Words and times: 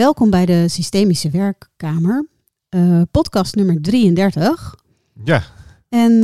Welkom 0.00 0.30
bij 0.30 0.46
de 0.46 0.68
Systemische 0.68 1.30
Werkkamer, 1.30 2.26
uh, 2.70 3.02
podcast 3.10 3.54
nummer 3.54 3.82
33. 3.82 4.74
Ja. 5.24 5.42
En 5.88 6.12
uh, 6.12 6.22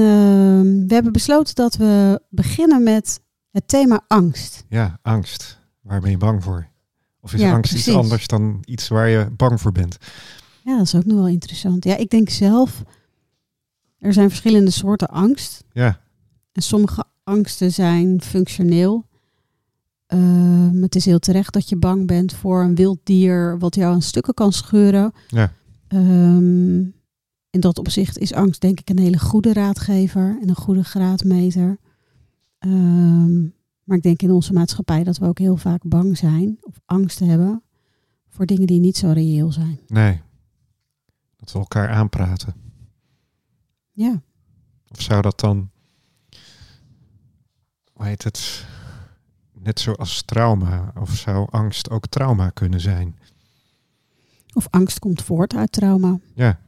we 0.86 0.94
hebben 0.94 1.12
besloten 1.12 1.54
dat 1.54 1.76
we 1.76 2.22
beginnen 2.30 2.82
met 2.82 3.20
het 3.50 3.68
thema 3.68 4.04
angst. 4.08 4.64
Ja, 4.68 4.98
angst. 5.02 5.60
Waar 5.80 6.00
ben 6.00 6.10
je 6.10 6.16
bang 6.16 6.42
voor? 6.42 6.68
Of 7.20 7.34
is 7.34 7.42
angst 7.42 7.74
iets 7.74 7.88
anders 7.88 8.26
dan 8.26 8.62
iets 8.64 8.88
waar 8.88 9.08
je 9.08 9.30
bang 9.36 9.60
voor 9.60 9.72
bent? 9.72 9.96
Ja, 10.64 10.76
dat 10.76 10.86
is 10.86 10.94
ook 10.94 11.04
nog 11.04 11.16
wel 11.16 11.28
interessant. 11.28 11.84
Ja, 11.84 11.96
ik 11.96 12.10
denk 12.10 12.28
zelf, 12.28 12.82
er 13.98 14.12
zijn 14.12 14.28
verschillende 14.28 14.70
soorten 14.70 15.08
angst. 15.08 15.64
Ja. 15.72 16.00
En 16.52 16.62
sommige 16.62 17.04
angsten 17.24 17.72
zijn 17.72 18.20
functioneel. 18.22 19.06
Uh, 20.14 20.82
het 20.82 20.94
is 20.94 21.04
heel 21.04 21.18
terecht 21.18 21.52
dat 21.52 21.68
je 21.68 21.76
bang 21.76 22.06
bent 22.06 22.34
voor 22.34 22.62
een 22.62 22.74
wild 22.74 22.98
dier 23.02 23.58
wat 23.58 23.74
jou 23.74 23.94
aan 23.94 24.02
stukken 24.02 24.34
kan 24.34 24.52
scheuren. 24.52 25.12
Ja. 25.28 25.52
Um, 25.88 26.94
in 27.50 27.60
dat 27.60 27.78
opzicht 27.78 28.18
is 28.18 28.32
angst 28.32 28.60
denk 28.60 28.80
ik 28.80 28.90
een 28.90 28.98
hele 28.98 29.18
goede 29.18 29.52
raadgever 29.52 30.38
en 30.42 30.48
een 30.48 30.56
goede 30.56 30.84
graadmeter. 30.84 31.78
Um, 32.58 33.54
maar 33.84 33.96
ik 33.96 34.02
denk 34.02 34.22
in 34.22 34.30
onze 34.30 34.52
maatschappij 34.52 35.04
dat 35.04 35.18
we 35.18 35.26
ook 35.26 35.38
heel 35.38 35.56
vaak 35.56 35.82
bang 35.84 36.18
zijn 36.18 36.58
of 36.60 36.80
angst 36.84 37.18
hebben 37.18 37.62
voor 38.28 38.46
dingen 38.46 38.66
die 38.66 38.80
niet 38.80 38.96
zo 38.96 39.10
reëel 39.10 39.52
zijn. 39.52 39.80
Nee. 39.86 40.20
Dat 41.36 41.52
we 41.52 41.58
elkaar 41.58 41.88
aanpraten. 41.88 42.54
Ja. 43.92 44.22
Of 44.88 45.02
zou 45.02 45.22
dat 45.22 45.40
dan, 45.40 45.70
hoe 47.92 48.06
heet 48.06 48.22
het, 48.22 48.66
net 49.66 49.80
zoals 49.80 50.22
trauma, 50.22 50.92
of 51.00 51.10
zou 51.16 51.46
angst 51.50 51.90
ook 51.90 52.06
trauma 52.06 52.50
kunnen 52.50 52.80
zijn? 52.80 53.16
Of 54.52 54.66
angst 54.70 54.98
komt 54.98 55.22
voort 55.22 55.54
uit 55.54 55.72
trauma. 55.72 56.18
Ja. 56.34 56.58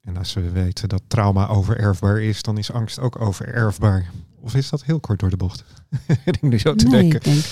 En 0.00 0.16
als 0.16 0.34
we 0.34 0.50
weten 0.50 0.88
dat 0.88 1.02
trauma 1.08 1.48
overerfbaar 1.48 2.20
is, 2.20 2.42
dan 2.42 2.58
is 2.58 2.72
angst 2.72 3.00
ook 3.00 3.20
overerfbaar. 3.20 4.10
Of 4.40 4.54
is 4.54 4.70
dat 4.70 4.84
heel 4.84 5.00
kort 5.00 5.20
door 5.20 5.30
de 5.30 5.36
bocht? 5.36 5.64
ik 6.40 6.60
zo 6.60 6.74
te 6.74 6.86
nee, 6.86 7.00
denken. 7.00 7.18
Ik 7.18 7.24
denk, 7.24 7.44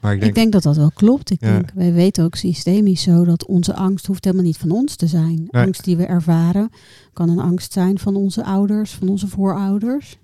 maar 0.00 0.12
ik 0.12 0.20
denk, 0.20 0.30
ik 0.30 0.38
denk 0.38 0.52
dat 0.52 0.62
dat 0.62 0.76
wel 0.76 0.90
klopt. 0.94 1.30
Ik 1.30 1.40
denk, 1.40 1.70
wij 1.74 1.92
weten 1.92 2.24
ook 2.24 2.34
systemisch 2.34 3.02
zo 3.02 3.24
dat 3.24 3.46
onze 3.46 3.74
angst 3.74 4.06
hoeft 4.06 4.24
helemaal 4.24 4.46
niet 4.46 4.58
van 4.58 4.70
ons 4.70 4.96
te 4.96 5.06
zijn. 5.06 5.48
Nee. 5.50 5.64
Angst 5.64 5.84
die 5.84 5.96
we 5.96 6.06
ervaren 6.06 6.70
kan 7.12 7.28
een 7.28 7.38
angst 7.38 7.72
zijn 7.72 7.98
van 7.98 8.16
onze 8.16 8.44
ouders, 8.44 8.90
van 8.90 9.08
onze 9.08 9.28
voorouders. 9.28 10.18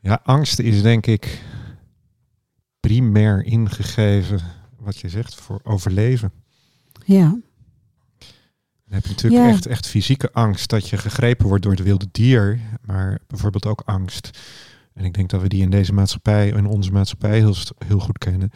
Ja, 0.00 0.20
angst 0.24 0.58
is 0.58 0.82
denk 0.82 1.06
ik 1.06 1.40
primair 2.86 3.44
ingegeven, 3.44 4.40
wat 4.78 4.98
je 4.98 5.08
zegt, 5.08 5.34
voor 5.34 5.60
overleven. 5.62 6.32
Ja. 7.04 7.28
Dan 8.84 9.00
heb 9.00 9.04
je 9.04 9.10
natuurlijk 9.10 9.50
echt, 9.50 9.66
echt 9.66 9.86
fysieke 9.86 10.32
angst 10.32 10.70
dat 10.70 10.88
je 10.88 10.96
gegrepen 10.96 11.46
wordt 11.46 11.62
door 11.62 11.72
het 11.72 11.82
wilde 11.82 12.08
dier, 12.12 12.60
maar 12.84 13.18
bijvoorbeeld 13.26 13.66
ook 13.66 13.82
angst. 13.84 14.38
En 14.94 15.04
ik 15.04 15.14
denk 15.14 15.30
dat 15.30 15.40
we 15.42 15.48
die 15.48 15.62
in 15.62 15.70
deze 15.70 15.92
maatschappij, 15.92 16.48
in 16.48 16.66
onze 16.66 16.90
maatschappij, 16.90 17.38
heel, 17.38 17.54
heel 17.86 17.98
goed 17.98 18.18
kennen. 18.18 18.50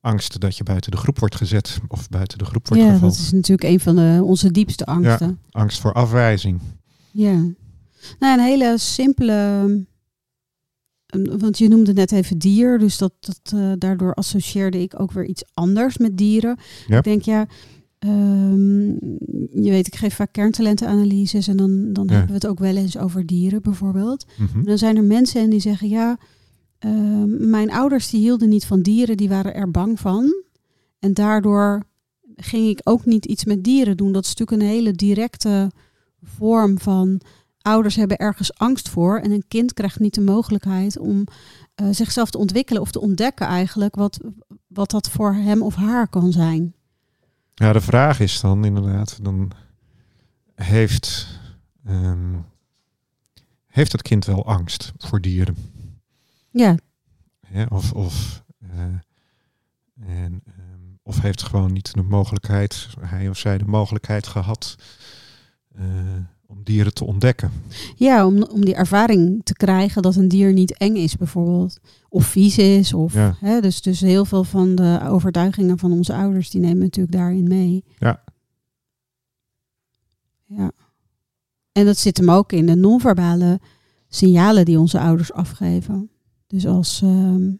Angst 0.00 0.40
dat 0.40 0.56
je 0.56 0.62
buiten 0.62 0.90
de 0.90 0.96
groep 0.96 1.18
wordt 1.18 1.36
gezet 1.36 1.78
of 1.88 2.08
buiten 2.08 2.38
de 2.38 2.44
groep 2.44 2.68
wordt 2.68 2.82
ja, 2.82 2.92
gevallen. 2.92 3.14
Ja, 3.14 3.18
dat 3.18 3.26
is 3.26 3.32
natuurlijk 3.32 3.72
een 3.72 3.80
van 3.80 3.96
de, 3.96 4.20
onze 4.24 4.50
diepste 4.50 4.86
angsten. 4.86 5.38
Ja, 5.48 5.60
angst 5.60 5.80
voor 5.80 5.92
afwijzing. 5.92 6.60
Ja. 7.10 7.44
Nou, 8.18 8.38
een 8.38 8.44
hele 8.44 8.78
simpele 8.78 9.66
want 11.38 11.58
je 11.58 11.68
noemde 11.68 11.92
net 11.92 12.12
even 12.12 12.38
dier, 12.38 12.78
dus 12.78 12.98
dat, 12.98 13.12
dat, 13.20 13.52
uh, 13.54 13.72
daardoor 13.78 14.14
associeerde 14.14 14.82
ik 14.82 15.00
ook 15.00 15.12
weer 15.12 15.26
iets 15.26 15.44
anders 15.54 15.96
met 15.98 16.16
dieren. 16.18 16.56
Ja. 16.86 16.98
Ik 16.98 17.04
denk, 17.04 17.22
ja, 17.22 17.46
um, 17.98 18.90
je 19.52 19.70
weet, 19.70 19.86
ik 19.86 19.96
geef 19.96 20.14
vaak 20.14 20.32
kerntalentenanalyses 20.32 21.48
en 21.48 21.56
dan, 21.56 21.92
dan 21.92 22.04
Ja. 22.04 22.10
hebben 22.10 22.28
we 22.28 22.34
het 22.34 22.46
ook 22.46 22.58
wel 22.58 22.76
eens 22.76 22.98
over 22.98 23.26
dieren 23.26 23.62
bijvoorbeeld. 23.62 24.26
Mhm. 24.38 24.58
En 24.58 24.64
dan 24.64 24.78
zijn 24.78 24.96
er 24.96 25.04
mensen 25.04 25.40
en 25.40 25.50
die 25.50 25.60
zeggen, 25.60 25.88
ja, 25.88 26.18
um, 26.84 27.50
mijn 27.50 27.70
ouders 27.70 28.10
die 28.10 28.20
hielden 28.20 28.48
niet 28.48 28.64
van 28.64 28.82
dieren, 28.82 29.16
die 29.16 29.28
waren 29.28 29.54
er 29.54 29.70
bang 29.70 30.00
van. 30.00 30.42
En 30.98 31.14
daardoor 31.14 31.82
ging 32.36 32.68
ik 32.68 32.80
ook 32.84 33.04
niet 33.04 33.26
iets 33.26 33.44
met 33.44 33.64
dieren 33.64 33.96
doen. 33.96 34.12
Dat 34.12 34.24
is 34.24 34.34
natuurlijk 34.34 34.62
een 34.62 34.74
hele 34.74 34.92
directe 34.92 35.70
vorm 36.22 36.78
van 36.78 37.20
ouders 37.62 37.96
hebben 37.96 38.16
ergens 38.16 38.54
angst 38.54 38.88
voor 38.88 39.18
en 39.18 39.30
een 39.30 39.44
kind 39.48 39.72
krijgt 39.72 39.98
niet 39.98 40.14
de 40.14 40.20
mogelijkheid 40.20 40.98
om 40.98 41.24
uh, 41.76 41.88
zichzelf 41.90 42.30
te 42.30 42.38
ontwikkelen 42.38 42.82
of 42.82 42.90
te 42.90 43.00
ontdekken 43.00 43.46
eigenlijk 43.46 43.94
wat, 43.94 44.20
wat 44.66 44.90
dat 44.90 45.10
voor 45.10 45.34
hem 45.34 45.62
of 45.62 45.74
haar 45.74 46.08
kan 46.08 46.32
zijn. 46.32 46.74
Ja, 47.54 47.72
de 47.72 47.80
vraag 47.80 48.20
is 48.20 48.40
dan 48.40 48.64
inderdaad, 48.64 49.24
dan 49.24 49.52
heeft, 50.54 51.26
um, 51.88 52.44
heeft 53.66 53.92
het 53.92 54.02
kind 54.02 54.24
wel 54.24 54.46
angst 54.46 54.92
voor 54.98 55.20
dieren? 55.20 55.56
Ja. 56.50 56.76
ja 57.48 57.66
of, 57.68 57.92
of, 57.92 58.44
uh, 58.62 58.82
en, 60.00 60.42
um, 60.58 60.98
of 61.02 61.20
heeft 61.20 61.42
gewoon 61.42 61.72
niet 61.72 61.94
de 61.94 62.02
mogelijkheid, 62.02 62.88
hij 63.00 63.28
of 63.28 63.38
zij 63.38 63.58
de 63.58 63.64
mogelijkheid 63.64 64.26
gehad 64.26 64.76
uh, 65.78 65.84
om 66.50 66.60
dieren 66.64 66.94
te 66.94 67.04
ontdekken. 67.04 67.50
Ja, 67.96 68.26
om, 68.26 68.42
om 68.42 68.64
die 68.64 68.74
ervaring 68.74 69.40
te 69.44 69.52
krijgen 69.52 70.02
dat 70.02 70.16
een 70.16 70.28
dier 70.28 70.52
niet 70.52 70.76
eng 70.76 70.96
is 70.96 71.16
bijvoorbeeld. 71.16 71.78
Of 72.08 72.26
vies 72.26 72.58
is. 72.58 72.94
Of, 72.94 73.14
Ja. 73.14 73.36
hè, 73.40 73.60
dus, 73.60 73.82
dus 73.82 74.00
heel 74.00 74.24
veel 74.24 74.44
van 74.44 74.74
de 74.74 75.00
overtuigingen 75.08 75.78
van 75.78 75.92
onze 75.92 76.14
ouders, 76.14 76.50
die 76.50 76.60
nemen 76.60 76.78
natuurlijk 76.78 77.16
daarin 77.16 77.48
mee. 77.48 77.84
Ja. 77.98 78.22
Ja. 80.46 80.72
En 81.72 81.84
dat 81.84 81.98
zit 81.98 82.16
hem 82.16 82.30
ook 82.30 82.52
in 82.52 82.66
de 82.66 82.74
non-verbale 82.74 83.60
signalen 84.08 84.64
die 84.64 84.78
onze 84.78 85.00
ouders 85.00 85.32
afgeven. 85.32 86.10
Dus 86.46 86.66
als... 86.66 87.00
ehm, 87.02 87.50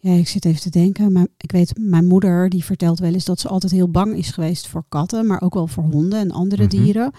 ja, 0.00 0.12
ik 0.12 0.28
zit 0.28 0.44
even 0.44 0.60
te 0.60 0.70
denken. 0.70 1.12
Maar 1.12 1.26
ik 1.36 1.52
weet, 1.52 1.72
mijn 1.78 2.06
moeder 2.06 2.48
die 2.48 2.64
vertelt 2.64 2.98
wel 2.98 3.12
eens 3.12 3.24
dat 3.24 3.40
ze 3.40 3.48
altijd 3.48 3.72
heel 3.72 3.90
bang 3.90 4.16
is 4.16 4.30
geweest 4.30 4.66
voor 4.66 4.84
katten, 4.88 5.26
maar 5.26 5.42
ook 5.42 5.54
wel 5.54 5.66
voor 5.66 5.84
honden 5.84 6.18
en 6.18 6.30
andere 6.30 6.62
Mhm. 6.62 6.70
dieren. 6.70 7.10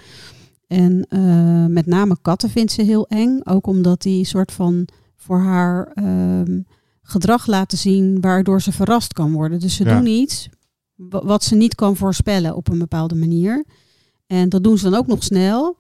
En 0.68 1.06
eh, 1.10 1.66
met 1.66 1.86
name 1.86 2.18
katten 2.22 2.50
vindt 2.50 2.72
ze 2.72 2.82
heel 2.82 3.08
eng, 3.08 3.40
ook 3.44 3.68
omdat 3.68 4.02
die 4.02 4.26
soort 4.26 4.52
van 4.52 4.88
voor 5.16 5.40
haar 5.40 5.92
ehm, 5.94 6.62
gedrag 7.02 7.48
laten 7.48 7.78
zien 7.78 8.22
waardoor 8.22 8.62
ze 8.62 8.72
verrast 8.72 9.14
kan 9.14 9.32
worden. 9.32 9.60
Dus 9.60 9.76
ze 9.76 9.84
Ja. 9.84 9.98
doen 9.98 10.08
iets 10.08 10.50
wa- 10.96 11.26
wat 11.26 11.44
ze 11.44 11.56
niet 11.56 11.76
kan 11.76 11.96
voorspellen 11.96 12.56
op 12.56 12.68
een 12.70 12.80
bepaalde 12.80 13.16
manier. 13.16 13.66
En 14.28 14.50
dat 14.50 14.64
doen 14.64 14.78
ze 14.78 14.90
dan 14.90 15.00
ook 15.00 15.08
nog 15.08 15.24
snel, 15.24 15.78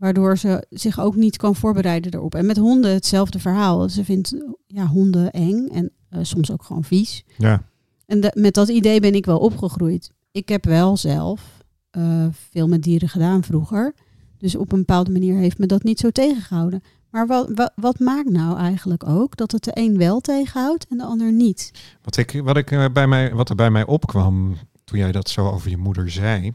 waardoor 0.00 0.38
ze 0.38 0.66
zich 0.70 1.00
ook 1.00 1.14
niet 1.16 1.36
kan 1.36 1.56
voorbereiden 1.56 2.14
erop. 2.14 2.34
En 2.34 2.46
met 2.46 2.56
honden 2.56 2.92
hetzelfde 2.92 3.38
verhaal. 3.38 3.88
Ze 3.88 4.04
vindt 4.04 4.34
ja, 4.66 4.86
honden 4.86 5.30
eng 5.30 5.68
en 5.68 5.90
eh, 6.08 6.18
soms 6.22 6.50
ook 6.52 6.62
gewoon 6.62 6.84
vies. 6.84 7.24
Ja, 7.38 7.62
En 8.06 8.20
de- 8.20 8.32
met 8.34 8.54
dat 8.54 8.68
idee 8.68 9.00
ben 9.00 9.14
ik 9.14 9.26
wel 9.26 9.38
opgegroeid. 9.38 10.12
Ik 10.30 10.48
heb 10.48 10.64
wel 10.64 10.96
zelf 10.96 11.64
eh, 11.90 12.26
veel 12.50 12.68
met 12.68 12.82
dieren 12.82 13.08
gedaan 13.08 13.42
vroeger. 13.42 13.94
Dus 14.38 14.54
op 14.54 14.72
een 14.72 14.78
bepaalde 14.78 15.10
manier 15.10 15.36
heeft 15.36 15.58
me 15.58 15.66
dat 15.66 15.82
niet 15.82 15.98
zo 16.00 16.10
tegengehouden. 16.10 16.82
Maar 17.10 17.26
wat, 17.26 17.50
wat, 17.54 17.72
wat 17.74 17.98
maakt 17.98 18.30
nou 18.30 18.58
eigenlijk 18.58 19.06
ook 19.08 19.36
dat 19.36 19.52
het 19.52 19.64
de 19.64 19.70
een 19.74 19.96
wel 19.98 20.20
tegenhoudt 20.20 20.86
en 20.90 20.96
de 20.98 21.04
ander 21.04 21.32
niet? 21.32 21.70
wat, 22.02 22.16
ik, 22.16 22.40
wat, 22.44 22.56
ik, 22.56 22.70
eh, 22.70 22.84
bij 22.92 23.06
mij, 23.06 23.34
wat 23.34 23.48
er 23.48 23.54
bij 23.56 23.70
mij 23.70 23.86
opkwam 23.86 24.56
toen 24.84 24.98
jij 24.98 25.12
dat 25.12 25.28
zo 25.28 25.48
over 25.48 25.70
je 25.70 25.76
moeder 25.76 26.10
zei, 26.10 26.52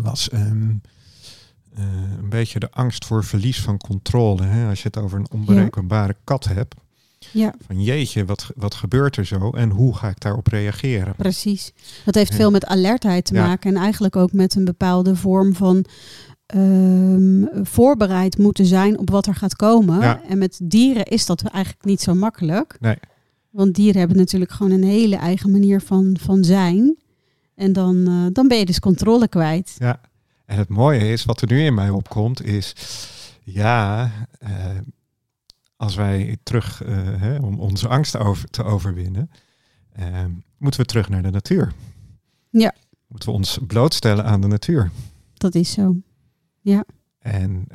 was 0.00 0.28
ehm, 0.28 0.74
eh, 1.76 1.84
een 2.18 2.28
beetje 2.28 2.58
de 2.58 2.70
angst 2.70 3.04
voor 3.04 3.24
verlies 3.24 3.60
van 3.60 3.78
controle. 3.78 4.42
Hè? 4.42 4.68
Als 4.68 4.82
je 4.82 4.88
het 4.92 4.96
over 4.98 5.18
een 5.18 5.30
onberekenbare 5.32 6.16
kat 6.24 6.44
hebt. 6.44 6.74
Ja, 7.32 7.54
Van 7.66 7.82
jeetje, 7.82 8.24
wat, 8.24 8.50
wat 8.56 8.74
gebeurt 8.74 9.16
er 9.16 9.24
zo 9.26 9.50
en 9.50 9.70
hoe 9.70 9.94
ga 9.96 10.08
ik 10.08 10.20
daarop 10.20 10.46
reageren? 10.46 11.14
precies. 11.16 11.72
Dat 12.04 12.14
heeft 12.14 12.34
veel 12.34 12.50
met 12.50 12.66
alertheid 12.66 13.24
te 13.24 13.34
Ja. 13.34 13.46
maken 13.46 13.74
en 13.74 13.82
eigenlijk 13.82 14.16
ook 14.16 14.32
met 14.32 14.54
een 14.54 14.64
bepaalde 14.64 15.16
vorm 15.16 15.54
van 15.54 15.84
ehm, 16.46 17.44
voorbereid 17.64 18.38
moeten 18.38 18.66
zijn 18.66 18.98
op 18.98 19.10
wat 19.10 19.26
er 19.26 19.34
gaat 19.34 19.56
komen. 19.56 20.00
Ja. 20.00 20.20
En 20.28 20.38
met 20.38 20.60
dieren 20.62 21.04
is 21.04 21.26
dat 21.26 21.42
eigenlijk 21.42 21.84
niet 21.84 22.00
zo 22.00 22.14
makkelijk. 22.14 22.76
Nee. 22.80 22.96
Want 23.50 23.74
dieren 23.74 23.98
hebben 23.98 24.16
natuurlijk 24.16 24.50
gewoon 24.50 24.72
een 24.72 24.84
hele 24.84 25.16
eigen 25.16 25.50
manier 25.50 25.80
van, 25.80 26.16
van 26.20 26.44
zijn. 26.44 26.96
En 27.54 27.72
dan, 27.72 28.06
eh, 28.06 28.26
dan 28.32 28.48
ben 28.48 28.58
je 28.58 28.64
dus 28.66 28.78
controle 28.80 29.28
kwijt. 29.28 29.74
Ja, 29.78 30.00
en 30.46 30.58
het 30.58 30.68
mooie 30.68 31.12
is, 31.12 31.24
wat 31.24 31.40
er 31.40 31.48
nu 31.48 31.64
in 31.64 31.74
mij 31.74 31.90
opkomt, 31.90 32.44
is 32.44 32.74
ja, 33.42 34.10
eh, 34.38 34.78
als 35.76 35.94
wij 35.94 36.36
terug, 36.42 36.82
eh, 36.82 36.96
hè, 36.96 37.36
om 37.36 37.60
onze 37.60 37.88
angst 37.88 38.16
over, 38.16 38.50
te 38.50 38.64
overwinnen, 38.64 39.30
eh, 39.92 40.24
moeten 40.58 40.80
we 40.80 40.86
terug 40.86 41.08
naar 41.08 41.22
de 41.22 41.30
natuur. 41.30 41.72
Ja. 42.50 42.74
Moeten 43.06 43.28
we 43.28 43.34
ons 43.34 43.58
blootstellen 43.66 44.24
aan 44.24 44.40
de 44.40 44.46
natuur. 44.46 44.90
Dat 45.34 45.54
is 45.54 45.72
zo. 45.72 45.96
Ja. 46.60 46.84
En 47.18 47.68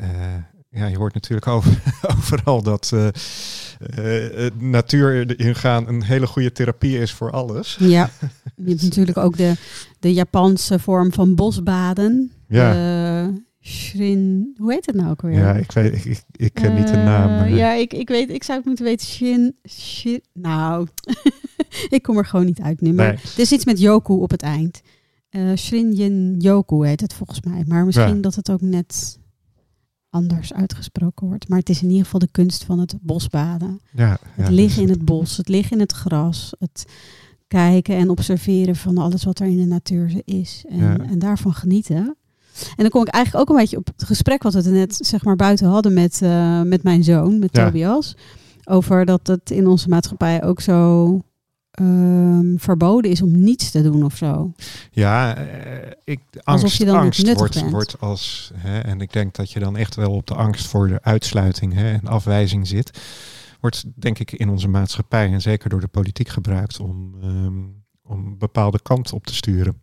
ja, 0.72 0.86
je 0.86 0.98
hoort 0.98 1.14
natuurlijk 1.14 1.48
over, 1.48 1.82
overal 2.18 2.62
dat 2.62 2.92
eh, 2.94 4.46
eh, 4.46 4.54
natuur 4.58 5.40
ingaan 5.40 5.88
een 5.88 6.04
hele 6.04 6.28
goede 6.28 6.52
therapie 6.52 7.00
is 7.00 7.12
voor 7.12 7.32
alles. 7.32 7.78
Ja, 7.80 8.10
Je 8.56 8.70
hebt 8.70 8.82
natuurlijk 8.82 9.18
ook 9.18 9.38
de, 9.38 9.56
de 10.00 10.14
Japanse 10.14 10.80
vorm 10.80 11.14
van 11.14 11.36
bosbaden. 11.36 12.32
Ja. 12.52 12.74
De 12.74 13.42
Shin, 13.64 14.54
hoe 14.58 14.72
heet 14.74 14.86
het 14.86 14.96
nou 14.96 15.10
ook 15.10 15.22
weer? 15.22 15.34
Ja, 15.38 15.54
ik 15.54 15.72
weet, 15.72 15.94
ik, 15.94 16.06
ik, 16.06 16.24
ik 16.32 16.54
ken 16.54 16.76
niet 16.76 16.88
de 16.88 16.96
naam. 16.96 17.30
Eh, 17.30 17.38
Maar, 17.38 17.50
ja, 17.52 17.72
ik, 17.74 17.94
ik 17.94 18.08
weet, 18.08 18.30
ik 18.30 18.44
zou 18.44 18.58
het 18.58 18.68
moeten 18.68 18.86
weten. 18.86 19.08
Shin, 19.08 19.56
Shin, 19.70 20.22
nou, 20.34 20.88
ik 21.90 22.02
kom 22.02 22.18
er 22.18 22.26
gewoon 22.26 22.46
niet 22.46 22.62
uit. 22.62 22.82
Maar 22.82 22.94
Nee. 22.94 23.08
het 23.08 23.40
is 23.40 23.52
iets 23.52 23.66
met 23.66 23.80
Yoku 23.80 24.14
op 24.14 24.32
het 24.32 24.42
eind. 24.42 24.82
Eh 25.30 25.54
Shinjin 25.56 26.36
Yoku 26.40 26.88
heet 26.88 27.02
het 27.02 27.14
volgens 27.14 27.42
mij. 27.42 27.64
Maar 27.68 27.86
misschien 27.86 28.16
Ja. 28.16 28.22
dat 28.22 28.36
het 28.36 28.52
ook 28.52 28.62
net 28.62 29.20
anders 30.10 30.54
uitgesproken 30.54 31.28
wordt. 31.28 31.48
Maar 31.50 31.60
het 31.60 31.70
is 31.70 31.82
in 31.82 31.88
ieder 31.90 32.04
geval 32.04 32.20
de 32.20 32.32
kunst 32.32 32.64
van 32.64 32.80
het 32.80 32.96
bosbaden. 33.02 33.80
ja, 33.96 34.08
ja, 34.08 34.20
Het 34.44 34.50
liggen 34.50 34.82
in 34.82 34.88
dus- 34.88 34.96
het 34.96 35.06
bos, 35.06 35.38
het 35.38 35.48
liggen 35.48 35.72
in 35.74 35.80
het 35.82 35.92
gras, 35.92 36.54
het 36.60 36.86
kijken 37.48 37.96
en 37.96 38.10
observeren 38.10 38.76
van 38.76 38.98
alles 38.98 39.24
wat 39.24 39.40
er 39.40 39.48
in 39.48 39.58
de 39.58 39.66
natuur 39.66 40.22
is. 40.26 40.66
En, 40.70 41.10
en 41.10 41.20
daarvan 41.20 41.54
genieten. 41.54 42.16
En 42.60 42.76
dan 42.78 42.90
kom 42.90 43.02
ik 43.02 43.08
eigenlijk 43.08 43.44
ook 43.44 43.56
een 43.56 43.62
beetje 43.62 43.78
op 43.78 43.88
het 43.96 44.04
gesprek 44.04 44.44
wat 44.44 44.54
we 44.54 44.70
net 44.70 44.98
zeg 45.02 45.24
maar 45.24 45.36
buiten 45.36 45.68
hadden 45.68 45.94
met, 45.94 46.22
eh, 46.22 46.62
met 46.62 46.84
mijn 46.84 47.04
zoon, 47.04 47.40
met 47.40 47.56
Ja. 47.56 47.66
Tobias. 47.66 48.16
Over 48.64 49.06
dat 49.06 49.28
het 49.28 49.52
in 49.52 49.68
onze 49.68 49.90
maatschappij 49.90 50.44
ook 50.44 50.62
zo 50.62 51.22
ehm, 51.72 52.58
verboden 52.58 53.12
is 53.12 53.22
om 53.22 53.44
niets 53.44 53.72
te 53.72 53.82
doen 53.82 54.04
of 54.04 54.16
zo. 54.16 54.54
Ja, 54.92 55.36
eh, 55.36 55.92
ik, 56.04 56.20
Alsof 56.44 56.64
angst, 56.64 56.78
je 56.78 56.86
dan 56.86 56.98
angst 56.98 57.34
wordt, 57.34 57.70
wordt 57.70 58.00
als, 58.00 58.52
hè, 58.56 58.80
en 58.80 59.02
ik 59.02 59.14
denk 59.14 59.36
dat 59.36 59.52
je 59.52 59.60
dan 59.60 59.78
echt 59.78 59.96
wel 59.96 60.12
op 60.12 60.28
de 60.28 60.36
angst 60.36 60.68
voor 60.68 60.88
de 60.88 61.02
uitsluiting 61.02 61.74
hè, 61.74 61.92
en 61.92 62.08
afwijzing 62.08 62.68
zit, 62.68 63.00
wordt 63.60 63.84
denk 63.96 64.20
ik 64.20 64.32
in 64.32 64.50
onze 64.50 64.68
maatschappij 64.68 65.32
en 65.32 65.42
zeker 65.42 65.70
door 65.70 65.80
de 65.80 65.88
politiek 65.88 66.30
gebruikt 66.30 66.80
om, 66.80 67.16
ehm, 67.22 67.58
om 68.04 68.26
een 68.28 68.38
bepaalde 68.38 68.80
kant 68.82 69.14
op 69.14 69.26
te 69.26 69.36
sturen. 69.36 69.82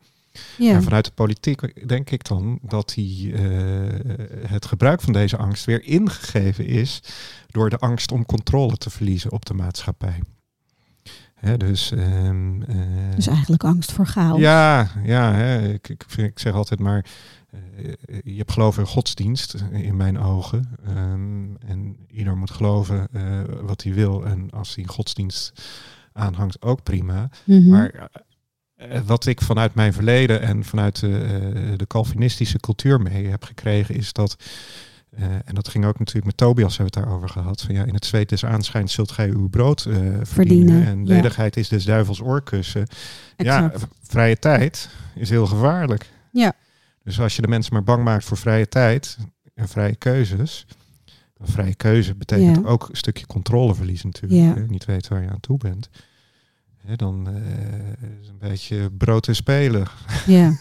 Ja, 0.59 0.75
En 0.75 0.83
vanuit 0.83 1.05
de 1.05 1.11
politiek 1.11 1.89
denk 1.89 2.11
ik 2.11 2.29
dan 2.29 2.59
dat 2.63 2.93
die, 2.95 3.33
eh, 3.33 3.41
het 4.47 4.67
gebruik 4.67 5.01
van 5.01 5.13
deze 5.13 5.37
angst 5.37 5.65
weer 5.65 5.85
ingegeven 5.85 6.67
is 6.67 7.03
door 7.47 7.71
de 7.71 7.79
angst 7.79 8.13
om 8.13 8.27
controle 8.27 8.77
te 8.77 8.91
verliezen 8.91 9.33
op 9.33 9.47
de 9.47 9.55
maatschappij. 9.55 10.21
Hè, 11.35 11.57
dus, 11.57 11.93
ehm, 11.93 12.63
eh, 12.63 12.77
dus 13.15 13.27
eigenlijk 13.27 13.65
angst 13.65 13.93
voor 13.93 14.07
chaos. 14.07 14.39
ja, 14.41 14.91
ja 15.05 15.33
hè, 15.33 15.73
ik, 15.73 15.89
ik, 15.89 16.05
vind, 16.07 16.29
ik 16.29 16.39
zeg 16.39 16.53
altijd 16.53 16.81
maar, 16.81 17.05
eh, 17.51 17.93
je 18.25 18.37
hebt 18.37 18.53
geloven 18.53 18.83
in 18.83 18.89
godsdienst 18.89 19.65
in 19.73 19.97
mijn 19.97 20.19
ogen. 20.19 20.71
Ehm, 20.87 21.55
en 21.71 21.97
ieder 22.09 22.37
moet 22.37 22.51
geloven 22.51 23.09
wat 23.63 23.83
hij 23.83 23.95
wil. 23.95 24.27
En 24.27 24.51
als 24.51 24.75
hij 24.75 24.85
godsdienst 24.85 25.53
aanhangt, 26.13 26.63
ook 26.63 26.83
prima. 26.83 27.29
Mhm. 27.45 27.69
Maar 27.69 28.11
wat 29.07 29.27
ik 29.27 29.41
vanuit 29.41 29.75
mijn 29.75 29.93
verleden 29.93 30.41
en 30.41 30.65
vanuit 30.65 31.01
de, 31.01 31.19
eh, 31.19 31.73
de 31.79 31.87
Calvinistische 31.87 32.59
cultuur 32.59 33.01
mee 33.01 33.27
heb 33.27 33.45
gekregen, 33.45 33.95
is 33.95 34.13
dat. 34.13 34.37
eh, 35.17 35.25
en 35.45 35.55
dat 35.55 35.69
ging 35.69 35.85
ook 35.85 35.99
natuurlijk 35.99 36.27
met 36.27 36.37
Tobias, 36.37 36.77
hebben 36.77 36.95
we 36.95 37.01
het 37.01 37.09
daarover 37.09 37.29
gehad. 37.29 37.61
Van 37.63 37.75
ja, 37.75 37.85
in 37.85 37.95
het 37.95 38.05
zweet 38.07 38.29
des 38.29 38.45
aanschijns 38.45 38.93
zult 38.93 39.11
gij 39.11 39.29
uw 39.29 39.49
brood 39.49 39.85
eh, 39.85 39.95
verdienen. 39.95 40.27
Verdienen, 40.27 40.87
En 40.87 40.99
ja. 40.99 41.05
ledigheid 41.15 41.57
is 41.57 41.69
des 41.69 41.85
duivels 41.85 42.21
oorkussen. 42.23 42.87
Ja, 43.37 43.65
Exact. 43.65 43.87
vrije 44.03 44.39
tijd 44.39 44.89
is 45.15 45.31
heel 45.31 45.47
gevaarlijk. 45.47 46.11
Ja. 46.33 46.53
Dus 47.05 47.21
als 47.21 47.37
je 47.37 47.43
de 47.43 47.49
mensen 47.49 47.73
maar 47.73 47.85
bang 47.85 48.05
maakt 48.05 48.25
voor 48.25 48.37
vrije 48.37 48.69
tijd 48.69 49.19
en 49.55 49.69
vrije 49.69 49.97
keuzes. 49.97 50.67
dan 51.39 51.47
Vrije 51.49 51.75
keuze 51.75 52.15
betekent 52.15 52.57
Ja. 52.57 52.71
ook 52.71 52.89
een 52.89 52.97
stukje 52.97 53.27
controleverlies 53.27 54.03
natuurlijk. 54.05 54.57
Ja. 54.59 54.65
Niet 54.67 54.85
weten 54.85 55.13
waar 55.13 55.23
je 55.23 55.31
aan 55.31 55.41
toe 55.41 55.59
bent. 55.59 55.89
Dan 56.97 57.29
eh, 57.29 57.35
is 58.23 58.29
een 58.29 58.49
beetje 58.49 58.91
brood 58.99 59.29
en 59.29 59.35
spelen. 59.37 59.87
ja. 60.27 60.53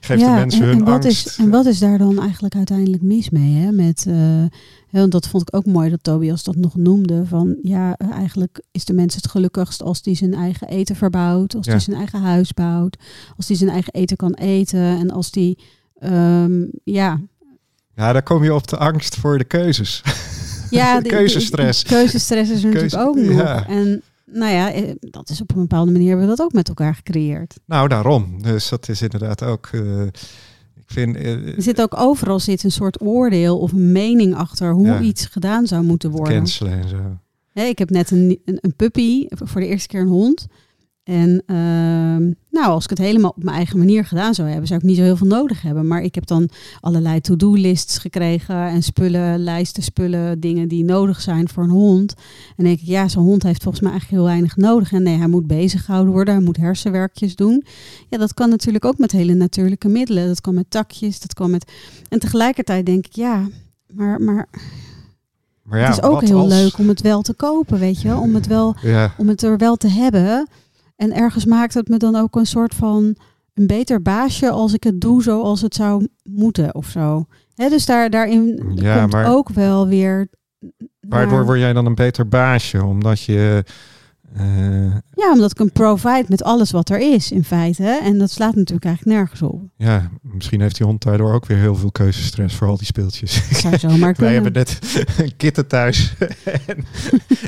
Geef 0.00 0.18
de 0.18 0.24
mensen 0.24 0.62
en, 0.62 0.68
hun 0.68 0.78
en 0.78 0.84
wat 0.84 1.04
angst. 1.04 1.26
Is, 1.26 1.36
en 1.36 1.50
wat 1.50 1.66
is 1.66 1.78
daar 1.78 1.98
dan 1.98 2.20
eigenlijk 2.20 2.54
uiteindelijk 2.54 3.02
mis 3.02 3.30
mee? 3.30 3.54
Hè? 3.54 3.70
Met, 3.72 4.06
eh, 4.08 4.44
want 4.90 5.12
dat 5.12 5.28
vond 5.28 5.42
ik 5.48 5.56
ook 5.56 5.66
mooi 5.66 5.90
dat 5.90 6.02
Tobias 6.02 6.42
dat 6.44 6.56
nog 6.56 6.76
noemde. 6.76 7.26
Van 7.26 7.56
ja, 7.62 7.94
eh, 7.96 8.10
eigenlijk 8.10 8.62
is 8.70 8.84
de 8.84 8.92
mens 8.92 9.14
het 9.14 9.28
gelukkigst 9.28 9.82
als 9.82 10.02
die 10.02 10.14
zijn 10.14 10.34
eigen 10.34 10.68
eten 10.68 10.96
verbouwt. 10.96 11.54
Als 11.54 11.66
Ja. 11.66 11.72
die 11.72 11.80
zijn 11.80 11.96
eigen 11.96 12.20
huis 12.20 12.52
bouwt. 12.52 12.96
Als 13.36 13.46
die 13.46 13.56
zijn 13.56 13.70
eigen 13.70 13.92
eten 13.92 14.16
kan 14.16 14.34
eten. 14.34 14.80
En 14.98 15.10
als 15.10 15.30
die, 15.30 15.58
ehm, 15.98 16.64
ja... 16.84 17.20
Ja, 17.94 18.12
daar 18.12 18.22
kom 18.22 18.44
je 18.44 18.54
op 18.54 18.68
de 18.68 18.76
angst 18.76 19.16
voor 19.16 19.38
de 19.38 19.44
keuzes. 19.44 20.02
ja 20.70 21.00
De 21.00 21.08
keuzestress. 21.08 21.82
de 21.82 21.88
keuzestress 21.88 22.50
is 22.50 22.64
er 22.64 22.70
Keuze- 22.70 22.96
natuurlijk 22.96 23.18
ook 23.18 23.24
nog. 23.26 23.40
ja. 23.46 23.66
En 23.68 24.02
nou 24.32 24.52
ja, 24.52 24.72
eh, 24.72 24.94
dat 25.00 25.30
is 25.30 25.40
op 25.40 25.50
een 25.54 25.60
bepaalde 25.60 25.92
manier 25.92 26.08
hebben 26.08 26.26
we 26.28 26.36
dat 26.36 26.46
ook 26.46 26.52
met 26.52 26.68
elkaar 26.68 26.94
gecreëerd. 26.94 27.54
nou, 27.66 27.88
daarom. 27.88 28.42
Dus 28.42 28.68
dat 28.68 28.88
is 28.88 29.02
inderdaad 29.02 29.42
ook... 29.42 29.66
eh, 29.72 30.02
ik 30.74 30.86
vind... 30.86 31.16
eh, 31.16 31.56
Er 31.56 31.62
zit 31.62 31.80
ook 31.80 31.98
overal 32.00 32.40
zit 32.40 32.64
een 32.64 32.70
soort 32.72 33.00
oordeel 33.02 33.58
of 33.58 33.72
een 33.72 33.92
mening 33.92 34.34
achter 34.34 34.72
hoe 34.72 34.86
Ja. 34.86 35.00
iets 35.00 35.26
gedaan 35.26 35.66
zou 35.66 35.82
moeten 35.84 36.10
worden. 36.10 36.34
cancelen 36.34 36.72
en 36.72 36.88
zo. 36.88 37.18
Ik 37.62 37.78
heb 37.78 37.90
net 37.90 38.10
een, 38.10 38.40
een, 38.44 38.58
een 38.60 38.76
puppy, 38.76 39.26
voor 39.28 39.60
de 39.60 39.66
eerste 39.66 39.88
keer 39.88 40.00
een 40.00 40.06
hond. 40.08 40.46
En 41.02 41.42
ehm, 41.46 42.22
nou, 42.50 42.66
als 42.66 42.84
ik 42.84 42.90
het 42.90 42.98
helemaal 42.98 43.30
op 43.30 43.42
mijn 43.44 43.56
eigen 43.56 43.78
manier 43.78 44.04
gedaan 44.04 44.34
zou 44.34 44.48
hebben, 44.48 44.66
zou 44.66 44.80
ik 44.80 44.86
niet 44.86 44.96
zo 44.96 45.02
heel 45.02 45.16
veel 45.16 45.26
nodig 45.26 45.62
hebben. 45.62 45.86
Maar 45.86 46.02
ik 46.02 46.14
heb 46.14 46.26
dan 46.26 46.48
allerlei 46.80 47.20
to-do-lists 47.20 47.98
gekregen 47.98 48.56
en 48.68 48.82
spullen, 48.82 49.38
lijsten 49.38 49.82
spullen, 49.82 50.40
dingen 50.40 50.68
die 50.68 50.84
nodig 50.84 51.20
zijn 51.20 51.48
voor 51.48 51.62
een 51.62 51.70
hond. 51.70 52.14
En 52.56 52.64
denk 52.64 52.80
ik, 52.80 52.86
ja, 52.86 53.08
zo'n 53.08 53.24
hond 53.24 53.42
heeft 53.42 53.62
volgens 53.62 53.82
mij 53.82 53.92
eigenlijk 53.92 54.20
heel 54.22 54.30
weinig 54.32 54.56
nodig. 54.56 54.92
En 54.92 55.02
nee, 55.02 55.16
hij 55.18 55.26
moet 55.28 55.46
bezig 55.46 55.84
gehouden 55.84 56.12
worden, 56.12 56.34
hij 56.34 56.42
moet 56.42 56.56
hersenwerkjes 56.56 57.36
doen. 57.36 57.64
Ja, 58.08 58.18
dat 58.18 58.34
kan 58.34 58.48
natuurlijk 58.48 58.84
ook 58.84 58.98
met 58.98 59.12
hele 59.12 59.34
natuurlijke 59.34 59.88
middelen. 59.88 60.26
Dat 60.26 60.40
kan 60.40 60.54
met 60.54 60.70
takjes, 60.70 61.20
dat 61.20 61.34
kan 61.34 61.50
met... 61.50 61.72
En 62.08 62.18
tegelijkertijd 62.18 62.86
denk 62.86 63.06
ik, 63.06 63.12
ja, 63.14 63.48
maar, 63.94 64.20
maar 64.20 64.48
Maar 65.62 65.78
ja, 65.78 65.86
het 65.86 65.96
is 65.96 66.02
ook 66.02 66.20
heel 66.22 66.38
als- 66.38 66.48
leuk 66.52 66.78
om 66.78 66.88
het 66.88 67.00
wel 67.00 67.22
te 67.22 67.34
kopen, 67.34 67.78
weet 67.78 68.00
je 68.02 68.08
wel? 68.08 68.20
Om 68.20 68.34
het 68.34 68.46
wel 68.46 68.76
Ja, 68.82 69.14
om 69.18 69.28
het 69.28 69.42
er 69.42 69.56
wel 69.58 69.76
te 69.76 69.88
hebben. 69.88 70.48
En 71.02 71.12
ergens 71.14 71.44
maakt 71.44 71.74
het 71.74 71.88
me 71.88 71.96
dan 71.96 72.16
ook 72.16 72.36
een 72.36 72.46
soort 72.46 72.74
van 72.74 73.16
een 73.54 73.66
beter 73.66 74.02
baasje 74.02 74.50
als 74.50 74.72
ik 74.74 74.84
het 74.84 75.00
doe 75.00 75.22
zoals 75.22 75.60
het 75.60 75.74
zou 75.74 76.08
moeten 76.22 76.74
of 76.74 76.86
zo. 76.86 77.26
Dus 77.54 77.86
daar, 77.86 78.10
daarin 78.10 78.72
Ja, 78.74 78.98
komt 79.00 79.12
maar- 79.12 79.26
ook 79.34 79.48
wel 79.48 79.86
weer. 79.88 80.28
waardoor 81.00 81.44
word 81.44 81.58
jij 81.58 81.72
dan 81.72 81.86
een 81.86 81.94
beter 81.94 82.28
baasje? 82.28 82.84
Omdat 82.84 83.20
je... 83.20 83.64
eh, 84.36 84.84
Ja, 85.14 85.32
omdat 85.32 85.50
ik 85.50 85.58
een 85.58 85.72
provide 85.72 86.24
met 86.28 86.42
alles 86.42 86.70
wat 86.70 86.88
er 86.88 86.98
is 87.14 87.30
in 87.32 87.44
feite. 87.44 87.82
Hè? 87.82 87.98
En 87.98 88.18
dat 88.18 88.30
slaat 88.30 88.54
natuurlijk 88.54 88.84
eigenlijk 88.86 89.16
nergens 89.18 89.42
op. 89.42 89.60
ja, 89.76 90.10
misschien 90.22 90.60
heeft 90.60 90.76
die 90.76 90.86
hond 90.86 91.02
daardoor 91.02 91.32
ook 91.32 91.46
weer 91.46 91.56
heel 91.58 91.74
veel 91.74 91.90
keuzestress 91.90 92.56
voor 92.56 92.68
al 92.68 92.76
die 92.76 92.86
speeltjes. 92.86 93.60
Zou 93.60 93.78
zomaar 93.78 94.14
Wij 94.18 94.32
hebben 94.32 94.52
net 94.52 94.78
een 95.18 95.36
kitten 95.36 95.66
thuis. 95.66 96.14
en 96.66 96.84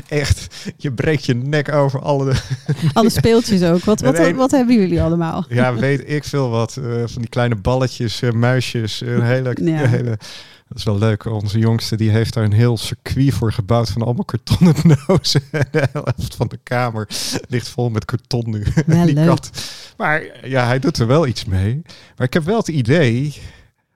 echt, 0.07 0.55
je 0.77 0.91
breekt 0.93 1.25
je 1.25 1.35
nek 1.35 1.71
over 1.73 2.01
alle... 2.01 2.33
Alle 2.93 3.09
speeltjes 3.09 3.63
ook. 3.63 3.83
Wat, 3.83 4.01
wat, 4.01 4.31
wat 4.31 4.51
hebben 4.51 4.75
jullie 4.75 5.01
allemaal? 5.01 5.45
Ja, 5.49 5.73
weet 5.75 6.03
ik 6.09 6.23
veel 6.23 6.49
wat. 6.49 6.77
eh, 6.77 6.83
van 7.05 7.21
die 7.21 7.29
kleine 7.29 7.55
balletjes, 7.55 8.21
eh, 8.21 8.31
muisjes. 8.31 9.01
Een 9.01 9.23
hele, 9.23 9.57
Ja. 9.61 9.87
hele... 9.87 10.17
Dat 10.75 10.83
is 10.85 10.89
wel 10.99 11.09
leuk. 11.09 11.25
Onze 11.25 11.59
jongste 11.59 11.95
die 11.95 12.09
heeft 12.09 12.33
daar 12.33 12.43
een 12.43 12.53
heel 12.53 12.77
circuit 12.77 13.33
voor 13.33 13.51
gebouwd 13.51 13.89
van 13.89 14.01
allemaal 14.01 14.25
kartonnen 14.25 14.75
dozen. 15.07 15.41
De 15.71 15.87
helft 15.91 16.35
van 16.35 16.47
de 16.47 16.59
kamer 16.63 17.07
ligt 17.47 17.67
vol 17.67 17.89
met 17.89 18.05
karton 18.05 18.49
nu. 18.49 18.65
Wel 18.85 19.05
die 19.05 19.15
leuk. 19.15 19.27
kat. 19.27 19.49
Maar 19.97 20.47
ja, 20.47 20.65
hij 20.65 20.79
doet 20.79 20.97
er 20.97 21.07
wel 21.07 21.27
iets 21.27 21.45
mee. 21.45 21.81
Maar 22.17 22.27
ik 22.27 22.33
heb 22.33 22.43
wel 22.43 22.57
het 22.57 22.67
idee, 22.67 23.41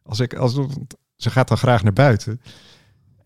als 0.04 0.20
ik, 0.20 0.34
als, 0.34 0.60
ze 1.16 1.30
gaat 1.30 1.48
dan 1.48 1.58
graag 1.58 1.84
naar 1.84 1.94
buiten. 1.94 2.42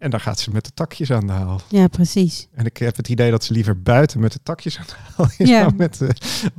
En 0.04 0.10
dan 0.10 0.20
gaat 0.20 0.40
ze 0.40 0.50
met 0.52 0.66
de 0.66 0.72
takjes 0.74 1.12
aan 1.12 1.28
de 1.28 1.34
haal. 1.34 1.62
Ja, 1.70 1.88
precies. 1.88 2.48
En 2.54 2.66
ik 2.66 2.78
heb 2.78 2.96
het 2.96 3.10
idee 3.10 3.32
dat 3.32 3.44
ze 3.44 3.54
liever 3.54 3.82
buiten 3.82 4.20
met 4.20 4.32
de 4.32 4.40
takjes 4.44 4.78
aan 4.78 4.86
de 4.88 4.94
haal 5.16 5.28
is 5.38 5.50
Ja. 5.50 5.64
dan 5.64 5.74
met 5.78 6.02
eh, 6.02 6.10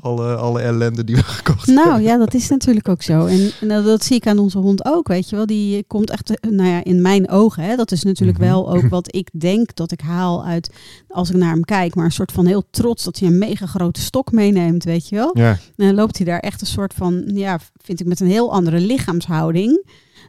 alle, 0.01 0.35
alle 0.37 0.61
ellende 0.61 1.05
die 1.05 1.17
we 1.17 1.23
gekocht 1.23 1.67
Nou 1.67 1.87
hebben. 1.89 2.03
ja, 2.03 2.17
dat 2.19 2.35
is 2.35 2.49
natuurlijk 2.49 2.89
ook 2.89 3.03
zo. 3.03 3.27
En, 3.27 3.51
en 3.61 3.69
dat, 3.69 3.85
dat 3.85 4.05
zie 4.05 4.17
ik 4.17 4.27
aan 4.27 4.39
onze 4.39 4.59
hond 4.59 4.85
ook, 4.85 5.09
weet 5.09 5.29
je 5.31 5.37
wel. 5.37 5.47
Die 5.47 5.85
komt 5.87 6.11
echt, 6.11 6.31
eh, 6.41 6.51
nou 6.51 6.69
ja, 6.69 6.85
in 6.85 7.03
mijn 7.03 7.29
ogen, 7.31 7.63
hè, 7.63 7.77
dat 7.77 7.93
is 7.93 8.03
natuurlijk 8.03 8.39
Mhm. 8.39 8.47
wel 8.49 8.71
ook 8.75 8.89
wat 8.89 9.15
ik 9.17 9.29
denk 9.33 9.75
dat 9.75 9.93
ik 9.93 10.01
haal 10.01 10.45
uit 10.45 10.71
als 11.09 11.31
ik 11.31 11.37
naar 11.37 11.51
hem 11.53 11.65
kijk. 11.65 11.95
Maar 11.95 12.05
een 12.05 12.11
soort 12.13 12.33
van 12.33 12.47
heel 12.47 12.65
trots 12.71 13.05
dat 13.05 13.19
hij 13.19 13.29
een 13.29 13.39
mega 13.39 13.67
grote 13.67 14.01
stok 14.01 14.33
meeneemt, 14.33 14.85
weet 14.85 15.09
je 15.09 15.17
wel. 15.17 15.31
Ja, 15.39 15.51
En 15.51 15.87
dan 15.87 15.95
loopt 15.95 16.17
hij 16.17 16.27
daar 16.27 16.41
echt 16.41 16.61
een 16.61 16.67
soort 16.67 16.95
van, 16.95 17.23
ja, 17.35 17.59
vind 17.83 18.01
ik 18.01 18.07
met 18.07 18.21
een 18.21 18.27
heel 18.31 18.53
andere 18.53 18.81
lichaamshouding 18.81 19.87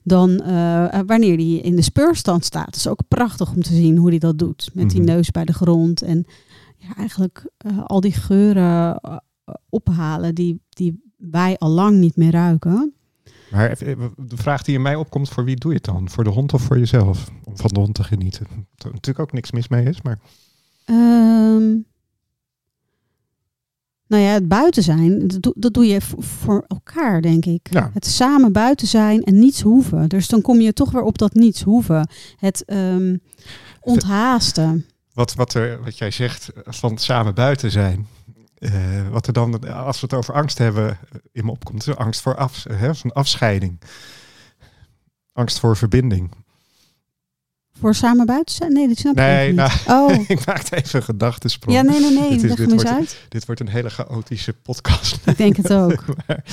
dan 0.07 0.39
eh, 0.41 1.00
wanneer 1.05 1.35
hij 1.35 1.45
in 1.55 1.75
de 1.75 1.81
speurstand 1.81 2.45
staat. 2.45 2.65
Het 2.65 2.75
is 2.75 2.88
ook 2.88 3.01
prachtig 3.07 3.53
om 3.55 3.62
te 3.62 3.74
zien 3.74 3.97
hoe 3.97 4.09
hij 4.09 4.19
dat 4.19 4.38
doet. 4.39 4.69
Met 4.74 4.89
die 4.89 5.01
Mhm. 5.01 5.09
neus 5.09 5.31
bij 5.31 5.45
de 5.45 5.53
grond 5.53 6.01
en 6.01 6.25
ja, 6.77 6.95
eigenlijk 6.95 7.50
eh, 7.57 7.83
al 7.83 8.00
die 8.01 8.12
geuren 8.13 9.00
eh, 9.00 9.17
ophalen 9.69 10.35
die, 10.35 10.62
die 10.69 11.03
wij 11.17 11.57
al 11.57 11.69
lang 11.69 11.97
niet 11.97 12.15
meer 12.15 12.31
ruiken. 12.31 12.93
maar 13.51 13.69
even, 13.69 14.13
de 14.17 14.38
vraag 14.38 14.63
die 14.63 14.75
in 14.75 14.81
mij 14.81 14.95
opkomt, 14.95 15.29
voor 15.29 15.43
wie 15.43 15.55
doe 15.55 15.71
je 15.71 15.77
het 15.77 15.85
dan? 15.85 16.09
Voor 16.09 16.24
de 16.24 16.29
hond 16.29 16.53
of 16.53 16.62
voor 16.62 16.77
jezelf? 16.79 17.31
Om 17.43 17.57
van 17.57 17.69
de 17.74 17.79
hond 17.79 17.93
te 17.95 18.03
genieten. 18.03 18.45
Er 18.50 18.91
natuurlijk 18.91 19.19
ook 19.19 19.31
niks 19.33 19.51
mis 19.51 19.67
mee 19.67 19.85
is, 19.85 20.01
maar 20.01 20.19
Ehm, 20.85 21.75
Nou 24.07 24.24
ja, 24.24 24.29
het 24.29 24.47
buiten 24.47 24.83
zijn, 24.83 25.27
dat, 25.27 25.41
doe- 25.41 25.53
dat 25.57 25.74
doe 25.74 25.88
je 25.88 26.01
voor 26.17 26.63
elkaar, 26.67 27.21
denk 27.21 27.45
ik. 27.45 27.67
Ja. 27.69 27.89
Het 27.93 28.05
samen 28.05 28.51
buiten 28.51 28.88
zijn 28.88 29.24
en 29.24 29.39
niets 29.39 29.62
hoeven. 29.62 30.09
Dus 30.09 30.27
dan 30.27 30.41
kom 30.41 30.62
je 30.62 30.74
toch 30.74 30.91
weer 30.91 31.01
op 31.01 31.17
dat 31.17 31.33
niets 31.33 31.62
hoeven. 31.62 32.09
Het 32.35 32.65
ehm, 32.65 33.15
onthaasten. 33.81 34.85
Wat, 35.13 35.33
wat, 35.33 35.53
er, 35.53 35.83
wat 35.83 35.97
jij 35.97 36.12
zegt 36.12 36.51
van 36.65 36.97
samen 36.97 37.33
buiten 37.33 37.71
zijn. 37.71 38.07
Eh, 38.55 39.07
wat 39.12 39.27
er 39.27 39.33
dan, 39.33 39.74
als 39.74 40.00
we 40.00 40.07
het 40.09 40.15
over 40.15 40.33
angst 40.33 40.57
hebben, 40.57 40.97
in 41.31 41.45
me 41.45 41.51
opkomt. 41.51 41.88
is 41.88 41.95
Angst 41.95 42.21
voor 42.21 42.35
af, 42.35 42.63
hè, 42.69 42.95
van 42.95 43.13
afscheiding. 43.13 43.79
Angst 45.33 45.59
voor 45.59 45.77
verbinding. 45.77 46.31
Voor 47.79 47.96
samen 47.96 48.25
buiten 48.25 48.55
zijn? 48.55 48.74
Nee, 48.74 48.88
dat 48.88 48.98
snap 48.98 49.15
Nee, 49.15 49.48
ik 49.50 49.55
nou, 49.55 49.72
niet. 49.72 49.84
Oh, 49.88 50.29
ik 50.29 50.46
maakte 50.46 50.75
even 50.75 51.00
een 51.00 51.05
gedachtesprong. 51.05 51.77
ja, 51.77 51.82
nee, 51.84 52.00
nee, 52.00 52.12
nee. 52.20 52.29
Dit 52.29 52.44
is- 52.44 52.55
dit 52.55 52.72
wordt- 52.74 52.89
uit. 52.89 53.25
Dit 53.29 53.46
wordt 53.46 53.62
een 53.62 53.67
hele 53.70 53.89
chaotische 53.89 54.53
podcast. 54.53 55.17
Ik 55.27 55.38
denk 55.38 55.55
het 55.58 55.74
ook. 55.74 56.03
Maar, 56.27 56.44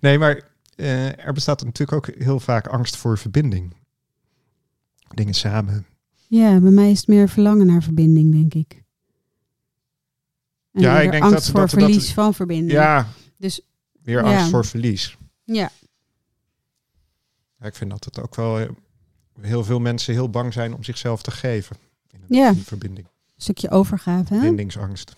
nee, 0.00 0.18
maar 0.18 0.42
eh, 0.76 1.26
er 1.26 1.32
bestaat 1.32 1.64
natuurlijk 1.64 2.08
ook 2.08 2.14
heel 2.18 2.40
vaak 2.40 2.66
angst 2.66 2.96
voor 2.96 3.18
verbinding. 3.18 3.76
Dingen 5.14 5.34
samen. 5.34 5.86
Ja, 6.26 6.58
bij 6.60 6.70
mij 6.70 6.90
is 6.90 6.98
het 6.98 7.06
meer 7.08 7.28
verlangen 7.28 7.66
naar 7.66 7.82
verbinding, 7.82 8.32
denk 8.32 8.54
ik. 8.54 8.82
En 10.72 10.80
Ja, 10.82 11.00
ik 11.00 11.10
denk 11.10 11.22
angst 11.22 11.36
dat- 11.38 11.50
voor 11.50 11.60
dat- 11.60 11.70
dat- 11.70 11.80
verlies 11.80 12.12
van 12.12 12.34
verbinding. 12.34 12.72
Ja, 12.72 13.08
Dus 13.36 13.60
weer 14.02 14.24
Ja. 14.24 14.34
angst 14.36 14.50
voor 14.50 14.64
verlies. 14.64 15.16
ja, 15.44 15.70
Ja, 17.60 17.66
ik 17.66 17.74
vind 17.74 17.90
dat 17.90 18.04
het 18.04 18.20
ook 18.20 18.34
wel 18.34 18.58
eh, 18.58 18.68
heel 19.40 19.64
veel 19.64 19.78
mensen 19.80 20.14
heel 20.14 20.30
bang 20.30 20.52
zijn 20.52 20.74
om 20.74 20.84
zichzelf 20.84 21.22
te 21.22 21.30
geven. 21.30 21.76
In 22.10 22.20
een, 22.28 22.36
Ja. 22.36 22.54
verbinding. 22.54 23.06
een 23.06 23.12
stukje 23.42 23.70
overgave. 23.70 24.34
Hè? 24.34 24.40
Bindingsangst. 24.40 25.16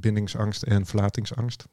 Bindingsangst 0.00 0.62
en 0.62 0.86
verlatingsangst. 0.86 1.64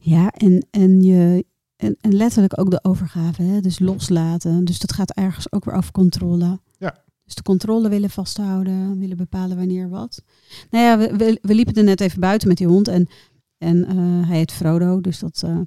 Ja, 0.00 0.30
en, 0.30 0.66
en, 0.70 1.02
je, 1.02 1.44
en, 1.76 1.96
en 2.00 2.14
letterlijk 2.14 2.58
ook 2.60 2.70
de 2.70 2.84
overgave. 2.84 3.42
Hè? 3.42 3.60
Dus 3.60 3.78
loslaten. 3.78 4.64
Dus 4.64 4.78
dat 4.78 4.92
gaat 4.92 5.10
ergens 5.10 5.52
ook 5.52 5.64
weer 5.64 5.74
over 5.74 5.92
controle. 5.92 6.60
Ja. 6.78 7.02
Dus 7.24 7.34
de 7.34 7.42
controle 7.42 7.88
willen 7.88 8.10
vasthouden, 8.10 8.98
willen 8.98 9.16
bepalen 9.16 9.56
wanneer 9.56 9.88
wat. 9.88 10.22
Nou 10.70 10.84
ja, 10.84 10.98
we, 10.98 11.16
we, 11.16 11.38
we 11.42 11.54
liepen 11.54 11.74
er 11.74 11.84
net 11.84 12.00
even 12.00 12.20
buiten 12.20 12.48
met 12.48 12.56
die 12.56 12.66
hond. 12.66 12.88
En, 12.88 13.08
en 13.58 13.84
eh, 13.86 14.28
hij 14.28 14.36
heet 14.36 14.52
Frodo, 14.52 15.00
dus 15.00 15.18
dat... 15.18 15.42
eh, 15.44 15.58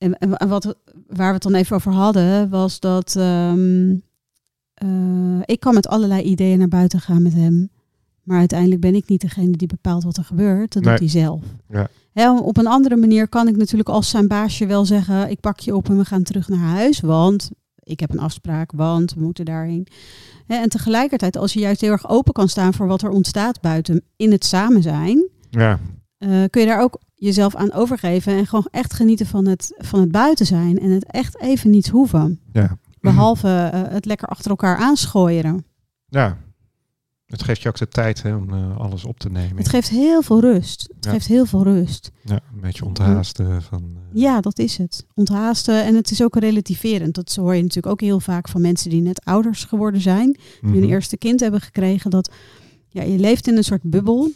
en, 0.00 0.18
en 0.18 0.48
wat, 0.48 0.64
waar 1.06 1.26
we 1.28 1.32
het 1.34 1.42
dan 1.42 1.54
even 1.54 1.76
over 1.76 1.92
hadden, 1.92 2.48
was 2.50 2.80
dat 2.80 3.16
ehm, 3.16 3.94
eh, 4.74 5.40
ik 5.44 5.60
kan 5.60 5.74
met 5.74 5.88
allerlei 5.88 6.22
ideeën 6.22 6.58
naar 6.58 6.68
buiten 6.68 7.00
gaan 7.00 7.22
met 7.22 7.34
hem. 7.34 7.70
Maar 8.22 8.38
uiteindelijk 8.38 8.80
ben 8.80 8.94
ik 8.94 9.08
niet 9.08 9.20
degene 9.20 9.50
die 9.56 9.68
bepaalt 9.68 10.02
wat 10.04 10.16
er 10.16 10.24
gebeurt. 10.24 10.72
Dat 10.72 10.82
Nee. 10.82 10.90
doet 10.98 11.12
hij 11.12 11.22
zelf. 11.22 11.42
Ja. 11.68 11.88
Op 12.38 12.56
een 12.56 12.66
andere 12.66 12.96
manier 12.96 13.28
kan 13.28 13.48
ik 13.48 13.56
natuurlijk 13.56 13.88
als 13.88 14.10
zijn 14.10 14.28
baasje 14.28 14.66
wel 14.66 14.84
zeggen: 14.84 15.30
ik 15.30 15.40
pak 15.40 15.58
je 15.60 15.74
op 15.76 15.88
en 15.88 15.96
we 15.96 16.04
gaan 16.04 16.22
terug 16.22 16.48
naar 16.48 16.58
huis, 16.58 17.00
want 17.00 17.50
ik 17.82 18.00
heb 18.00 18.10
een 18.10 18.18
afspraak, 18.18 18.72
want 18.72 19.14
we 19.14 19.20
moeten 19.20 19.44
daarheen. 19.44 19.86
En 20.46 20.68
tegelijkertijd, 20.68 21.36
als 21.36 21.52
je 21.52 21.60
juist 21.60 21.80
heel 21.80 21.90
erg 21.90 22.08
open 22.08 22.32
kan 22.32 22.48
staan 22.48 22.74
voor 22.74 22.86
wat 22.86 23.02
er 23.02 23.10
ontstaat 23.10 23.60
buiten 23.60 24.02
in 24.16 24.32
het 24.32 24.44
samen 24.44 24.82
zijn, 24.82 25.28
Ja, 25.50 25.78
eh, 26.20 26.44
kun 26.50 26.60
je 26.60 26.66
daar 26.66 26.82
ook 26.82 27.00
jezelf 27.14 27.54
aan 27.54 27.72
overgeven 27.72 28.32
en 28.32 28.46
gewoon 28.46 28.68
echt 28.70 28.92
genieten 28.92 29.26
van 29.26 29.46
het, 29.46 29.74
van 29.78 30.00
het 30.00 30.10
buiten 30.10 30.46
zijn 30.46 30.78
en 30.78 30.90
het 30.90 31.04
echt 31.04 31.40
even 31.40 31.70
niets 31.70 31.88
hoeven. 31.88 32.40
ja. 32.52 32.78
Behalve 33.00 33.48
eh, 33.72 33.92
het 33.92 34.04
lekker 34.04 34.28
achter 34.28 34.50
elkaar 34.50 34.76
aanschooieren. 34.76 35.64
Ja. 36.08 36.38
Het 37.26 37.42
geeft 37.42 37.62
je 37.62 37.68
ook 37.68 37.78
de 37.78 37.88
tijd 37.88 38.22
hè, 38.22 38.34
om 38.34 38.54
eh, 38.54 38.76
alles 38.78 39.04
op 39.04 39.18
te 39.18 39.30
nemen. 39.30 39.56
Het 39.56 39.68
geeft 39.68 39.88
heel 39.88 40.22
veel 40.22 40.40
rust. 40.40 40.88
Het 40.94 41.04
Ja. 41.04 41.10
geeft 41.10 41.26
heel 41.26 41.46
veel 41.46 41.62
rust. 41.62 42.10
Ja, 42.24 42.40
een 42.54 42.60
beetje 42.60 42.84
onthaasten 42.84 43.62
van... 43.62 43.96
Ja, 44.12 44.40
dat 44.40 44.58
is 44.58 44.76
het. 44.76 45.06
Onthaasten. 45.14 45.84
En 45.84 45.94
het 45.94 46.10
is 46.10 46.22
ook 46.22 46.36
relativerend. 46.36 47.14
Dat 47.14 47.34
hoor 47.34 47.54
je 47.54 47.62
natuurlijk 47.62 47.92
ook 47.92 48.00
heel 48.00 48.20
vaak 48.20 48.48
van 48.48 48.60
mensen 48.60 48.90
die 48.90 49.02
net 49.02 49.24
ouders 49.24 49.64
geworden 49.64 50.00
zijn. 50.00 50.32
Die 50.32 50.42
mhm. 50.60 50.72
hun 50.72 50.88
eerste 50.88 51.16
kind 51.16 51.40
hebben 51.40 51.60
gekregen. 51.60 52.10
Dat 52.10 52.32
ja, 52.88 53.02
je 53.02 53.18
leeft 53.18 53.46
in 53.46 53.56
een 53.56 53.64
soort 53.64 53.82
bubbel. 53.82 54.30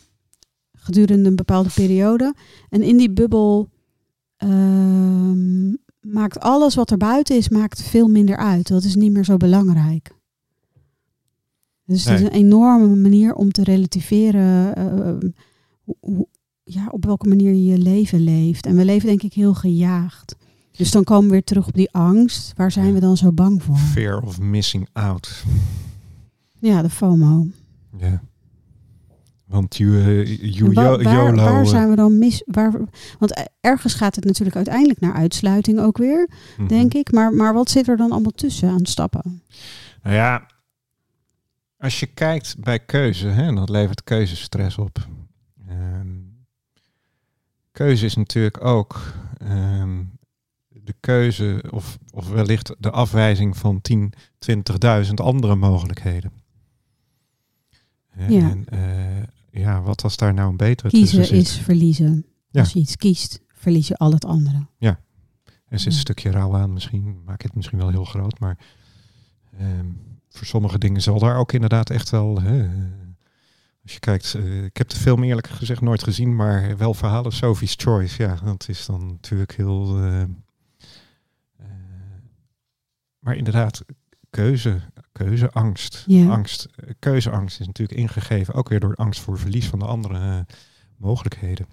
Gedurende 0.77 1.29
een 1.29 1.37
bepaalde 1.37 1.69
periode. 1.75 2.35
En 2.69 2.83
in 2.83 2.97
die 2.97 3.11
bubbel 3.11 3.69
ehm, 4.37 5.69
maakt 6.01 6.41
alles 6.41 6.75
wat 6.75 6.91
er 6.91 6.97
buiten 6.97 7.37
is, 7.37 7.49
maakt 7.49 7.83
veel 7.83 8.09
minder 8.09 8.37
uit. 8.37 8.69
Dat 8.69 8.85
is 8.85 8.95
niet 8.95 9.13
meer 9.13 9.25
zo 9.25 9.37
belangrijk. 9.37 10.13
Dus 11.87 12.05
het 12.05 12.15
is 12.15 12.21
Nee. 12.21 12.29
een 12.31 12.37
enorme 12.37 12.97
manier 12.97 13.35
om 13.35 13.51
te 13.51 13.63
relativeren 13.65 14.77
eh, 14.77 15.31
hoe- 15.85 15.97
hoe- 16.01 16.29
ja, 16.65 16.87
op 16.91 17.05
welke 17.05 17.29
manier 17.29 17.53
je 17.53 17.65
je 17.65 17.79
leven 17.79 18.21
leeft. 18.21 18.67
En 18.67 18.77
we 18.77 18.85
leven 18.85 19.09
denk 19.09 19.23
ik 19.23 19.33
heel 19.33 19.55
gejaagd. 19.55 20.37
Dus 20.77 20.91
dan 20.91 21.05
komen 21.05 21.25
we 21.25 21.31
weer 21.31 21.45
terug 21.45 21.67
op 21.67 21.75
die 21.75 21.91
angst. 21.93 22.53
Waar 22.57 22.71
zijn 22.73 22.95
we 22.95 23.01
dan 23.01 23.17
zo 23.17 23.33
bang 23.33 23.63
voor? 23.63 23.77
Fear 23.77 24.21
of 24.23 24.41
missing 24.41 24.89
out. 24.93 25.45
Ja, 26.59 26.83
de 26.83 26.91
FOMO. 26.91 27.47
Ja. 27.99 28.23
Want 29.55 29.77
you, 29.77 30.01
eh, 30.01 30.75
waar, 30.75 31.35
waar 31.35 31.67
zijn 31.67 31.91
we 31.91 31.97
dan 31.97 32.19
mis? 32.19 32.43
Waar, 32.47 32.73
want 33.19 33.49
ergens 33.61 33.95
gaat 33.95 34.15
het 34.15 34.25
natuurlijk 34.25 34.57
uiteindelijk 34.57 35.01
naar 35.01 35.15
uitsluiting 35.15 35.81
ook 35.81 35.99
weer, 35.99 36.29
mhm. 36.57 36.69
denk 36.69 36.95
ik. 36.95 37.13
Maar, 37.13 37.33
maar 37.33 37.55
wat 37.55 37.71
zit 37.71 37.89
er 37.89 37.97
dan 37.97 38.11
allemaal 38.11 38.31
tussen 38.31 38.69
aan 38.69 38.87
stappen? 38.87 39.43
Nou 40.03 40.15
ja, 40.17 40.47
als 41.79 42.01
je 42.01 42.07
kijkt 42.07 42.57
bij 42.59 42.79
keuze, 42.79 43.27
hè, 43.27 43.55
dat 43.55 43.69
levert 43.69 44.05
keuzestress 44.05 44.79
op. 44.79 45.09
Ehm, 45.69 46.09
keuze 47.73 48.05
is 48.05 48.15
natuurlijk 48.15 48.65
ook 48.65 49.13
ehm, 49.39 50.03
de 50.69 50.95
keuze 51.01 51.65
of, 51.71 51.99
of 52.11 52.29
wellicht 52.29 52.75
de 52.79 52.91
afwijzing 52.91 53.57
van 53.57 53.81
10, 53.81 54.13
20.000 55.07 55.15
andere 55.15 55.55
mogelijkheden. 55.55 56.33
Ja. 58.29 58.51
En 58.51 58.67
eh, 58.69 59.23
ja, 59.55 59.83
wat 59.83 60.01
was 60.01 60.17
daar 60.17 60.35
nou 60.35 60.51
een 60.51 60.57
betere 60.57 60.89
Kiezen 60.89 61.31
is 61.31 61.57
verliezen. 61.57 62.27
Ja. 62.51 62.61
Als 62.61 62.73
je 62.73 62.79
iets 62.79 62.97
kiest, 62.97 63.41
verlies 63.55 63.89
je 63.89 63.97
al 63.97 64.13
het 64.13 64.25
andere. 64.25 64.67
Er 65.75 65.81
zit 65.81 65.93
een 65.93 65.99
stukje 65.99 66.31
rouw 66.31 66.57
aan 66.57 66.73
misschien, 66.73 67.23
maak 67.25 67.43
het 67.43 67.55
misschien 67.55 67.79
wel 67.79 67.89
heel 67.91 68.05
groot, 68.05 68.39
maar 68.39 68.59
ehm, 69.59 69.87
voor 70.29 70.47
sommige 70.47 70.79
dingen 70.79 71.03
zal 71.03 71.19
daar 71.19 71.37
ook 71.37 71.53
inderdaad 71.53 71.91
echt 71.91 72.11
wel. 72.11 72.41
Hè, 72.41 72.63
eh, 72.65 72.71
als 73.83 73.93
je 73.93 73.99
kijkt, 73.99 74.35
eh, 74.35 74.65
ik 74.65 74.77
heb 74.77 74.89
de 74.89 74.97
film 74.97 75.23
eerlijk 75.23 75.49
gezegd 75.49 75.81
nooit 75.81 76.03
gezien, 76.03 76.37
maar 76.37 76.77
wel 76.77 76.95
verhalen 76.95 77.33
Sophie's 77.33 77.75
Choice. 77.77 78.23
Ja, 78.23 78.35
dat 78.45 78.69
is 78.69 78.87
dan 78.87 79.07
natuurlijk 79.07 79.57
heel. 79.57 79.99
eh, 80.05 80.23
maar 83.19 83.37
inderdaad, 83.37 83.85
keuze, 84.35 84.81
keuzeangst. 85.13 86.05
Angst, 86.31 86.69
eh, 86.77 86.91
keuzeangst 86.99 87.61
is 87.61 87.67
natuurlijk 87.67 87.99
ingegeven 87.99 88.55
ook 88.55 88.69
weer 88.69 88.81
door 88.81 88.95
angst 88.95 89.21
voor 89.21 89.39
verlies 89.39 89.69
van 89.69 89.79
de 89.79 89.85
andere 89.85 90.15
eh, 90.19 90.55
mogelijkheden. 90.97 91.67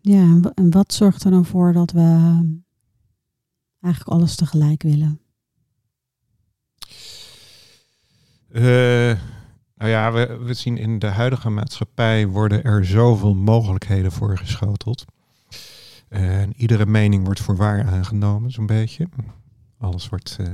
Ja, 0.00 0.20
en 0.20 0.42
wa- 0.42 0.52
en 0.54 0.70
wat 0.70 0.92
zorgt 0.92 1.24
er 1.24 1.30
dan 1.30 1.44
voor 1.44 1.72
dat 1.72 1.90
we 1.90 2.00
eh, 2.00 2.40
eigenlijk 3.80 4.14
alles 4.16 4.34
tegelijk 4.34 4.82
willen? 4.82 5.20
Eh, 8.48 8.62
nou 9.76 9.90
ja, 9.90 10.12
we, 10.12 10.38
we 10.42 10.54
zien 10.54 10.76
in 10.76 10.98
de 10.98 11.06
huidige 11.06 11.50
maatschappij 11.50 12.26
worden 12.26 12.64
er 12.64 12.84
zoveel 12.84 13.34
mogelijkheden 13.34 14.12
voor 14.12 14.38
geschoteld. 14.38 15.04
En 16.08 16.52
iedere 16.56 16.86
mening 16.86 17.24
wordt 17.24 17.40
voor 17.40 17.56
waar 17.56 17.84
aangenomen, 17.86 18.50
zo'n 18.50 18.66
beetje. 18.66 19.08
Alles 19.82 20.08
wordt, 20.08 20.36
eh, 20.40 20.46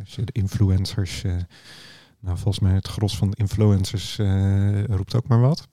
als 0.00 0.14
je 0.14 0.24
de 0.24 0.32
influencers, 0.32 1.24
eh, 1.24 1.32
nou 2.20 2.36
volgens 2.36 2.58
mij 2.58 2.72
het 2.74 2.88
gros 2.88 3.16
van 3.16 3.30
de 3.30 3.36
influencers 3.36 4.18
eh, 4.18 4.84
roept 4.84 5.14
ook 5.14 5.28
maar 5.28 5.40
wat. 5.40 5.68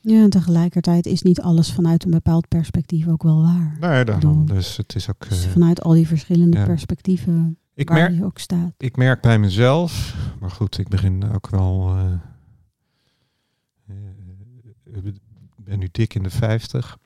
Ja, 0.00 0.22
en 0.22 0.30
tegelijkertijd 0.30 1.06
is 1.06 1.22
niet 1.22 1.40
alles 1.40 1.72
vanuit 1.72 2.04
een 2.04 2.10
bepaald 2.10 2.48
perspectief 2.48 3.08
ook 3.08 3.22
wel 3.22 3.42
waar. 3.42 3.76
Ja, 3.80 4.04
daarom. 4.04 4.46
Dus 4.46 4.76
het 4.76 4.94
is 4.94 5.10
ook. 5.10 5.28
Dus 5.28 5.46
vanuit 5.46 5.82
al 5.82 5.92
die 5.92 6.06
verschillende 6.06 6.58
ja. 6.58 6.64
perspectieven 6.64 7.58
ik, 7.74 7.88
waar 7.88 7.98
merk, 7.98 8.14
je 8.14 8.24
ook 8.24 8.38
staat. 8.38 8.74
ik 8.76 8.96
merk 8.96 9.20
bij 9.20 9.38
mezelf, 9.38 10.16
maar 10.40 10.50
goed, 10.50 10.78
ik 10.78 10.88
begin 10.88 11.32
ook 11.32 11.48
wel. 11.48 11.96
ik 14.84 15.20
ben 15.56 15.78
nu 15.78 15.88
dik 15.92 16.14
in 16.14 16.22
de 16.22 16.30
50. 16.30 16.98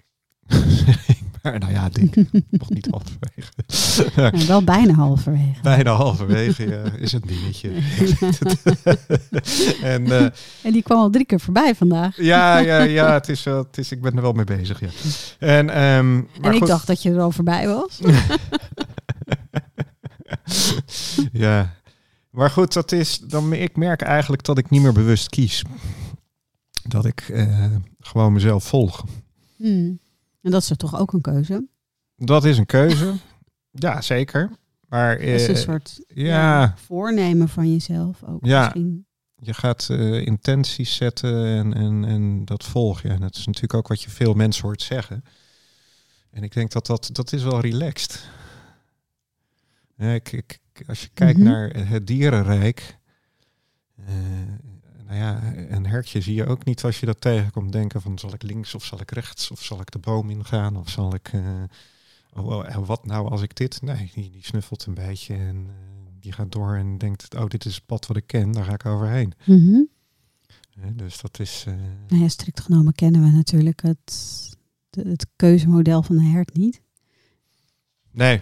maar 0.46 0.58
nou 1.60 1.72
ja, 1.72 1.88
dik. 1.88 2.16
nog 2.50 2.70
niet 2.70 2.88
halverwege. 2.90 4.46
Wel 4.46 4.64
bijna 4.64 4.92
halverwege. 4.92 5.60
Bijna 5.62 5.90
halverwege 5.90 6.68
ja, 6.68 6.82
is 6.98 7.12
het 7.12 7.22
dingetje. 7.26 7.70
en 9.92 10.06
eh, 10.06 10.24
En 10.62 10.72
die 10.72 10.82
kwam 10.82 10.98
al 10.98 11.10
drie 11.10 11.24
keer 11.24 11.40
voorbij 11.40 11.74
vandaag. 11.74 12.16
ja, 12.16 12.58
ja, 12.58 12.82
ja 12.82 13.12
het 13.12 13.28
is, 13.28 13.44
het 13.44 13.78
is, 13.78 13.92
ik 13.92 14.00
ben 14.00 14.16
er 14.16 14.22
wel 14.22 14.32
mee 14.32 14.44
bezig. 14.44 14.80
Ja. 14.80 14.88
En, 15.38 15.70
ehm, 15.70 16.14
maar 16.14 16.24
en 16.40 16.52
ik 16.52 16.58
goed. 16.58 16.68
dacht 16.68 16.86
dat 16.86 17.02
je 17.02 17.10
er 17.10 17.20
al 17.20 17.32
voorbij 17.32 17.66
was. 17.66 18.00
ja, 21.32 21.74
maar 22.30 22.50
goed, 22.50 22.72
dat 22.72 22.92
is 22.92 23.18
dan 23.18 23.52
ik 23.52 23.76
merk 23.76 24.02
eigenlijk 24.02 24.44
dat 24.44 24.58
ik 24.58 24.70
niet 24.70 24.82
meer 24.82 24.92
bewust 24.92 25.28
kies. 25.28 25.64
dat 26.82 27.04
ik 27.04 27.20
eh, 27.20 27.64
gewoon 28.00 28.32
mezelf 28.32 28.64
volg. 28.64 29.04
Hmm. 29.56 29.98
En 30.42 30.50
dat 30.50 30.62
is 30.62 30.70
er 30.70 30.76
toch 30.76 30.98
ook 30.98 31.12
een 31.12 31.20
keuze? 31.20 31.66
Dat 32.16 32.44
is 32.44 32.58
een 32.58 32.66
keuze. 32.66 33.14
ja, 33.70 34.00
zeker. 34.00 34.50
Maar 34.88 35.16
Dat 35.18 35.26
is 35.26 35.48
een 35.48 35.54
eh, 35.54 35.60
soort 35.60 36.00
ja, 36.08 36.74
voornemen 36.76 37.48
van 37.48 37.72
jezelf 37.72 38.22
ook 38.24 38.44
Ja. 38.46 38.62
misschien. 38.64 39.06
je 39.36 39.54
gaat 39.54 39.88
eh, 39.90 40.26
intenties 40.26 40.94
zetten 40.94 41.46
en, 41.46 41.74
en, 41.74 42.04
en 42.04 42.44
dat 42.44 42.64
volg 42.64 43.02
je. 43.02 43.08
En 43.08 43.20
dat 43.20 43.36
is 43.36 43.46
natuurlijk 43.46 43.74
ook 43.74 43.88
wat 43.88 44.02
je 44.02 44.10
veel 44.10 44.34
mensen 44.34 44.62
hoort 44.62 44.82
zeggen. 44.82 45.24
En 46.30 46.42
ik 46.42 46.52
denk 46.52 46.72
dat 46.72 46.86
dat, 46.86 47.08
dat 47.12 47.32
is 47.32 47.42
wel 47.42 47.60
relaxed. 47.60 48.28
Ja, 49.96 50.12
ik, 50.12 50.32
ik, 50.32 50.60
als 50.86 51.02
je 51.02 51.08
kijkt 51.14 51.38
Mhm. 51.38 51.48
naar 51.48 51.86
het 51.88 52.06
dierenrijk. 52.06 52.98
eh, 54.06 54.14
nou 55.12 55.24
ja, 55.24 55.54
een 55.68 55.86
hertje 55.86 56.20
zie 56.20 56.34
je 56.34 56.46
ook 56.46 56.64
niet 56.64 56.84
als 56.84 57.00
je 57.00 57.06
dat 57.06 57.20
tegenkomt 57.20 57.72
denken 57.72 58.00
van 58.00 58.18
zal 58.18 58.32
ik 58.34 58.42
links 58.42 58.74
of 58.74 58.84
zal 58.84 59.00
ik 59.00 59.10
rechts 59.10 59.50
of 59.50 59.62
zal 59.62 59.80
ik 59.80 59.90
de 59.90 59.98
boom 59.98 60.30
ingaan 60.30 60.76
of 60.76 60.88
zal 60.88 61.14
ik 61.14 61.28
eh, 61.32 61.62
oh, 62.32 62.46
oh, 62.46 62.86
wat 62.86 63.06
nou 63.06 63.30
als 63.30 63.42
ik 63.42 63.56
dit 63.56 63.82
nee 63.82 64.10
die, 64.14 64.30
die 64.30 64.44
snuffelt 64.44 64.86
een 64.86 64.94
beetje 64.94 65.34
en 65.34 65.66
eh, 65.68 65.74
die 66.20 66.32
gaat 66.32 66.52
door 66.52 66.76
en 66.76 66.98
denkt 66.98 67.34
oh 67.34 67.46
dit 67.46 67.64
is 67.64 67.74
het 67.74 67.86
pad 67.86 68.06
wat 68.06 68.16
ik 68.16 68.26
ken 68.26 68.52
daar 68.52 68.64
ga 68.64 68.72
ik 68.72 68.86
overheen 68.86 69.32
Mhm. 69.46 69.80
Dus 70.92 71.20
dat 71.20 71.38
is 71.38 71.64
eh, 71.68 71.74
Nou 72.08 72.22
ja, 72.22 72.28
strikt 72.28 72.60
genomen 72.60 72.92
kennen 72.94 73.22
we 73.22 73.30
natuurlijk 73.30 73.82
het, 73.82 74.12
de- 74.90 75.08
het 75.08 75.26
keuzemodel 75.36 76.02
van 76.02 76.16
een 76.18 76.30
hert 76.30 76.54
niet. 76.56 76.82
nee 78.10 78.40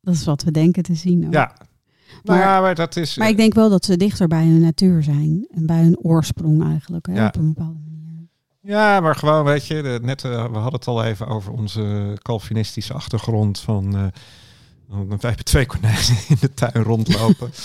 Dat 0.00 0.14
is 0.14 0.24
wat 0.24 0.42
we 0.42 0.50
denken 0.50 0.82
te 0.82 0.94
zien. 0.94 1.26
ook. 1.26 1.32
ja 1.32 1.56
Maar- 2.24 2.36
maar, 2.36 2.46
ja, 2.46 2.60
maar 2.60 2.74
dat 2.74 2.96
is 2.96 3.16
Maar 3.16 3.28
ik 3.28 3.36
denk 3.36 3.54
wel 3.54 3.70
dat 3.70 3.84
ze 3.84 3.96
dichter 3.96 4.28
bij 4.28 4.44
hun 4.44 4.60
natuur 4.60 5.02
zijn. 5.02 5.46
En 5.50 5.66
bij 5.66 5.82
hun 5.82 5.98
oorsprong 6.02 6.64
eigenlijk. 6.64 7.06
Hè, 7.06 7.14
Ja. 7.14 7.26
Op 7.26 7.36
een 7.36 7.52
bepaalde 7.54 7.78
manier. 7.90 8.28
Ja, 8.62 9.00
maar 9.00 9.14
gewoon, 9.16 9.44
weet 9.44 9.66
je, 9.66 9.82
de- 9.82 9.98
net, 10.02 10.24
eh, 10.24 10.30
we 10.30 10.58
hadden 10.58 10.72
het 10.80 10.86
al 10.86 11.04
even 11.04 11.26
over 11.26 11.52
onze 11.52 12.16
Calvinistische 12.22 12.92
achtergrond 12.94 13.60
van, 13.60 13.96
eh, 13.96 14.06
van 14.90 15.08
wij 15.08 15.16
hebben 15.20 15.44
twee 15.44 15.66
konijnen 15.66 16.00
in 16.28 16.36
de 16.40 16.54
tuin 16.54 16.82
rondlopen. 16.84 17.50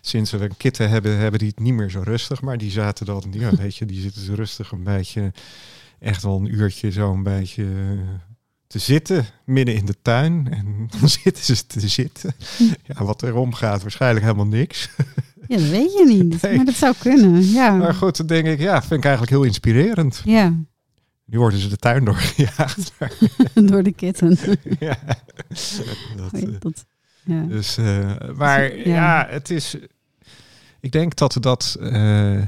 Sinds 0.00 0.30
we 0.30 0.40
een 0.44 0.56
kitten 0.56 0.88
hebben, 0.90 1.18
hebben 1.18 1.38
die 1.38 1.48
het 1.48 1.58
niet 1.58 1.74
meer 1.74 1.90
zo 1.90 2.00
rustig, 2.04 2.40
maar 2.42 2.58
die 2.58 2.70
zaten 2.70 3.06
dan, 3.06 3.24
ja, 3.30 3.50
weet 3.56 3.76
je, 3.76 3.86
die 3.86 4.00
zitten 4.00 4.22
zo 4.22 4.34
rustig 4.34 4.72
een 4.72 4.84
beetje, 4.84 5.32
echt 5.98 6.22
wel 6.22 6.36
een 6.36 6.54
uurtje 6.54 6.90
zo 6.90 7.12
een 7.12 7.22
beetje 7.22 7.62
eh, 7.64 7.98
te 8.70 8.78
zitten 8.78 9.26
midden 9.44 9.74
in 9.74 9.84
de 9.86 9.94
tuin. 10.02 10.48
En 10.50 10.86
dan 11.00 11.08
zitten 11.08 11.44
ze 11.44 11.66
te 11.66 11.88
zitten. 11.88 12.34
Ja, 12.82 13.04
wat 13.04 13.22
erom 13.22 13.54
gaat, 13.54 13.82
waarschijnlijk 13.82 14.24
helemaal 14.24 14.46
niks. 14.46 14.88
Ja, 15.48 15.56
dat 15.56 15.68
weet 15.68 15.92
je 15.92 16.04
niet. 16.06 16.42
Nee. 16.42 16.56
Maar 16.56 16.64
dat 16.64 16.74
zou 16.74 16.94
kunnen. 16.98 17.50
Ja. 17.50 17.70
Maar 17.70 17.94
goed, 17.94 18.16
dan 18.16 18.26
denk 18.26 18.46
ik, 18.46 18.58
ja, 18.60 18.80
vind 18.80 18.92
ik 18.92 19.02
eigenlijk 19.04 19.30
heel 19.32 19.42
inspirerend. 19.42 20.22
Ja, 20.24 20.54
Nu 21.24 21.38
worden 21.38 21.58
ze 21.58 21.68
de 21.68 21.76
tuin 21.76 22.04
doorgejaagd. 22.04 22.92
door 23.70 23.82
de 23.82 23.92
kitten. 23.92 24.38
ja. 24.78 24.98
Dat, 26.16 26.32
eh, 26.32 26.48
dat, 26.58 26.84
ja. 27.24 27.42
dus, 27.42 27.76
eh, 27.76 28.14
maar 28.36 28.76
Ja. 28.76 28.84
ja. 28.84 29.26
het 29.30 29.50
is. 29.50 29.76
Ik 30.80 30.92
denk 30.92 31.16
dat 31.16 31.36
dat 31.40 31.76
eh, 31.80 32.40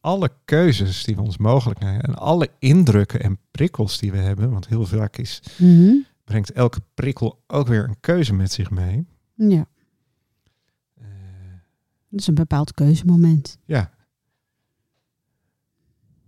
alle 0.00 0.30
keuzes 0.44 1.04
die 1.04 1.16
we 1.16 1.22
ons 1.22 1.36
mogelijk 1.36 1.80
maken 1.80 2.00
en 2.02 2.14
alle 2.14 2.48
indrukken 2.58 3.20
en 3.22 3.38
prikkels 3.50 3.98
die 3.98 4.10
we 4.12 4.18
hebben, 4.18 4.50
want 4.50 4.68
heel 4.68 4.86
vaak 4.86 5.16
is, 5.16 5.42
Mhm. 5.58 5.94
brengt 6.24 6.52
elke 6.52 6.80
prikkel 6.94 7.42
ook 7.46 7.66
weer 7.66 7.84
een 7.88 8.00
keuze 8.00 8.34
met 8.34 8.52
zich 8.52 8.70
mee. 8.70 9.06
ja, 9.34 9.66
Eh, 10.94 11.04
dat 12.08 12.20
is 12.20 12.26
een 12.26 12.34
bepaald 12.34 12.72
keuzemoment. 12.74 13.58
ja. 13.64 13.90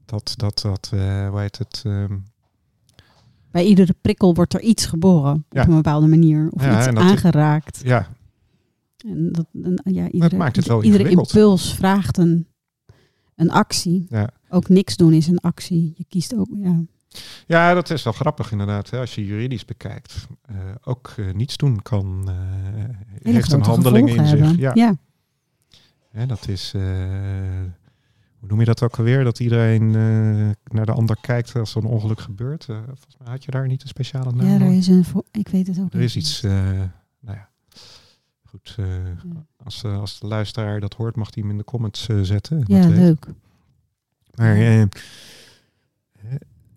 Dat, 0.05 0.35
dat, 0.37 0.61
dat, 0.61 0.91
eh 0.95 1.29
hoe 1.29 1.41
heet 1.41 1.59
het? 1.59 1.83
ehm, 1.87 2.19
Bij 3.51 3.65
iedere 3.65 3.95
prikkel 4.01 4.35
wordt 4.35 4.55
er 4.55 4.61
iets 4.61 4.87
geboren. 4.87 5.45
Ja. 5.51 5.63
Op 5.63 5.69
een 5.69 5.75
bepaalde 5.75 6.07
manier. 6.07 6.49
Of 6.51 6.63
Ja, 6.65 6.79
iets 6.89 6.99
aangeraakt. 6.99 7.81
ja, 7.85 8.09
En 9.07 9.33
dat, 9.33 9.47
en, 9.63 9.81
ja, 9.85 10.11
iedere, 10.11 10.37
maakt 10.37 10.57
het 10.57 10.67
wel 10.67 10.83
iedere 10.83 11.09
impuls 11.11 11.75
vraagt 11.75 12.17
een, 12.19 12.47
een 13.43 13.51
actie. 13.51 14.07
ja. 14.09 14.31
Ook 14.49 14.69
niks 14.69 14.97
doen 14.97 15.13
is 15.13 15.27
een 15.27 15.39
actie. 15.39 15.93
Je 15.97 16.05
kiest 16.09 16.37
ook, 16.37 16.49
ja. 16.55 16.81
Ja, 17.47 17.75
dat 17.75 17.91
is 17.91 18.03
wel 18.03 18.13
grappig 18.13 18.53
inderdaad. 18.53 18.91
Hè, 18.91 18.99
als 18.99 19.15
je 19.15 19.27
juridisch 19.27 19.65
bekijkt. 19.65 20.27
Eh, 20.43 20.57
ook 20.85 21.13
eh, 21.17 21.33
niets 21.33 21.57
doen 21.57 21.83
kan. 21.83 22.31
Hele 23.23 23.35
heeft 23.35 23.53
een 23.53 23.65
handeling 23.65 24.09
in 24.09 24.27
zich. 24.27 24.57
Ja, 24.57 24.71
ja. 24.75 24.97
Dat 26.27 26.49
is. 26.49 26.73
hoe 28.39 28.49
noem 28.49 28.59
je 28.59 28.65
dat 28.65 28.83
ook 28.83 28.99
alweer? 28.99 29.25
Dat 29.25 29.41
iedereen 29.41 29.91
naar 30.65 30.87
de 30.87 30.93
ander 30.93 31.17
kijkt 31.21 31.57
als 31.57 31.75
er 31.75 31.83
een 31.83 31.89
ongeluk 31.89 32.21
gebeurt. 32.21 32.65
Volgens 32.65 33.17
mij 33.19 33.31
had 33.31 33.45
je 33.45 33.51
daar 33.51 33.67
niet 33.67 33.83
een 33.83 33.89
speciale 33.89 34.33
naam 34.33 34.47
Ja, 34.47 34.67
er 34.67 34.77
is 34.77 34.87
een, 34.87 35.05
ik 35.31 35.49
weet 35.49 35.67
het 35.67 35.81
ook 35.81 35.93
Er 35.93 36.01
is 36.01 36.17
iets. 36.17 36.45
Goed. 38.53 38.75
eh, 38.79 38.87
als, 39.57 39.83
eh, 39.83 39.99
als 39.99 40.21
de 40.21 40.27
luisteraar 40.27 40.81
dat 40.81 40.95
hoort, 40.95 41.17
mag 41.17 41.35
hij 41.35 41.43
hem 41.43 41.53
in 41.53 41.59
de 41.59 41.65
comments 41.65 42.09
eh, 42.09 42.21
zetten. 42.21 42.63
Ja, 42.67 42.89
leuk. 42.89 43.27
Maar 44.35 44.89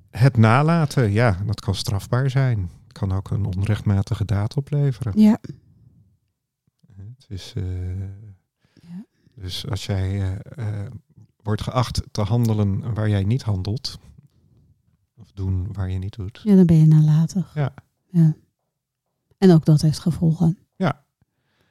het 0.09 0.37
nalaten, 0.37 1.11
ja, 1.11 1.37
dat 1.45 1.59
kan 1.59 1.75
strafbaar 1.75 2.29
zijn. 2.29 2.69
Het 2.83 2.91
kan 2.97 3.11
ook 3.11 3.29
een 3.29 3.45
onrechtmatige 3.45 4.25
daad 4.25 4.55
opleveren. 4.57 5.19
Ja. 5.19 5.37
Het 6.95 7.25
is, 7.27 7.53
Ja. 8.73 9.05
Dus 9.35 9.69
als 9.69 9.85
jij 9.85 10.37
wordt 11.43 11.61
geacht 11.61 12.01
te 12.11 12.21
handelen 12.21 12.93
waar 12.93 13.09
jij 13.09 13.23
niet 13.23 13.43
handelt, 13.43 13.99
of 15.17 15.31
doen 15.31 15.73
waar 15.73 15.89
je 15.89 15.97
niet 15.97 16.15
doet. 16.15 16.41
ja, 16.43 16.55
dan 16.55 16.65
ben 16.65 16.77
je 16.77 16.85
nalatig. 16.85 17.53
Ja. 17.53 17.73
ja. 18.09 18.35
En 19.37 19.51
ook 19.51 19.65
dat 19.65 19.81
heeft 19.81 19.99
gevolgen. 19.99 20.64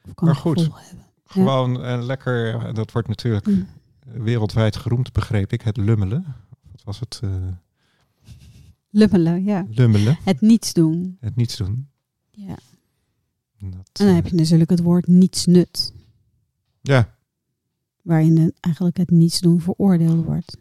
Of 0.07 0.13
kan 0.13 0.27
Maar 0.27 0.35
goed. 0.35 0.57
hebben. 0.59 1.03
Gewoon 1.25 1.83
eh, 1.83 2.03
lekker, 2.03 2.55
eh, 2.55 2.73
dat 2.73 2.91
wordt 2.91 3.07
natuurlijk 3.07 3.45
Mm. 3.45 3.67
wereldwijd 4.05 4.75
geroemd, 4.75 5.13
begreep 5.13 5.51
ik, 5.53 5.61
het 5.61 5.77
lummelen. 5.77 6.35
Wat 6.71 6.83
was 6.83 6.99
het? 6.99 7.19
eh, 7.23 7.29
Lummelen, 8.89 9.43
ja. 9.43 9.65
lummelen, 9.69 10.17
Het 10.23 10.41
niets 10.41 10.73
doen. 10.73 11.17
het 11.19 11.35
niets 11.35 11.55
doen. 11.57 11.87
Ja. 12.31 12.55
Dat, 13.59 13.69
En 13.71 13.81
dan 13.93 14.07
eh, 14.07 14.13
heb 14.15 14.27
je 14.27 14.35
natuurlijk 14.35 14.69
het 14.69 14.79
woord 14.81 15.07
nietsnut. 15.07 15.93
Ja, 16.81 17.13
Waarin 18.01 18.53
eigenlijk 18.59 18.97
het 18.97 19.09
niets 19.11 19.39
doen 19.39 19.61
veroordeeld 19.61 20.25
wordt. 20.25 20.57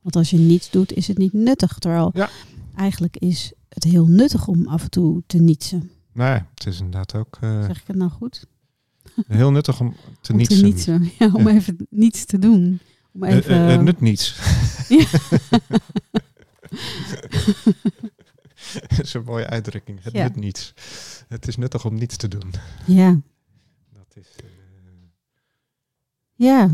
Want 0.00 0.16
als 0.16 0.30
je 0.30 0.38
niets 0.38 0.70
doet, 0.70 0.92
is 0.92 1.08
het 1.08 1.18
niet 1.18 1.32
nuttig. 1.32 1.78
Terwijl 1.78 2.10
Ja. 2.14 2.28
eigenlijk 2.76 3.16
is 3.16 3.52
het 3.68 3.84
heel 3.84 4.06
nuttig 4.06 4.46
om 4.48 4.66
af 4.68 4.82
en 4.82 4.90
toe 4.90 5.22
te 5.26 5.38
nietsen. 5.38 5.90
ja, 6.14 6.46
het 6.54 6.66
is 6.66 6.76
inderdaad 6.78 7.14
ook 7.14 7.38
eh, 7.40 7.64
Zeg 7.64 7.80
ik 7.80 7.86
het 7.86 7.96
nou 7.96 8.10
goed? 8.10 8.46
Heel 9.26 9.50
nuttig 9.50 9.80
om 9.80 9.96
te 10.20 10.32
om 10.32 10.38
nietsen. 10.38 10.58
te 10.58 10.64
nietsen. 10.64 11.10
Ja, 11.18 11.34
om 11.34 11.46
even 11.48 11.86
niets 11.90 12.24
te 12.24 12.38
doen. 12.38 12.80
Om 13.12 13.22
Eh, 13.24 13.36
even... 13.36 13.50
eh, 13.54 13.74
eh, 13.74 13.80
nut 13.80 14.00
niets. 14.00 14.38
Ja. 14.88 15.04
dat 18.88 19.02
is 19.02 19.14
een 19.14 19.24
mooie 19.24 19.46
uitdrukking. 19.46 20.02
Het 20.02 20.12
nut 20.12 20.36
niets. 20.36 20.72
Het 21.28 21.48
is 21.48 21.56
nuttig 21.56 21.84
om 21.84 21.94
niets 21.94 22.16
te 22.16 22.28
doen. 22.28 22.52
ja. 22.86 23.20
Dat 23.92 24.16
is, 24.16 24.26
eh, 24.36 24.48
ja, 26.34 26.70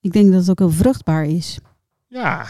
ik 0.00 0.12
denk 0.12 0.30
dat 0.32 0.40
het 0.40 0.50
ook 0.50 0.58
heel 0.58 0.70
vruchtbaar 0.70 1.24
is. 1.24 1.58
ja, 2.06 2.46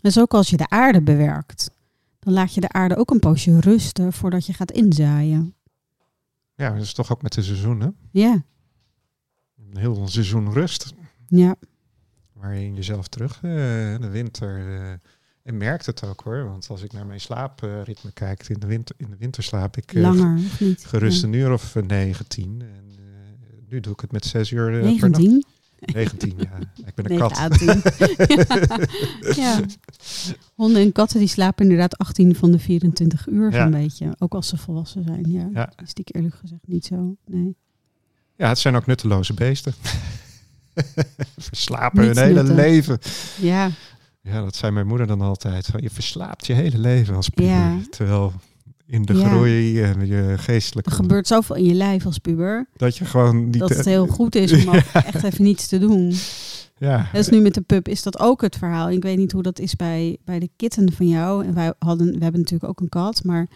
Dus 0.00 0.18
ook 0.18 0.34
als 0.34 0.50
je 0.50 0.56
de 0.56 0.68
aarde 0.68 1.02
bewerkt, 1.02 1.70
dan 2.18 2.32
laat 2.32 2.54
je 2.54 2.60
de 2.60 2.68
aarde 2.68 2.96
ook 2.96 3.10
een 3.10 3.18
poosje 3.18 3.60
rusten 3.60 4.12
voordat 4.12 4.46
je 4.46 4.52
gaat 4.52 4.70
inzaaien. 4.72 5.54
Ja, 6.54 6.70
dat 6.72 6.82
is 6.82 6.92
toch 6.92 7.12
ook 7.12 7.22
met 7.22 7.32
de 7.32 7.42
seizoenen. 7.42 7.96
Ja, 8.10 8.44
Een 9.70 9.76
heel 9.78 10.08
seizoen 10.08 10.52
rust. 10.52 10.94
ja, 11.28 11.54
Waar 12.32 12.54
je 12.56 12.64
in 12.64 12.74
jezelf 12.74 13.08
terug, 13.08 13.34
eh, 13.36 13.42
de 14.00 14.08
winter. 14.10 14.80
eh, 14.80 14.92
en 15.42 15.56
merkt 15.56 15.86
het 15.86 16.04
ook 16.04 16.20
hoor. 16.20 16.44
Want 16.44 16.68
als 16.68 16.82
ik 16.82 16.92
naar 16.92 17.06
mijn 17.06 17.20
slaapritme 17.20 18.12
kijk, 18.12 18.48
in 18.48 18.60
de, 18.60 18.66
winter, 18.66 18.94
in 18.98 19.10
de 19.10 19.16
winter 19.16 19.42
slaap 19.42 19.76
ik 19.76 19.92
eh, 19.94 20.02
langer 20.02 20.40
niet? 20.60 20.84
gerust 20.84 21.20
Ja. 21.22 21.26
een 21.28 21.32
uur 21.34 21.52
of 21.52 21.76
eh, 21.76 21.82
19. 21.82 22.62
En 22.62 22.84
nu 23.68 23.80
doe 23.80 23.92
ik 23.92 24.00
het 24.00 24.12
met 24.12 24.24
zes 24.24 24.50
uur 24.50 24.66
eh, 24.66 24.80
per 24.80 24.82
nacht. 24.90 25.00
19? 25.00 25.44
19, 25.92 26.32
ja. 26.36 26.58
Ik 26.86 26.94
ben 26.94 27.10
een 27.12 27.18
9 27.18 27.48
kat. 27.48 27.58
10. 27.58 27.82
ja. 29.42 29.60
Honden 30.54 30.82
en 30.82 30.92
katten 30.92 31.18
die 31.18 31.28
slapen 31.28 31.62
inderdaad 31.64 31.98
18 31.98 32.34
van 32.36 32.50
de 32.50 32.58
24 32.58 33.26
uur 33.28 33.52
Ja. 33.52 33.62
zo'n 33.62 33.70
beetje. 33.70 34.14
Ook 34.18 34.34
als 34.34 34.48
ze 34.48 34.56
volwassen 34.56 35.04
zijn. 35.04 35.30
Ja. 35.30 35.48
Ja. 35.52 35.72
Is 35.84 35.92
ik 35.94 36.14
eerlijk 36.14 36.34
gezegd 36.34 36.60
niet 36.66 36.84
zo. 36.84 37.16
Nee. 37.26 37.56
Ja, 38.36 38.48
het 38.48 38.58
zijn 38.58 38.76
ook 38.76 38.86
nutteloze 38.86 39.34
beesten. 39.34 39.74
Verslapen 41.36 42.04
Niets 42.04 42.18
hun 42.18 42.26
hele 42.28 42.42
nuttig. 42.42 42.56
leven. 42.56 42.98
Ja, 43.40 43.70
Ja, 44.22 44.40
dat 44.42 44.56
zei 44.56 44.72
mijn 44.72 44.86
moeder 44.86 45.06
dan 45.06 45.20
altijd. 45.20 45.68
Je 45.76 45.90
verslaapt 45.90 46.46
je 46.46 46.52
hele 46.52 46.78
leven 46.78 47.14
als 47.14 47.28
puber. 47.28 47.52
Ja. 47.52 47.76
Terwijl 47.90 48.32
in 48.86 49.02
de 49.02 49.14
Ja. 49.14 49.28
groei 49.28 49.82
en 49.82 50.06
je 50.06 50.34
geestelijke... 50.38 50.90
er 50.90 50.96
gebeurt 50.96 51.26
zoveel 51.26 51.56
in 51.56 51.64
je 51.64 51.74
lijf 51.74 52.06
als 52.06 52.18
puber. 52.18 52.68
Dat 52.76 52.96
je 52.96 53.04
gewoon 53.04 53.44
niet... 53.44 53.58
dat 53.58 53.68
het 53.68 53.84
heel 53.84 54.06
goed 54.06 54.34
is 54.34 54.66
om 54.66 54.74
echt 54.92 55.22
even 55.24 55.44
niets 55.44 55.66
te 55.68 55.78
doen. 55.78 56.12
Ja. 56.78 57.08
Dat 57.12 57.20
is 57.20 57.28
nu 57.28 57.40
met 57.40 57.54
de 57.54 57.60
pup 57.60 57.88
is 57.88 58.02
dat 58.02 58.18
ook 58.20 58.40
het 58.40 58.56
verhaal. 58.56 58.90
Ik 58.90 59.02
weet 59.02 59.18
niet 59.18 59.32
hoe 59.32 59.42
dat 59.42 59.58
is 59.58 59.76
bij, 59.76 60.18
bij 60.24 60.38
de 60.38 60.50
kitten 60.56 60.92
van 60.92 61.08
jou. 61.08 61.44
En 61.44 61.54
wij 61.54 61.72
hadden, 61.78 62.06
we 62.06 62.22
hebben 62.22 62.40
natuurlijk 62.40 62.70
ook 62.70 62.80
een 62.80 62.88
kat, 62.88 63.24
maar 63.24 63.48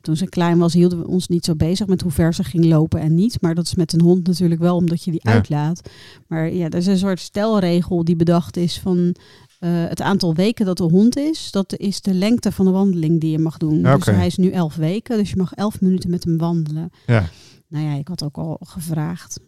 toen 0.00 0.16
ze 0.16 0.28
klein 0.28 0.58
was, 0.58 0.72
hielden 0.72 0.98
we 0.98 1.06
ons 1.06 1.28
niet 1.28 1.44
zo 1.44 1.54
bezig 1.54 1.86
met 1.86 2.00
hoe 2.00 2.10
ver 2.10 2.34
ze 2.34 2.44
ging 2.44 2.64
lopen 2.64 3.00
en 3.00 3.14
niet. 3.14 3.40
Maar 3.40 3.54
dat 3.54 3.66
is 3.66 3.74
met 3.74 3.92
een 3.92 4.00
hond 4.00 4.26
natuurlijk 4.26 4.60
wel, 4.60 4.76
omdat 4.76 5.04
je 5.04 5.10
die 5.10 5.20
Ja. 5.24 5.32
uitlaat. 5.32 5.90
Maar 6.26 6.52
ja, 6.52 6.64
er 6.64 6.74
is 6.74 6.86
een 6.86 6.98
soort 6.98 7.20
stelregel 7.20 8.04
die 8.04 8.16
bedacht 8.16 8.56
is 8.56 8.78
van 8.80 9.14
eh, 9.62 9.70
het 9.88 10.00
aantal 10.00 10.34
weken 10.34 10.66
dat 10.66 10.76
de 10.76 10.82
hond 10.82 11.16
is. 11.16 11.50
Dat 11.50 11.76
is 11.78 12.00
de 12.00 12.14
lengte 12.14 12.52
van 12.52 12.64
de 12.64 12.70
wandeling 12.70 13.20
die 13.20 13.30
je 13.30 13.38
mag 13.38 13.56
doen. 13.56 13.82
Dus 13.82 14.04
hij 14.06 14.26
is 14.26 14.36
nu 14.36 14.50
elf 14.50 14.74
weken, 14.76 15.18
dus 15.18 15.30
je 15.30 15.36
mag 15.36 15.52
elf 15.52 15.80
minuten 15.80 16.10
met 16.10 16.24
hem 16.24 16.36
wandelen. 16.38 16.90
Ja. 17.06 17.24
Nou 17.68 17.84
ja, 17.86 17.94
ik 17.94 18.08
had 18.08 18.22
ook 18.24 18.36
al 18.36 18.56
gevraagd. 18.64 19.40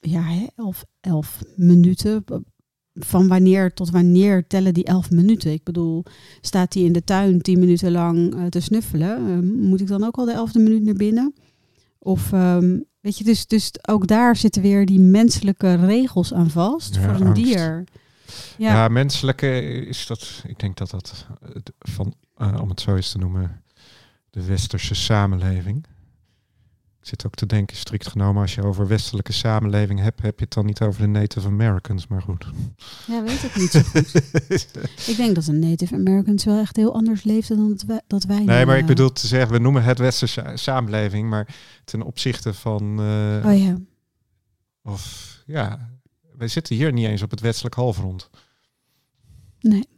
Ja, 0.00 0.22
hè, 0.22 0.46
elf, 0.56 0.84
elf 1.00 1.42
minuten. 1.56 2.24
Van 2.94 3.28
wanneer 3.28 3.74
tot 3.74 3.90
wanneer 3.90 4.46
tellen 4.46 4.74
die 4.74 4.84
elf 4.84 5.10
minuten? 5.10 5.52
Ik 5.52 5.62
bedoel, 5.64 6.04
staat 6.40 6.74
hij 6.74 6.82
in 6.82 6.92
de 6.92 7.04
tuin 7.04 7.40
tien 7.40 7.58
minuten 7.58 7.92
lang 7.92 8.34
eh, 8.34 8.46
te 8.46 8.60
snuffelen? 8.60 9.16
eh, 9.28 9.50
moet 9.68 9.80
ik 9.80 9.86
dan 9.86 10.04
ook 10.04 10.16
al 10.16 10.24
de 10.24 10.32
elfde 10.32 10.58
minuut 10.58 10.82
naar 10.82 10.94
binnen? 10.94 11.34
Of 11.98 12.32
ehm, 12.32 12.78
weet 13.00 13.18
je, 13.18 13.24
dus, 13.24 13.46
dus 13.46 13.70
ook 13.88 14.06
daar 14.06 14.36
zitten 14.36 14.62
weer 14.62 14.86
die 14.86 15.00
menselijke 15.00 15.74
regels 15.74 16.32
aan 16.34 16.50
vast 16.50 16.94
Ja, 16.94 17.00
voor 17.00 17.20
een 17.20 17.26
angst. 17.26 17.42
dier. 17.44 17.84
Ja. 18.58 18.72
Ja, 18.72 18.88
menselijke 18.88 19.60
is 19.86 20.06
dat, 20.06 20.42
ik 20.46 20.58
denk 20.58 20.76
dat 20.76 20.90
dat 20.90 21.26
van, 21.78 22.14
eh, 22.36 22.58
om 22.60 22.68
het 22.68 22.80
zo 22.80 22.94
eens 22.96 23.10
te 23.10 23.18
noemen, 23.18 23.62
de 24.30 24.44
westerse 24.44 24.94
samenleving. 24.94 25.84
Ik 27.00 27.08
zit 27.08 27.26
ook 27.26 27.34
te 27.34 27.46
denken, 27.46 27.76
strikt 27.76 28.06
genomen, 28.08 28.42
als 28.42 28.54
je 28.54 28.62
over 28.62 28.86
westelijke 28.86 29.32
samenleving 29.32 30.00
hebt, 30.00 30.22
heb 30.22 30.38
je 30.38 30.44
het 30.44 30.54
dan 30.54 30.66
niet 30.66 30.80
over 30.80 31.00
de 31.00 31.06
Native 31.06 31.46
Americans, 31.46 32.06
maar 32.06 32.22
goed. 32.22 32.46
ja, 33.06 33.22
weet 33.22 33.42
ik 33.42 33.56
niet 33.60 33.70
zo 33.70 33.80
goed. 33.80 34.14
ik 35.06 35.14
denk 35.16 35.34
dat 35.34 35.44
de 35.44 35.52
Native 35.52 35.94
Americans 35.94 36.44
wel 36.44 36.58
echt 36.60 36.76
heel 36.76 36.94
anders 36.94 37.22
leefden 37.24 37.56
dan 37.56 37.68
dat 37.70 37.82
wij, 37.82 38.00
dat 38.06 38.24
wij 38.24 38.44
nee, 38.44 38.66
maar 38.66 38.78
ik 38.78 38.86
bedoel 38.86 39.12
te 39.12 39.26
zeggen, 39.26 39.52
we 39.52 39.58
noemen 39.58 39.82
het 39.84 39.98
westerse 39.98 40.40
sa- 40.40 40.56
samenleving, 40.56 41.28
maar 41.28 41.54
ten 41.84 42.02
opzichte 42.02 42.54
van, 42.54 42.82
eh, 43.00 43.46
Oh 43.50 43.58
ja, 43.58 43.76
of 44.82 45.32
ja, 45.46 45.90
wij 46.36 46.48
zitten 46.48 46.76
hier 46.76 46.92
niet 46.92 47.06
eens 47.06 47.22
op 47.22 47.30
het 47.30 47.40
westelijk 47.40 47.74
halfrond. 47.74 48.30
nee. 49.60 49.88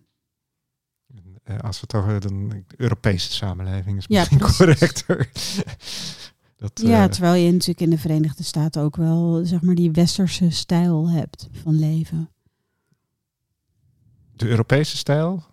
Eh, 1.44 1.58
Als 1.58 1.80
we 1.80 1.86
het 1.86 1.94
over 2.02 2.20
de 2.20 2.64
Europese 2.76 3.32
samenleving 3.32 3.96
is 3.98 4.04
Ja, 4.08 4.18
misschien 4.18 4.38
precies. 4.38 4.56
correcter. 4.56 5.28
Dat, 6.56 6.80
Ja, 6.84 7.02
eh, 7.04 7.10
terwijl 7.10 7.34
je 7.44 7.50
natuurlijk 7.52 7.80
in 7.80 7.90
de 7.90 7.98
Verenigde 7.98 8.42
Staten 8.42 8.82
ook 8.82 8.96
wel 8.96 9.44
zeg 9.46 9.62
maar 9.62 9.74
die 9.74 9.90
westerse 9.92 10.50
stijl 10.50 11.10
hebt 11.10 11.48
van 11.52 11.78
leven. 11.78 12.28
de 14.36 14.48
Europese 14.48 14.96
stijl 14.96 15.44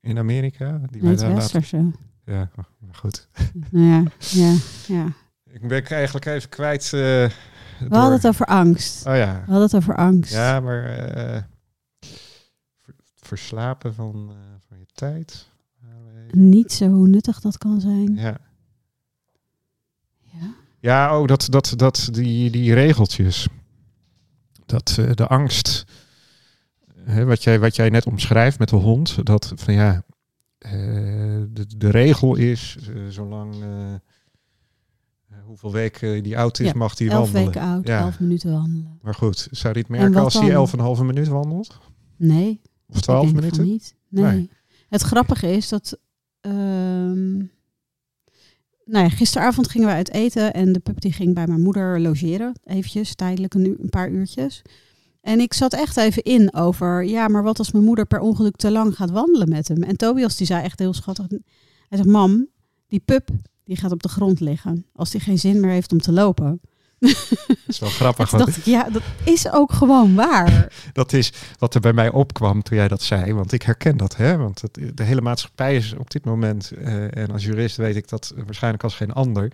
in 0.00 0.18
Amerika. 0.18 0.78
Die 0.78 0.88
Nee, 0.90 1.00
wij 1.00 1.10
het 1.10 1.20
laten- 1.20 1.34
westerse. 1.34 1.90
Ja, 2.24 2.50
maar 2.78 2.94
goed. 2.94 3.28
Ja, 3.70 4.02
ja, 4.18 4.54
ja. 4.86 5.12
Ik 5.50 5.68
ben 5.68 5.84
eigenlijk 5.86 6.24
even 6.26 6.48
kwijt. 6.48 6.92
eh, 6.92 7.30
We 7.78 7.88
door- 7.88 7.98
hadden 7.98 8.16
het 8.16 8.26
over 8.26 8.46
angst. 8.46 9.06
Oh 9.06 9.14
ja. 9.16 9.32
We 9.34 9.50
hadden 9.52 9.62
het 9.62 9.74
over 9.74 9.96
angst. 9.96 10.32
Ja, 10.32 10.60
maar 10.60 10.84
eh, 10.84 11.42
ver- 12.76 12.94
verslapen 13.14 13.94
van, 13.94 14.26
eh, 14.30 14.36
van 14.68 14.78
je 14.78 14.86
tijd. 14.92 15.48
Niet 16.30 16.72
zo 16.72 16.88
nuttig 16.88 17.40
dat 17.40 17.58
kan 17.58 17.80
zijn. 17.80 18.14
Ja. 18.14 18.38
Ja. 20.20 20.54
Ja, 20.80 21.18
oh, 21.20 21.26
dat, 21.26 21.46
dat, 21.50 21.72
dat, 21.76 22.08
die, 22.12 22.50
die 22.50 22.74
regeltjes. 22.74 23.48
Dat 24.66 24.96
eh, 24.98 25.10
de 25.12 25.26
angst, 25.26 25.84
hè, 27.04 27.24
wat, 27.24 27.42
jij, 27.44 27.58
wat 27.60 27.76
jij 27.76 27.88
net 27.88 28.06
omschrijft 28.06 28.58
met 28.58 28.68
de 28.68 28.76
hond, 28.76 29.26
dat 29.26 29.52
van 29.56 29.74
ja, 29.74 30.02
eh, 30.58 30.72
de, 31.48 31.64
de 31.76 31.90
regel 31.90 32.34
is, 32.36 32.76
eh, 32.88 33.06
zolang 33.08 33.54
eh, 33.62 33.92
eh, 33.94 34.00
hoeveel 35.44 35.72
weken 35.72 36.22
die 36.22 36.38
oud 36.38 36.58
is, 36.60 36.66
Ja, 36.66 36.72
mag 36.76 36.94
die 36.94 37.10
Elf 37.10 37.18
wandelen. 37.20 37.44
weken 37.44 37.60
oud, 37.68 37.86
Ja. 37.86 37.98
elf 38.00 38.20
minuten 38.20 38.50
wandelen. 38.52 38.98
Maar 39.02 39.14
goed, 39.14 39.48
zou 39.50 39.72
die 39.74 39.82
het 39.82 39.92
En 39.92 40.00
merken 40.00 40.20
als 40.22 40.34
hij 40.34 40.50
elf 40.50 40.72
en 40.72 40.78
een 40.78 40.84
halve 40.84 41.04
minuut 41.04 41.28
wandelt? 41.28 41.78
Nee. 42.16 42.60
Of 42.88 43.00
twaalf 43.00 43.32
minuten? 43.32 43.64
niet. 43.64 43.94
Nee. 44.08 44.24
Nee. 44.24 44.50
Het 44.88 45.02
grappige 45.02 45.50
is 45.52 45.68
dat... 45.68 45.98
ehm, 46.40 47.36
nou 48.84 49.04
ja, 49.04 49.08
gisteravond 49.08 49.68
gingen 49.68 49.88
we 49.88 49.94
uit 49.94 50.12
eten 50.12 50.54
en 50.54 50.72
de 50.72 50.78
pup 50.78 51.00
die 51.00 51.12
ging 51.12 51.34
bij 51.34 51.46
mijn 51.46 51.60
moeder 51.62 52.00
logeren. 52.00 52.52
Eventjes, 52.64 53.14
tijdelijk 53.14 53.54
een, 53.54 53.76
een 53.80 53.88
paar 53.88 54.10
uurtjes. 54.10 54.62
En 55.20 55.40
ik 55.40 55.52
zat 55.54 55.72
echt 55.72 55.96
even 55.96 56.22
in 56.22 56.54
over, 56.54 57.04
ja, 57.04 57.28
maar 57.28 57.42
wat 57.42 57.58
als 57.58 57.72
mijn 57.72 57.84
moeder 57.84 58.06
per 58.06 58.20
ongeluk 58.20 58.56
te 58.56 58.70
lang 58.70 58.96
gaat 58.96 59.10
wandelen 59.10 59.48
met 59.48 59.68
hem? 59.68 59.82
En 59.82 59.96
Tobias 59.96 60.36
die 60.36 60.46
zei 60.46 60.62
echt 60.64 60.78
heel 60.78 60.92
schattig, 60.94 61.26
hij 61.28 61.98
zegt, 61.98 62.08
mam, 62.08 62.46
die 62.86 63.00
pup 63.04 63.28
die 63.68 63.76
gaat 63.76 63.92
op 63.92 64.02
de 64.02 64.08
grond 64.08 64.40
liggen 64.40 64.86
als 64.94 65.10
die 65.10 65.20
geen 65.20 65.38
zin 65.38 65.60
meer 65.60 65.70
heeft 65.70 65.92
om 65.92 66.00
te 66.00 66.12
lopen. 66.12 66.60
Dat 66.98 67.56
is 67.66 67.78
wel 67.78 67.88
grappig. 67.88 68.30
Dacht 68.38 68.56
ik, 68.56 68.64
ja, 68.64 68.90
dat 68.90 69.02
is 69.24 69.52
ook 69.52 69.72
gewoon 69.72 70.14
waar. 70.14 70.72
Dat 70.92 71.12
is 71.12 71.32
wat 71.58 71.74
er 71.74 71.80
bij 71.80 71.92
mij 71.92 72.10
opkwam 72.10 72.62
toen 72.62 72.76
jij 72.76 72.88
dat 72.88 73.02
zei. 73.02 73.32
Want 73.34 73.52
ik 73.52 73.62
herken 73.62 73.96
dat, 73.96 74.16
hè? 74.16 74.36
Want 74.36 74.60
het, 74.60 74.78
de 74.94 75.02
hele 75.02 75.20
maatschappij 75.20 75.76
is 75.76 75.94
op 75.98 76.10
dit 76.10 76.24
moment, 76.24 76.70
eh, 76.70 77.16
en 77.16 77.30
als 77.30 77.44
jurist 77.44 77.76
weet 77.76 77.96
ik 77.96 78.08
dat 78.08 78.32
waarschijnlijk 78.44 78.82
als 78.82 78.94
geen 78.94 79.12
ander, 79.12 79.52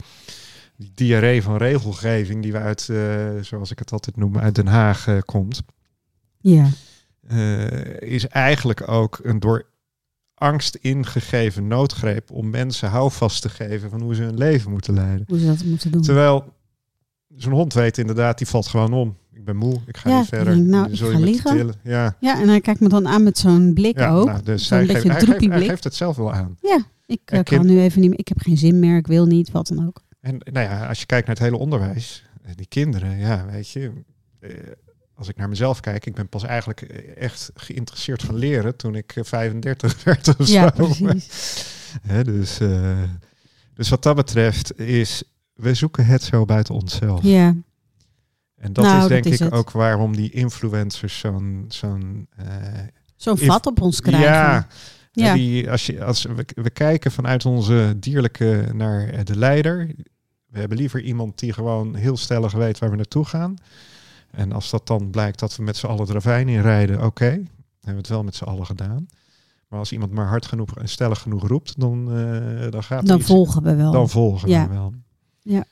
die 0.77 0.93
diarree 0.95 1.43
van 1.43 1.57
regelgeving 1.57 2.43
die 2.43 2.53
we 2.53 2.59
uit, 2.59 2.89
eh, 2.89 2.97
zoals 3.41 3.71
ik 3.71 3.79
het 3.79 3.93
altijd 3.93 4.17
noem, 4.17 4.39
uit 4.39 4.55
Den 4.55 4.67
Haag 4.67 5.07
eh, 5.07 5.19
komt, 5.25 5.63
Ja, 6.41 6.69
is 7.99 8.29
eigenlijk 8.29 8.89
ook 8.89 9.21
een 9.23 9.41
door 9.41 9.67
angst 10.35 10.75
ingegeven 10.75 11.67
noodgreep 11.67 12.31
om 12.31 12.51
mensen 12.51 12.89
houvast 12.89 13.43
te 13.43 13.49
geven 13.49 13.91
van 13.91 14.01
hoe 14.03 14.15
ze 14.15 14.23
hun 14.23 14.39
leven 14.39 14.71
moeten 14.71 14.95
leiden. 14.95 15.25
hoe 15.29 15.39
ze 15.39 15.47
dat 15.47 15.65
moeten 15.65 15.91
doen. 15.91 16.03
Terwijl 16.03 16.53
zo'n 17.37 17.53
hond 17.53 17.75
weet 17.75 17.99
inderdaad, 17.99 18.39
die 18.39 18.47
valt 18.47 18.67
gewoon 18.67 18.93
om. 18.93 19.17
Ik 19.33 19.45
ben 19.45 19.57
moe, 19.57 19.81
ik 19.87 19.97
ga 19.97 20.11
Ja, 20.11 20.19
niet 20.19 20.29
verder. 20.29 20.59
nou, 20.59 20.91
ik 20.91 20.99
ga 20.99 21.19
liggen. 21.19 21.73
Ja, 21.83 22.17
Ja, 22.21 22.41
en 22.41 22.49
hij 22.49 22.61
kijkt 22.61 22.81
me 22.81 22.89
dan 22.89 23.07
aan 23.09 23.23
met 23.23 23.39
zo'n 23.39 23.75
blik 23.75 23.99
ja 23.99 24.11
ook. 24.11 24.27
nou, 24.27 24.43
dus 24.43 24.67
Zo'n 24.67 24.77
hij, 24.79 24.87
beetje 24.87 25.03
geeft, 25.03 25.15
hij, 25.15 25.27
geeft, 25.27 25.41
hij 25.47 25.57
blik. 25.57 25.69
geeft 25.69 25.85
het 25.85 25.95
zelf 25.95 26.17
wel 26.17 26.33
aan. 26.33 26.57
Ja, 26.61 26.77
ik 27.07 27.21
eh, 27.25 27.35
kan 27.35 27.43
kind- 27.45 27.65
nu 27.65 27.81
even 27.81 28.01
niet 28.01 28.11
meer. 28.11 28.19
Ik 28.19 28.29
heb 28.29 28.39
geen 28.41 28.57
zin 28.59 28.79
meer, 28.79 28.97
ik 28.97 29.07
wil 29.07 29.27
niet, 29.27 29.51
wat 29.51 29.67
dan 29.67 29.87
ook. 29.87 30.03
En 30.21 30.37
nou 30.53 30.67
ja, 30.69 30.87
als 30.89 31.01
je 31.01 31.07
kijkt 31.07 31.27
naar 31.27 31.37
het 31.37 31.45
hele 31.45 31.57
onderwijs, 31.59 32.25
eh, 32.43 32.51
die 32.55 32.67
kinderen, 32.67 33.19
ja, 33.19 33.47
weet 33.51 33.69
je, 33.71 33.93
eh, 34.41 34.51
als 35.15 35.29
ik 35.29 35.37
naar 35.37 35.49
mezelf 35.49 35.81
kijk, 35.81 36.07
ik 36.07 36.15
ben 36.15 36.29
pas 36.29 36.43
eigenlijk 36.43 36.83
eh, 36.83 37.23
echt 37.23 37.51
geïnteresseerd 37.55 38.23
van 38.23 38.35
leren 38.35 38.77
toen 38.77 38.95
ik 38.95 39.17
eh, 39.17 39.25
35 39.25 40.05
werd 40.05 40.37
of 40.39 40.49
Ja, 40.49 40.73
zo. 40.77 40.85
precies. 40.85 41.73
Dus, 42.25 42.61
eh, 42.61 43.03
dus 43.75 43.89
wat 43.89 44.03
dat 44.03 44.17
betreft 44.17 44.79
is, 44.79 45.23
we 45.55 45.75
zoeken 45.75 46.07
het 46.07 46.23
zo 46.23 46.45
buiten 46.45 46.75
onszelf. 46.75 47.23
Ja, 47.23 47.55
En 48.57 48.73
dat 48.73 48.85
Nou, 48.85 48.95
is 48.97 49.01
dat 49.01 49.09
denk 49.11 49.25
is 49.25 49.33
ik 49.33 49.39
het. 49.39 49.53
ook 49.53 49.71
waarom 49.71 50.17
die 50.17 50.31
influencers 50.31 51.19
zo'n 51.19 51.65
zo'n 51.69 52.27
eh, 52.37 52.47
zo'n 53.17 53.37
If- 53.39 53.47
vat 53.47 53.67
op 53.67 53.81
ons 53.81 54.01
krijgen. 54.01 54.29
Ja, 54.31 54.67
Ja. 55.13 55.35
Die, 55.35 55.71
als 55.71 55.87
je, 55.87 56.05
als 56.05 56.23
we, 56.25 56.45
we 56.55 56.71
kijken 56.71 57.13
vanuit 57.13 57.47
onze 57.47 57.95
dierlijke 57.97 58.69
naar 58.73 59.09
eh, 59.09 59.25
de 59.25 59.37
leider. 59.39 59.91
We 60.47 60.59
hebben 60.59 60.79
liever 60.79 61.01
iemand 61.01 61.39
die 61.39 61.53
gewoon 61.53 61.95
heel 61.95 62.17
stellig 62.17 62.53
weet 62.53 62.79
waar 62.79 62.91
we 62.91 62.97
naartoe 62.97 63.25
gaan. 63.25 63.55
En 64.37 64.53
als 64.53 64.71
dat 64.71 64.87
dan 64.87 65.11
blijkt 65.11 65.39
dat 65.39 65.57
we 65.57 65.63
met 65.63 65.77
z'n 65.77 65.87
allen 65.87 66.01
het 66.01 66.11
ravijn 66.11 66.49
inrijden, 66.49 67.05
oké. 67.05 67.25
Hebben 67.25 67.45
we 67.81 68.09
het 68.09 68.09
wel 68.09 68.25
met 68.25 68.35
z'n 68.35 68.45
allen 68.45 68.67
gedaan. 68.67 69.07
Maar 69.69 69.79
als 69.79 69.93
iemand 69.93 70.13
maar 70.13 70.27
hard 70.27 70.47
genoeg 70.47 70.79
en 70.79 70.89
stellig 70.89 71.21
genoeg 71.21 71.49
roept, 71.49 71.81
dan, 71.81 72.13
eh, 72.17 72.71
dan 72.71 72.83
gaat 72.83 73.07
Dan 73.07 73.19
iets- 73.19 73.27
volgen 73.27 73.63
we 73.63 73.75
wel. 73.75 73.93
dan 73.93 74.09
volgen 74.09 74.49
Ja. 74.49 74.69
we 74.69 74.75
wel. 74.75 74.95
Ja. 75.43 75.65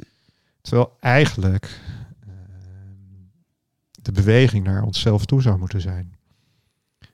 Terwijl 0.60 0.96
eigenlijk 1.00 1.80
eh, 2.20 2.28
de 4.02 4.12
beweging 4.12 4.64
naar 4.64 4.82
onszelf 4.82 5.24
toe 5.24 5.42
zou 5.42 5.58
moeten 5.58 5.80
zijn. 5.80 6.14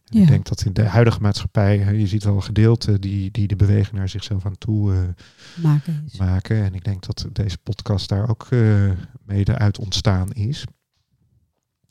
Ja. 0.04 0.20
Ik 0.20 0.26
denk 0.28 0.48
dat 0.48 0.64
in 0.64 0.72
de 0.72 0.82
huidige 0.84 1.20
maatschappij, 1.20 1.78
je 1.98 2.06
ziet 2.06 2.24
wel 2.24 2.40
gedeelten 2.40 3.00
die, 3.00 3.30
die 3.30 3.46
de 3.46 3.56
beweging 3.56 3.96
naar 3.96 4.08
zichzelf 4.08 4.46
aan 4.46 4.58
toe 4.58 4.92
eh, 4.94 4.98
maken 5.62 6.08
maken. 6.18 6.64
En 6.64 6.74
ik 6.74 6.84
denk 6.84 7.06
dat 7.06 7.26
deze 7.32 7.58
podcast 7.58 8.08
daar 8.08 8.28
ook 8.28 8.48
mede 9.26 9.58
uit 9.58 9.78
ontstaan 9.78 10.32
is. 10.32 10.64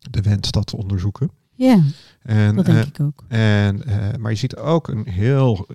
De 0.10 0.22
wens 0.22 0.52
dat 0.52 0.66
te 0.68 0.78
onderzoeken. 0.78 1.32
Ja, 1.54 1.84
En, 2.22 2.56
dat 2.56 2.66
denk 2.66 2.78
eh, 2.78 2.88
ik 2.88 3.00
ook. 3.00 3.24
en, 3.28 3.84
eh, 3.86 4.18
maar 4.20 4.32
je 4.32 4.38
ziet 4.38 4.56
ook 4.56 4.88
een 4.88 5.08
heel 5.10 5.68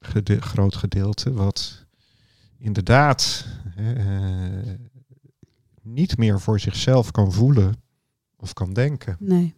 gede- 0.00 0.40
groot 0.40 0.76
gedeelte 0.76 1.32
wat 1.32 1.84
inderdaad 2.58 3.46
eh, 3.76 3.84
niet 5.82 6.16
meer 6.16 6.40
voor 6.40 6.60
zichzelf 6.60 7.10
kan 7.10 7.32
voelen 7.32 7.74
of 8.36 8.52
kan 8.52 8.72
denken. 8.72 9.16
Nee. 9.18 9.54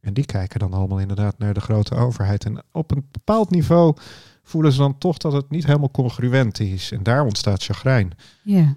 En 0.00 0.14
die 0.14 0.24
kijken 0.26 0.58
dan 0.58 0.72
allemaal 0.72 1.00
inderdaad 1.00 1.38
naar 1.38 1.54
de 1.54 1.60
grote 1.60 1.94
overheid. 1.94 2.44
En 2.44 2.62
op 2.72 2.90
een 2.90 3.06
bepaald 3.10 3.50
niveau 3.50 3.96
voelen 4.42 4.72
ze 4.72 4.78
dan 4.78 4.98
toch 4.98 5.16
dat 5.18 5.32
het 5.32 5.50
niet 5.50 5.66
helemaal 5.66 5.90
congruent 5.90 6.60
is. 6.60 6.92
En 6.92 7.02
daar 7.02 7.24
ontstaat 7.24 7.64
chagrijn. 7.64 8.12
Ja. 8.42 8.76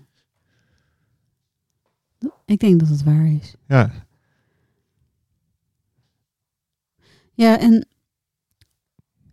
Ik 2.45 2.59
denk 2.59 2.79
dat 2.79 2.89
het 2.89 3.03
waar 3.03 3.25
is. 3.25 3.55
Ja. 3.67 3.91
Ja, 7.33 7.59
en 7.59 7.87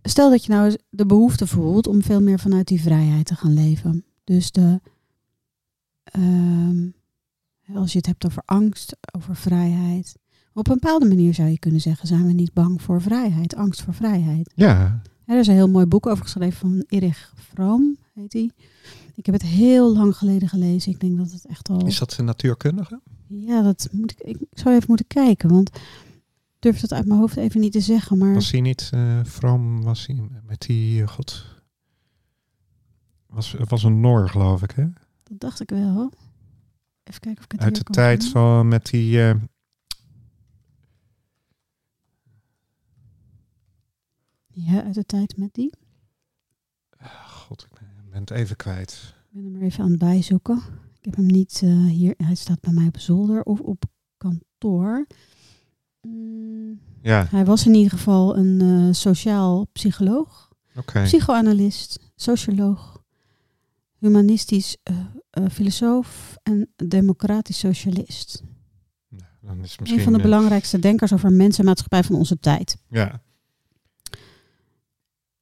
stel 0.03 0.31
dat 0.31 0.45
je 0.45 0.53
nou 0.53 0.77
de 0.91 1.07
behoefte 1.07 1.47
voelt 1.47 1.87
om 1.87 2.03
veel 2.03 2.21
meer 2.21 2.39
vanuit 2.39 2.69
die 2.69 2.81
vrijheid 2.81 3.27
te 3.27 3.35
gaan 3.35 3.55
leven. 3.55 4.05
Dus 4.25 4.51
de, 4.51 4.81
ehm, 6.05 6.89
als 7.75 7.93
je 7.93 7.99
het 7.99 8.07
hebt 8.07 8.27
over 8.27 8.43
angst, 8.45 8.97
over 9.17 9.37
vrijheid. 9.37 10.17
Op 10.53 10.69
een 10.69 10.79
bepaalde 10.81 11.09
manier 11.09 11.35
zou 11.35 11.49
je 11.49 11.59
kunnen 11.59 11.81
zeggen, 11.81 12.09
zijn 12.09 12.27
we 12.27 12.33
niet 12.33 12.53
bang 12.53 12.83
voor 12.83 13.03
vrijheid, 13.03 13.55
angst 13.55 13.83
voor 13.83 13.95
vrijheid. 13.95 14.53
Ja. 14.55 15.03
er 15.25 15.39
is 15.39 15.47
een 15.47 15.55
heel 15.55 15.69
mooi 15.69 15.87
boek 15.87 16.07
over 16.07 16.25
geschreven 16.25 16.59
van 16.59 16.85
Erich 16.89 17.33
Fromm, 17.37 17.97
heet 18.15 18.33
hij. 18.33 18.51
Ik 19.15 19.27
heb 19.27 19.35
het 19.35 19.45
heel 19.45 19.93
lang 19.93 20.17
geleden 20.17 20.49
gelezen. 20.49 20.93
Ik 20.93 21.01
denk 21.01 21.17
dat 21.17 21.33
het 21.33 21.47
echt 21.47 21.69
al... 21.69 21.87
Is 21.87 21.99
dat 21.99 22.17
een 22.19 22.25
natuurkundige? 22.25 23.01
Ja, 23.27 23.63
dat 23.63 23.89
moet 23.93 24.11
ik, 24.11 24.21
ik 24.21 24.39
zou 24.53 24.75
even 24.75 24.87
moeten 24.89 25.07
kijken, 25.07 25.49
want 25.49 25.71
durf 26.59 26.81
het 26.81 26.93
uit 26.93 27.07
mijn 27.07 27.21
hoofd 27.21 27.37
even 27.37 27.61
niet 27.61 27.73
te 27.73 27.81
zeggen. 27.81 28.19
Maar... 28.19 28.35
Was 28.35 28.51
hij 28.51 28.61
niet, 28.61 28.91
uh, 28.95 29.25
Fromm 29.25 29.83
was 29.83 30.07
hij 30.07 30.29
met 30.43 30.61
die, 30.61 31.01
uh, 31.01 31.09
god, 31.09 31.45
was, 33.27 33.53
was 33.53 33.83
een 33.83 34.01
Noor 34.01 34.29
geloof 34.29 34.63
ik 34.63 34.71
hè? 34.71 34.87
Dat 35.23 35.41
dacht 35.41 35.61
ik 35.61 35.71
wel. 35.71 36.13
Even 37.05 37.21
kijken 37.21 37.39
of 37.39 37.45
ik 37.45 37.53
het 37.53 37.61
Uit 37.61 37.77
de 37.77 37.93
tijd 37.93 38.29
van 38.29 38.69
met 38.69 38.87
die... 38.87 39.17
Uh, 39.17 39.35
ja, 44.49 44.83
uit 44.83 44.95
de 44.95 45.05
tijd 45.05 45.37
met 45.37 45.55
die. 45.55 45.73
God, 47.27 47.67
ik 47.71 48.11
ben 48.11 48.21
het 48.21 48.31
even 48.31 48.57
kwijt. 48.57 49.15
Ik 49.31 49.35
ben 49.35 49.45
hem 49.45 49.55
er 49.55 49.63
even 49.63 49.85
aan 49.85 49.91
het 49.91 49.99
bijzoeken. 49.99 50.57
Ik 50.99 51.05
heb 51.05 51.15
hem 51.15 51.27
niet 51.27 51.61
uh, 51.65 51.87
hier. 51.87 52.15
Hij 52.17 52.35
staat 52.35 52.61
bij 52.61 52.73
mij 52.73 52.87
op 52.87 52.99
zolder 52.99 53.43
of 53.43 53.61
op 53.61 53.85
kantoor. 54.17 55.07
Mm, 56.09 56.81
ja. 57.03 57.27
Hij 57.31 57.45
was 57.45 57.67
in 57.67 57.75
ieder 57.75 57.91
geval 57.91 58.37
een 58.37 58.63
uh, 58.63 58.93
sociaal 58.93 59.67
psycholoog, 59.73 60.53
okay. 60.77 61.05
psychoanalist, 61.05 61.99
socioloog, 62.17 63.03
humanistisch 63.99 64.77
uh, 64.91 65.47
filosoof 65.51 66.37
en 66.43 66.69
democratisch 66.77 67.59
socialist. 67.59 68.43
Dan 69.41 69.63
is 69.63 69.79
misschien, 69.79 69.99
een 69.99 70.05
van 70.05 70.13
de 70.13 70.23
belangrijkste 70.23 70.79
denkers 70.79 71.13
over 71.13 71.33
mensen 71.33 71.61
en 71.61 71.67
maatschappij 71.67 72.05
van 72.05 72.17
onze 72.17 72.39
tijd. 72.39 72.77
Ja. 72.89 73.23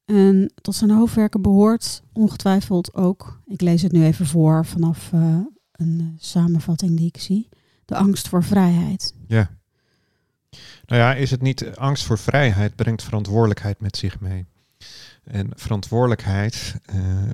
En 0.05 0.53
tot 0.55 0.75
zijn 0.75 0.91
hoofdwerken 0.91 1.43
behoort 1.43 2.03
ongetwijfeld 2.13 2.95
ook, 2.95 3.41
ik 3.47 3.61
lees 3.61 3.83
het 3.83 3.93
nu 3.93 4.05
even 4.05 4.27
voor 4.27 4.67
vanaf 4.67 5.13
een 5.73 6.17
samenvatting 6.19 6.97
die 6.97 7.07
ik 7.07 7.17
zie, 7.17 7.49
de 7.85 7.97
angst 7.97 8.29
voor 8.29 8.45
vrijheid. 8.45 9.15
Ja. 9.27 9.56
Nou 10.87 11.03
ja, 11.03 11.15
is 11.15 11.31
het 11.31 11.43
niet 11.43 11.77
angst 11.77 12.05
voor 12.05 12.19
vrijheid 12.19 12.77
brengt 12.77 13.03
verantwoordelijkheid 13.03 13.81
met 13.81 13.97
zich 13.97 14.21
mee. 14.21 14.47
En 15.25 15.51
verantwoordelijkheid 15.55 16.75
uh, 16.95 17.31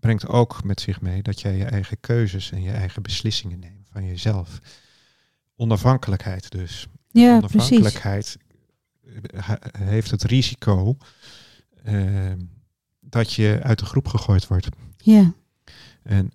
brengt 0.00 0.26
ook 0.26 0.64
met 0.64 0.80
zich 0.80 1.00
mee 1.00 1.22
dat 1.22 1.40
jij 1.40 1.56
je 1.56 1.64
eigen 1.64 2.00
keuzes 2.00 2.50
en 2.50 2.62
je 2.62 2.70
eigen 2.70 3.02
beslissingen 3.02 3.58
neemt 3.58 3.88
van 3.92 4.04
jezelf. 4.04 4.58
Onafhankelijkheid 5.56 6.50
dus. 6.50 6.86
Ja, 7.10 7.36
Onafhankelijkheid 7.36 8.36
heeft 9.78 10.10
het 10.10 10.22
risico 10.22 10.96
uh, 11.84 12.32
dat 13.00 13.32
je 13.32 13.60
uit 13.62 13.78
de 13.78 13.84
groep 13.84 14.08
gegooid 14.08 14.46
wordt. 14.46 14.68
Ja. 14.96 15.32
En 16.02 16.32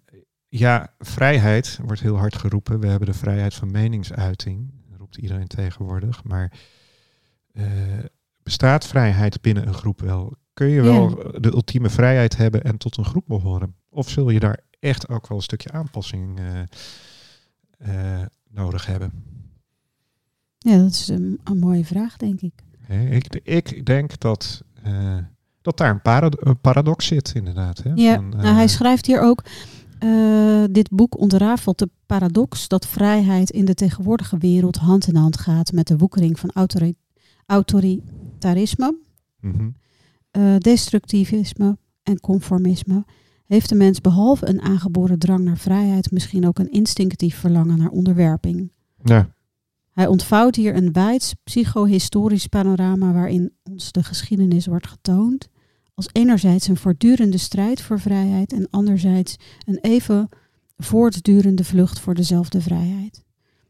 ja, 0.49 0.93
vrijheid 0.99 1.79
wordt 1.85 2.01
heel 2.01 2.17
hard 2.17 2.35
geroepen. 2.35 2.79
We 2.79 2.87
hebben 2.87 3.07
de 3.07 3.13
vrijheid 3.13 3.53
van 3.53 3.71
meningsuiting, 3.71 4.71
roept 4.97 5.17
iedereen 5.17 5.47
tegenwoordig. 5.47 6.23
Maar 6.23 6.51
uh, 7.53 7.65
bestaat 8.43 8.87
vrijheid 8.87 9.41
binnen 9.41 9.67
een 9.67 9.73
groep 9.73 10.01
wel? 10.01 10.35
Kun 10.53 10.67
je 10.67 10.81
wel 10.81 11.31
ja. 11.33 11.39
de 11.39 11.51
ultieme 11.51 11.89
vrijheid 11.89 12.37
hebben 12.37 12.63
en 12.63 12.77
tot 12.77 12.97
een 12.97 13.05
groep 13.05 13.25
behoren? 13.27 13.75
Of 13.89 14.09
zul 14.09 14.29
je 14.29 14.39
daar 14.39 14.59
echt 14.79 15.09
ook 15.09 15.27
wel 15.27 15.37
een 15.37 15.43
stukje 15.43 15.71
aanpassing 15.71 16.39
uh, 17.87 18.21
nodig 18.49 18.85
hebben? 18.85 19.11
Ja, 20.57 20.77
dat 20.77 20.91
is 20.91 21.07
een, 21.07 21.39
een 21.43 21.59
mooie 21.59 21.85
vraag, 21.85 22.17
denk 22.17 22.41
ik. 22.41 22.53
Ik, 23.09 23.39
ik 23.43 23.85
denk 23.85 24.19
dat, 24.19 24.63
dat 25.61 25.77
daar 25.77 25.89
een, 25.89 26.01
parad 26.01 26.45
een, 26.45 26.59
paradox 26.59 27.05
zit, 27.05 27.31
inderdaad. 27.35 27.83
Hè? 27.83 27.91
Ja, 27.95 28.15
Van, 28.15 28.33
uh, 28.35 28.41
nou, 28.41 28.55
hij 28.55 28.67
schrijft 28.67 29.05
hier 29.05 29.21
ook. 29.21 29.43
Uh, 30.03 30.63
dit 30.71 30.89
boek 30.89 31.19
ontrafelt 31.19 31.79
de 31.79 31.89
paradox 32.05 32.67
dat 32.67 32.87
vrijheid 32.87 33.49
in 33.49 33.65
de 33.65 33.73
tegenwoordige 33.73 34.37
wereld 34.37 34.75
hand 34.75 35.07
in 35.07 35.15
hand 35.15 35.37
gaat 35.37 35.71
met 35.71 35.87
de 35.87 35.97
woekering 35.97 36.39
van 36.39 36.51
autori 36.53 36.95
autoritarisme, 37.45 38.97
mm 39.39 39.51
-hmm. 39.51 40.59
destructivisme 40.59 41.77
en 42.03 42.19
conformisme. 42.19 43.05
Heeft 43.45 43.69
de 43.69 43.75
mens 43.75 44.01
behalve 44.01 44.49
een 44.49 44.61
aangeboren 44.61 45.19
drang 45.19 45.43
naar 45.43 45.57
vrijheid 45.57 46.11
misschien 46.11 46.47
ook 46.47 46.59
een 46.59 46.71
instinctief 46.71 47.35
verlangen 47.35 47.77
naar 47.77 47.89
onderwerping? 47.89 48.71
Ja. 49.03 49.29
Hij 49.91 50.07
ontvouwt 50.07 50.55
hier 50.55 50.75
een 50.75 50.93
wijds 50.93 51.33
psychohistorisch 51.43 52.47
panorama 52.47 53.11
waarin 53.11 53.53
ons 53.63 53.91
de 53.91 54.03
geschiedenis 54.03 54.65
wordt 54.65 54.87
getoond 54.87 55.49
als 55.99 56.09
enerzijds 56.11 56.67
een 56.67 56.77
voortdurende 56.77 57.37
strijd 57.37 57.81
voor 57.81 57.99
vrijheid 57.99 58.53
en 58.53 58.67
anderzijds 58.69 59.35
een 59.65 59.77
even 59.81 60.29
voortdurende 60.77 61.63
vlucht 61.63 61.99
voor 61.99 62.13
dezelfde 62.13 62.61
vrijheid. 62.61 63.23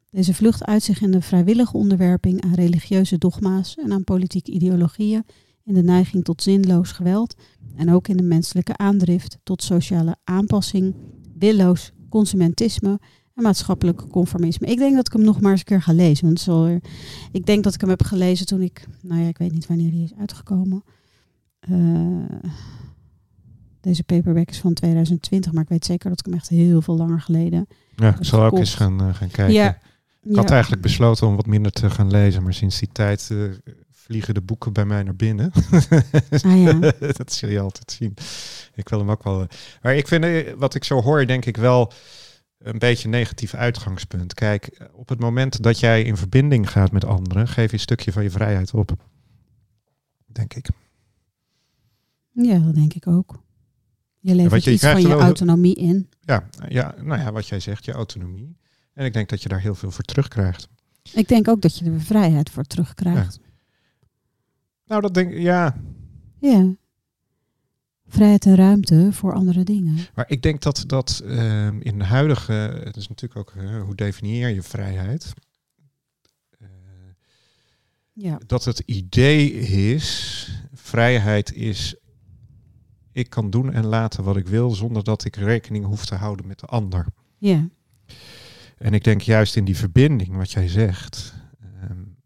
Deze 0.09 0.33
vlucht 0.33 0.65
uit 0.65 0.83
zich 0.83 1.01
in 1.01 1.11
de 1.11 1.21
vrijwillige 1.21 1.77
onderwerping 1.77 2.43
aan 2.43 2.53
religieuze 2.53 3.17
dogma's 3.17 3.75
en 3.75 3.93
aan 3.93 4.03
politieke 4.03 4.51
ideologieën, 4.51 5.25
in 5.63 5.73
de 5.73 5.83
neiging 5.83 6.23
tot 6.23 6.43
zinloos 6.43 6.91
geweld 6.91 7.35
en 7.75 7.91
ook 7.93 8.07
in 8.07 8.17
de 8.17 8.23
menselijke 8.23 8.77
aandrift 8.77 9.37
tot 9.43 9.63
sociale 9.63 10.15
aanpassing, 10.23 10.95
willoos 11.37 11.91
consumentisme 12.09 12.99
en 13.35 13.43
maatschappelijk 13.43 14.09
conformisme. 14.09 14.67
Ik 14.67 14.77
denk 14.77 14.95
dat 14.95 15.07
ik 15.07 15.13
hem 15.13 15.23
nog 15.23 15.41
maar 15.41 15.51
eens 15.51 15.59
een 15.59 15.65
keer 15.65 15.81
ga 15.81 15.93
lezen. 15.93 16.25
Want 16.25 16.81
ik 17.31 17.45
denk 17.45 17.63
dat 17.63 17.73
ik 17.73 17.81
hem 17.81 17.89
heb 17.89 18.03
gelezen 18.03 18.45
toen 18.45 18.61
ik, 18.61 18.87
nou 19.01 19.21
ja, 19.21 19.27
ik 19.27 19.37
weet 19.37 19.51
niet 19.51 19.67
wanneer 19.67 19.91
die 19.91 20.03
is 20.03 20.15
uitgekomen. 20.19 20.83
Uh, 21.69 22.25
deze 23.81 24.03
paperback 24.03 24.49
is 24.49 24.59
van 24.59 24.73
2020, 24.73 25.51
maar 25.51 25.63
ik 25.63 25.69
weet 25.69 25.85
zeker 25.85 26.09
dat 26.09 26.19
ik 26.19 26.25
hem 26.25 26.33
echt 26.33 26.49
heel 26.49 26.81
veel 26.81 26.97
langer 26.97 27.21
geleden. 27.21 27.67
Ja, 27.95 28.15
ik 28.15 28.25
zal 28.25 28.43
ook 28.43 28.57
eens 28.57 28.75
gaan, 28.75 29.01
uh, 29.01 29.13
gaan 29.13 29.29
kijken. 29.29 29.53
Ja, 29.53 29.77
ik 30.21 30.35
had 30.35 30.51
eigenlijk 30.51 30.81
besloten 30.81 31.27
om 31.27 31.35
wat 31.35 31.45
minder 31.45 31.71
te 31.71 31.89
gaan 31.89 32.11
lezen, 32.11 32.43
maar 32.43 32.53
sinds 32.53 32.79
die 32.79 32.89
tijd 32.91 33.29
uh, 33.31 33.51
vliegen 33.91 34.33
de 34.33 34.41
boeken 34.41 34.73
bij 34.73 34.85
mij 34.85 35.03
naar 35.03 35.15
binnen. 35.15 35.51
Ah, 36.29 36.63
ja. 36.63 36.79
dat 37.17 37.33
zul 37.33 37.49
je 37.49 37.59
altijd 37.59 37.91
zien. 37.91 38.13
Ik 38.75 38.89
wil 38.89 38.99
hem 38.99 39.11
ook 39.11 39.23
wel. 39.23 39.47
Maar 39.81 39.95
ik 39.95 40.07
vind, 40.07 40.25
wat 40.57 40.75
ik 40.75 40.83
zo 40.83 41.01
hoor, 41.01 41.25
denk 41.25 41.45
ik 41.45 41.57
wel 41.57 41.91
een 42.57 42.79
beetje 42.79 43.05
een 43.05 43.09
negatief 43.09 43.53
uitgangspunt. 43.53 44.33
Kijk, 44.33 44.89
op 44.93 45.09
het 45.09 45.19
moment 45.19 45.63
dat 45.63 45.79
jij 45.79 46.03
in 46.03 46.17
verbinding 46.17 46.71
gaat 46.71 46.91
met 46.91 47.05
anderen, 47.05 47.47
geef 47.47 47.67
je 47.67 47.73
een 47.73 47.79
stukje 47.79 48.11
van 48.11 48.23
je 48.23 48.29
vrijheid 48.29 48.73
op. 48.73 48.95
Denk 50.25 50.53
ik. 50.53 50.69
Ja, 52.41 52.59
dat 52.59 52.75
denk 52.75 52.93
ik 52.93 53.07
ook. 53.07 53.43
Je 54.19 54.35
levert 54.35 54.63
je, 54.63 54.71
iets 54.71 54.81
je 54.81 54.91
van 54.91 55.01
je 55.01 55.13
autonomie 55.13 55.75
in. 55.75 56.09
Ja, 56.21 56.49
ja, 56.67 56.95
nou 57.01 57.19
ja, 57.19 57.31
wat 57.31 57.47
jij 57.47 57.59
zegt, 57.59 57.85
je 57.85 57.91
autonomie. 57.91 58.57
En 58.93 59.05
ik 59.05 59.13
denk 59.13 59.29
dat 59.29 59.43
je 59.43 59.49
daar 59.49 59.61
heel 59.61 59.75
veel 59.75 59.91
voor 59.91 60.03
terugkrijgt. 60.03 60.67
Ik 61.13 61.27
denk 61.27 61.47
ook 61.47 61.61
dat 61.61 61.77
je 61.77 61.85
er 61.85 62.01
vrijheid 62.01 62.49
voor 62.49 62.63
terugkrijgt. 62.63 63.39
Ja. 63.41 63.47
Nou, 64.85 65.01
dat 65.01 65.13
denk 65.13 65.31
ik, 65.31 65.39
ja. 65.39 65.81
Ja. 66.39 66.75
Vrijheid 68.07 68.45
en 68.45 68.55
ruimte 68.55 69.09
voor 69.11 69.33
andere 69.33 69.63
dingen. 69.63 69.97
Maar 70.15 70.25
ik 70.29 70.41
denk 70.41 70.61
dat 70.61 70.83
dat 70.87 71.21
uh, 71.25 71.65
in 71.79 71.97
de 71.97 72.03
huidige, 72.03 72.53
het 72.83 72.95
is 72.95 73.07
natuurlijk 73.07 73.39
ook 73.39 73.63
uh, 73.63 73.81
hoe 73.81 73.95
definieer 73.95 74.49
je 74.49 74.61
vrijheid. 74.61 75.33
Uh, 76.61 76.67
ja. 78.13 78.39
Dat 78.45 78.65
het 78.65 78.79
idee 78.79 79.51
is, 79.59 80.49
vrijheid 80.73 81.53
is, 81.53 81.95
ik 83.11 83.29
kan 83.29 83.49
doen 83.49 83.73
en 83.73 83.85
laten 83.85 84.23
wat 84.23 84.37
ik 84.37 84.47
wil 84.47 84.69
zonder 84.71 85.03
dat 85.03 85.25
ik 85.25 85.35
rekening 85.35 85.85
hoef 85.85 86.05
te 86.05 86.15
houden 86.15 86.47
met 86.47 86.59
de 86.59 86.65
ander. 86.65 87.05
Ja. 87.37 87.69
En 88.77 88.93
ik 88.93 89.03
denk 89.03 89.21
juist 89.21 89.55
in 89.55 89.65
die 89.65 89.77
verbinding, 89.77 90.35
wat 90.35 90.51
jij 90.51 90.67
zegt, 90.67 91.33
um, 91.89 92.17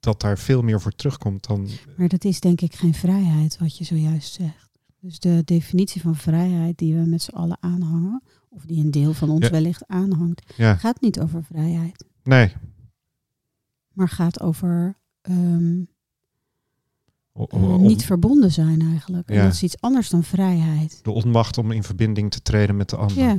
dat 0.00 0.20
daar 0.20 0.38
veel 0.38 0.62
meer 0.62 0.80
voor 0.80 0.94
terugkomt 0.94 1.46
dan. 1.46 1.68
Maar 1.96 2.08
dat 2.08 2.24
is 2.24 2.40
denk 2.40 2.60
ik 2.60 2.74
geen 2.74 2.94
vrijheid, 2.94 3.58
wat 3.58 3.78
je 3.78 3.84
zojuist 3.84 4.32
zegt. 4.34 4.64
Dus 5.00 5.18
de 5.18 5.42
definitie 5.44 6.00
van 6.00 6.16
vrijheid 6.16 6.78
die 6.78 6.94
we 6.94 7.00
met 7.04 7.22
z'n 7.22 7.34
allen 7.34 7.56
aanhangen, 7.60 8.22
of 8.48 8.64
die 8.64 8.84
een 8.84 8.90
deel 8.90 9.12
van 9.12 9.30
ons 9.30 9.44
Ja. 9.44 9.50
wellicht 9.50 9.86
aanhangt, 9.86 10.54
Ja, 10.56 10.74
gaat 10.76 11.00
niet 11.00 11.20
over 11.20 11.44
vrijheid, 11.44 12.04
nee. 12.22 12.52
maar 13.92 14.08
gaat 14.08 14.40
over 14.40 14.98
ehm, 15.20 15.82
O- 17.38 17.44
eh, 17.50 17.62
o- 17.72 17.76
niet 17.78 18.04
verbonden 18.04 18.52
zijn 18.52 18.80
eigenlijk. 18.80 19.28
En 19.28 19.44
dat 19.44 19.52
is 19.52 19.62
iets 19.62 19.80
anders 19.80 20.08
dan 20.10 20.22
vrijheid. 20.24 21.00
de 21.02 21.10
onmacht 21.10 21.58
om 21.58 21.70
in 21.70 21.82
verbinding 21.82 22.30
te 22.30 22.42
treden 22.42 22.76
met 22.76 22.88
de 22.90 22.96
ander. 22.96 23.16
Ja, 23.16 23.38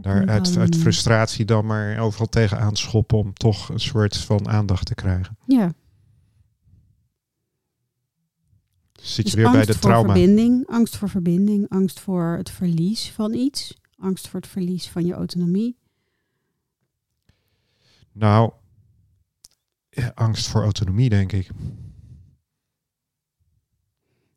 Daar 0.00 0.26
uit, 0.26 0.56
uit 0.56 0.76
frustratie 0.76 1.44
dan 1.44 1.66
maar 1.66 1.98
overal 1.98 2.26
tegenaan 2.28 2.76
schoppen 2.76 3.18
om 3.18 3.32
toch 3.32 3.68
een 3.68 3.80
soort 3.80 4.16
van 4.16 4.48
aandacht 4.48 4.86
te 4.86 4.94
krijgen. 4.94 5.36
Ja. 5.46 5.72
Zit 8.92 9.24
Dus 9.24 9.32
je 9.32 9.36
weer 9.40 9.50
bij 9.50 9.54
angst 9.60 9.66
de 9.72 9.78
voor 9.78 9.90
trauma. 9.90 10.12
verbinding, 10.14 10.66
angst 10.68 10.96
voor 10.96 11.08
verbinding, 11.08 11.68
angst 11.68 12.00
voor 12.00 12.34
het 12.36 12.50
verlies 12.50 13.10
van 13.10 13.34
iets, 13.34 13.74
angst 13.96 14.28
voor 14.28 14.40
het 14.40 14.48
verlies 14.48 14.88
van 14.88 15.04
je 15.06 15.12
autonomie. 15.12 15.76
Nou, 18.12 18.52
ja, 19.90 20.12
angst 20.14 20.48
voor 20.48 20.62
autonomie, 20.62 21.08
denk 21.08 21.32
ik. 21.32 21.50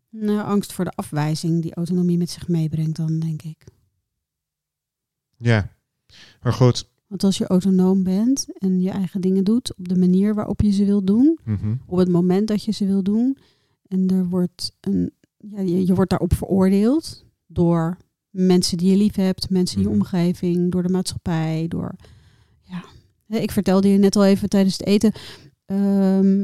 Nou, 0.10 0.40
angst 0.42 0.74
voor 0.74 0.86
de 0.86 0.92
afwijzing 0.96 1.62
die 1.62 1.74
autonomie 1.74 2.18
met 2.18 2.30
zich 2.30 2.48
meebrengt 2.48 2.96
dan, 2.96 3.20
denk 3.20 3.42
ik. 3.42 3.64
Ja, 5.38 5.72
maar 6.42 6.54
goed. 6.54 6.90
Want 7.08 7.24
als 7.24 7.38
je 7.38 7.48
autonoom 7.48 8.04
bent 8.04 8.48
en 8.58 8.82
je 8.82 8.90
eigen 8.90 9.22
dingen 9.22 9.44
doet 9.44 9.76
op 9.78 9.88
de 9.88 9.98
manier 9.98 10.36
waarop 10.36 10.62
je 10.62 10.72
ze 10.72 10.86
wil 10.86 11.04
doen, 11.04 11.40
Mhm. 11.44 11.76
op 11.86 11.98
het 11.98 12.10
moment 12.10 12.48
dat 12.48 12.64
je 12.64 12.72
ze 12.72 12.86
wil 12.86 13.04
doen, 13.04 13.38
en 13.88 14.08
er 14.10 14.28
wordt 14.30 14.76
een, 14.80 15.12
ja, 15.38 15.60
je, 15.62 15.86
je 15.86 15.94
wordt 15.96 16.10
daarop 16.10 16.34
veroordeeld 16.34 17.26
door 17.48 17.98
mensen 18.30 18.78
die 18.78 18.90
je 18.92 18.98
lief 18.98 19.16
hebt, 19.16 19.50
mensen 19.50 19.78
in 19.78 19.84
je 19.84 19.90
Mhm. 19.90 19.98
omgeving, 20.00 20.72
door 20.72 20.84
de 20.84 20.90
maatschappij, 20.90 21.66
door 21.68 21.96
ja. 22.62 22.84
Ik 23.40 23.52
vertelde 23.52 23.88
je 23.88 23.98
net 23.98 24.16
al 24.16 24.26
even 24.26 24.50
tijdens 24.50 24.78
het 24.78 24.86
eten. 24.88 25.12
Ehm, 25.70 26.42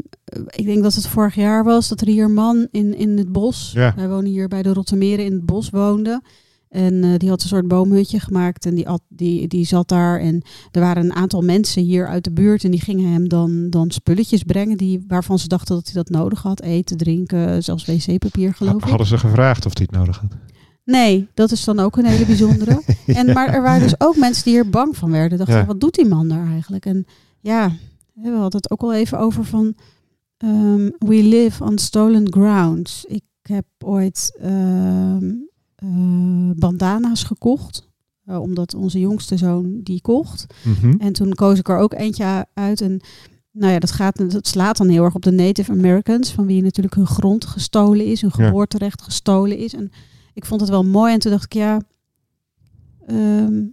ik 0.49 0.65
denk 0.65 0.83
dat 0.83 0.93
het 0.93 1.07
vorig 1.07 1.35
jaar 1.35 1.63
was 1.63 1.87
dat 1.87 2.01
er 2.01 2.07
hier 2.07 2.25
een 2.25 2.33
man 2.33 2.67
in, 2.71 2.95
in 2.95 3.17
het 3.17 3.31
bos. 3.31 3.71
Ja. 3.73 3.93
Wij 3.95 4.09
wonen 4.09 4.31
hier 4.31 4.47
bij 4.47 4.61
de 4.63 4.73
Rottermeren 4.73 5.25
in 5.25 5.33
het 5.33 5.45
bos 5.45 5.69
woonde. 5.69 6.21
En 6.69 7.03
eh, 7.03 7.09
die 7.17 7.29
had 7.29 7.41
een 7.41 7.47
soort 7.47 7.67
boomhutje 7.67 8.19
gemaakt 8.19 8.65
en 8.65 8.75
die, 8.75 8.89
at, 8.89 9.01
die, 9.07 9.47
die 9.47 9.65
zat 9.65 9.87
daar. 9.87 10.19
En 10.19 10.41
er 10.71 10.81
waren 10.81 11.03
een 11.03 11.13
aantal 11.13 11.41
mensen 11.41 11.83
hier 11.83 12.07
uit 12.07 12.23
de 12.23 12.31
buurt 12.31 12.63
en 12.63 12.71
die 12.71 12.81
gingen 12.81 13.11
hem 13.11 13.29
dan, 13.29 13.69
dan 13.69 13.91
spulletjes 13.91 14.43
brengen 14.43 14.77
die, 14.77 15.03
waarvan 15.07 15.39
ze 15.39 15.47
dachten 15.47 15.75
dat 15.75 15.85
hij 15.85 15.93
dat 15.93 16.09
nodig 16.09 16.41
had. 16.41 16.61
Eten, 16.61 16.97
drinken, 16.97 17.63
zelfs 17.63 17.85
wc-papier 17.85 18.53
geloof 18.53 18.83
ik. 18.83 18.89
Hadden 18.89 19.07
ze 19.07 19.17
gevraagd 19.17 19.65
of 19.65 19.77
hij 19.77 19.87
het 19.89 19.97
nodig 19.99 20.17
had? 20.19 20.31
Nee, 20.83 21.27
dat 21.33 21.51
is 21.51 21.63
dan 21.63 21.79
ook 21.79 21.97
een 21.97 22.05
hele 22.05 22.25
bijzondere. 22.25 22.81
En, 23.05 23.33
maar 23.33 23.47
er 23.53 23.61
waren 23.61 23.81
dus 23.81 23.99
ook 23.99 24.17
mensen 24.17 24.43
die 24.43 24.53
hier 24.53 24.69
bang 24.69 24.97
van 24.97 25.11
werden. 25.11 25.37
Dachten, 25.37 25.55
Ja. 25.57 25.65
wat 25.65 25.79
doet 25.81 25.95
die 25.95 26.05
man 26.07 26.27
daar 26.27 26.47
eigenlijk? 26.47 26.85
En 26.85 27.05
ja, 27.39 27.71
we 28.15 28.29
hadden 28.29 28.61
het 28.61 28.71
ook 28.71 28.81
al 28.81 28.93
even 28.93 29.19
over 29.19 29.43
van... 29.43 29.75
ehm, 30.37 30.89
we 30.97 31.23
live 31.23 31.63
on 31.63 31.77
stolen 31.77 32.31
grounds. 32.31 33.05
Ik 33.05 33.23
heb 33.41 33.65
ooit 33.79 34.37
ehm, 34.41 35.31
eh, 35.75 36.51
bandana's 36.55 37.23
gekocht. 37.23 37.89
eh, 38.25 38.41
omdat 38.41 38.73
onze 38.73 38.99
jongste 38.99 39.37
zoon 39.37 39.79
die 39.83 40.01
kocht. 40.01 40.45
Mhm. 40.63 40.95
En 40.97 41.13
toen 41.13 41.33
koos 41.33 41.59
ik 41.59 41.69
er 41.69 41.77
ook 41.77 41.93
eentje 41.93 42.45
uit. 42.53 42.81
En 42.81 42.99
nou 43.51 43.71
ja, 43.73 43.79
dat, 43.79 43.91
gaat, 43.91 44.31
dat 44.31 44.47
slaat 44.47 44.77
dan 44.77 44.87
heel 44.89 45.03
erg 45.03 45.15
op 45.15 45.21
de 45.21 45.31
Native 45.31 45.71
Americans. 45.71 46.31
Van 46.31 46.45
wie 46.45 46.61
natuurlijk 46.61 46.95
hun 46.95 47.07
grond 47.07 47.45
gestolen 47.45 48.05
is. 48.05 48.21
Hun 48.21 48.31
Ja. 48.37 48.45
geboorterecht 48.45 49.01
gestolen 49.01 49.57
is. 49.57 49.73
En 49.73 49.91
ik 50.33 50.45
vond 50.45 50.61
het 50.61 50.69
wel 50.69 50.83
mooi. 50.83 51.13
En 51.13 51.19
toen 51.19 51.31
dacht 51.31 51.43
ik, 51.45 51.53
ja... 51.53 51.81
ehm, 53.07 53.63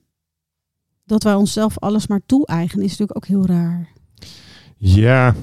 dat 1.05 1.23
wij 1.23 1.35
onszelf 1.35 1.79
alles 1.79 2.07
maar 2.07 2.21
toe-eigenen 2.27 2.85
is 2.85 2.91
natuurlijk 2.91 3.17
ook 3.17 3.27
heel 3.27 3.47
raar. 3.47 3.93
Ja, 4.85 5.35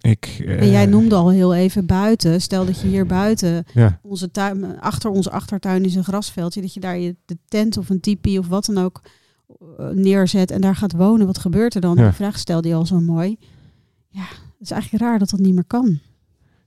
ik... 0.00 0.42
En 0.46 0.70
jij 0.70 0.84
eh, 0.84 0.90
noemde 0.90 1.14
al 1.14 1.30
heel 1.30 1.54
even 1.54 1.86
buiten. 1.86 2.40
Stel 2.40 2.66
dat 2.66 2.80
je 2.80 2.86
hier 2.88 3.06
buiten, 3.06 3.64
Ja, 3.74 3.98
onze 4.02 4.30
tuin, 4.30 4.80
achter 4.80 5.10
onze 5.10 5.30
achtertuin 5.30 5.84
is 5.84 5.94
een 5.94 6.04
grasveldje. 6.04 6.60
Dat 6.60 6.74
je 6.74 6.80
daar 6.80 6.98
je 6.98 7.16
de 7.24 7.38
tent 7.48 7.76
of 7.76 7.88
een 7.90 8.00
tipi 8.00 8.38
of 8.38 8.48
wat 8.48 8.64
dan 8.64 8.78
ook 8.84 9.00
eh, 9.78 9.88
neerzet 9.88 10.50
en 10.50 10.60
daar 10.60 10.76
gaat 10.76 10.92
wonen. 10.92 11.26
Wat 11.26 11.38
gebeurt 11.38 11.74
er 11.74 11.80
dan? 11.80 11.96
Ja. 11.96 12.02
Die 12.02 12.12
vraag 12.12 12.38
stelde 12.38 12.68
je 12.68 12.74
al 12.74 12.86
zo 12.86 13.00
mooi. 13.00 13.36
Ja, 14.08 14.24
het 14.28 14.60
is 14.60 14.70
eigenlijk 14.70 15.02
raar 15.02 15.18
dat 15.18 15.30
dat 15.30 15.40
niet 15.40 15.54
meer 15.54 15.66
kan. 15.66 15.98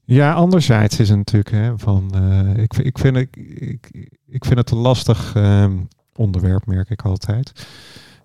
Ja, 0.03 0.33
anderzijds 0.33 0.99
is 0.99 1.09
het 1.09 1.17
natuurlijk 1.17 1.51
hè, 1.51 1.77
van. 1.77 2.11
eh, 2.13 2.63
ik, 2.63 2.77
ik, 2.77 2.97
vind, 2.97 3.17
ik, 3.17 3.35
ik, 3.35 4.09
ik 4.27 4.45
vind 4.45 4.57
het 4.59 4.71
een 4.71 4.77
lastig 4.77 5.35
ehm, 5.35 5.73
onderwerp, 6.15 6.65
merk 6.65 6.89
ik 6.89 7.01
altijd. 7.01 7.67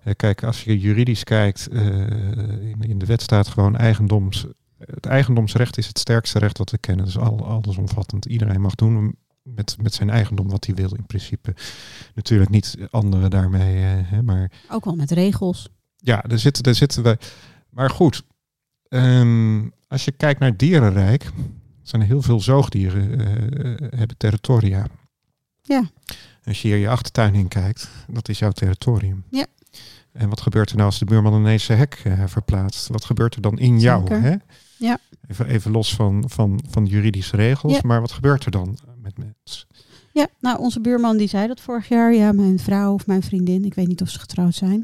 Eh, 0.03 0.13
kijk, 0.15 0.43
als 0.43 0.63
je 0.63 0.79
juridisch 0.79 1.23
kijkt, 1.23 1.67
eh, 1.67 1.85
in, 2.69 2.81
in 2.81 2.99
de 2.99 3.05
wet 3.05 3.21
staat 3.21 3.47
gewoon 3.47 3.75
eigendoms. 3.75 4.45
Het 4.77 5.05
eigendomsrecht 5.05 5.77
is 5.77 5.87
het 5.87 5.99
sterkste 5.99 6.39
recht 6.39 6.57
wat 6.57 6.71
we 6.71 6.77
kennen. 6.77 7.05
Dus 7.05 7.17
al, 7.17 7.45
allesomvattend. 7.45 8.25
Iedereen 8.25 8.61
mag 8.61 8.75
doen 8.75 9.15
met, 9.43 9.77
met 9.81 9.93
zijn 9.93 10.09
eigendom 10.09 10.49
wat 10.49 10.65
hij 10.65 10.75
wil 10.75 10.95
in 10.95 11.05
principe. 11.05 11.55
Natuurlijk 12.15 12.49
niet 12.49 12.77
anderen 12.89 13.29
daarmee, 13.29 13.75
eh, 13.75 14.09
hè, 14.09 14.21
maar 14.21 14.51
Ook 14.69 14.85
wel 14.85 14.95
met 14.95 15.11
regels. 15.11 15.69
ja, 15.97 16.21
daar 16.27 16.39
zitten, 16.39 16.63
daar 16.63 16.75
zitten 16.75 17.03
we. 17.03 17.17
Maar 17.69 17.89
goed, 17.89 18.23
ehm, 18.87 19.67
als 19.87 20.05
je 20.05 20.11
kijkt 20.11 20.39
naar 20.39 20.49
het 20.49 20.59
dierenrijk, 20.59 21.31
zijn 21.81 22.01
er 22.01 22.07
heel 22.07 22.21
veel 22.21 22.39
zoogdieren 22.39 23.19
hebben 23.97 24.17
territoria. 24.17 24.85
Ja. 25.61 25.89
Als 26.43 26.61
je 26.61 26.67
hier 26.67 26.77
je 26.77 26.89
achtertuin 26.89 27.33
in 27.33 27.47
kijkt, 27.47 27.89
dat 28.07 28.29
is 28.29 28.39
jouw 28.39 28.51
territorium. 28.51 29.23
Ja. 29.29 29.45
En 30.13 30.29
wat 30.29 30.41
gebeurt 30.41 30.69
er 30.69 30.75
nou 30.75 30.87
als 30.87 30.99
de 30.99 31.05
buurman 31.05 31.33
ineens 31.33 31.63
zijn 31.63 31.77
hek 31.77 32.01
eh, 32.03 32.23
verplaatst? 32.25 32.87
Wat 32.87 33.05
gebeurt 33.05 33.35
er 33.35 33.41
dan 33.41 33.59
in 33.59 33.79
jou? 33.79 34.01
Zeker. 34.01 34.21
Hè? 34.21 34.35
Ja. 34.77 34.97
Even, 35.27 35.45
even 35.47 35.71
los 35.71 35.95
van, 35.95 36.23
van, 36.27 36.59
van 36.69 36.85
juridische 36.85 37.35
regels, 37.35 37.73
Ja. 37.73 37.79
maar 37.83 38.01
wat 38.01 38.11
gebeurt 38.11 38.45
er 38.45 38.51
dan 38.51 38.77
met 39.01 39.17
mensen? 39.17 39.67
Ja, 40.13 40.27
nou 40.39 40.59
onze 40.59 40.81
buurman 40.81 41.17
die 41.17 41.27
zei 41.27 41.47
dat 41.47 41.59
vorig 41.61 41.87
jaar. 41.89 42.13
Ja, 42.13 42.31
mijn 42.31 42.59
vrouw 42.59 42.93
of 42.93 43.07
mijn 43.07 43.23
vriendin, 43.23 43.65
ik 43.65 43.73
weet 43.73 43.87
niet 43.87 44.01
of 44.01 44.09
ze 44.09 44.19
getrouwd 44.19 44.55
zijn. 44.55 44.83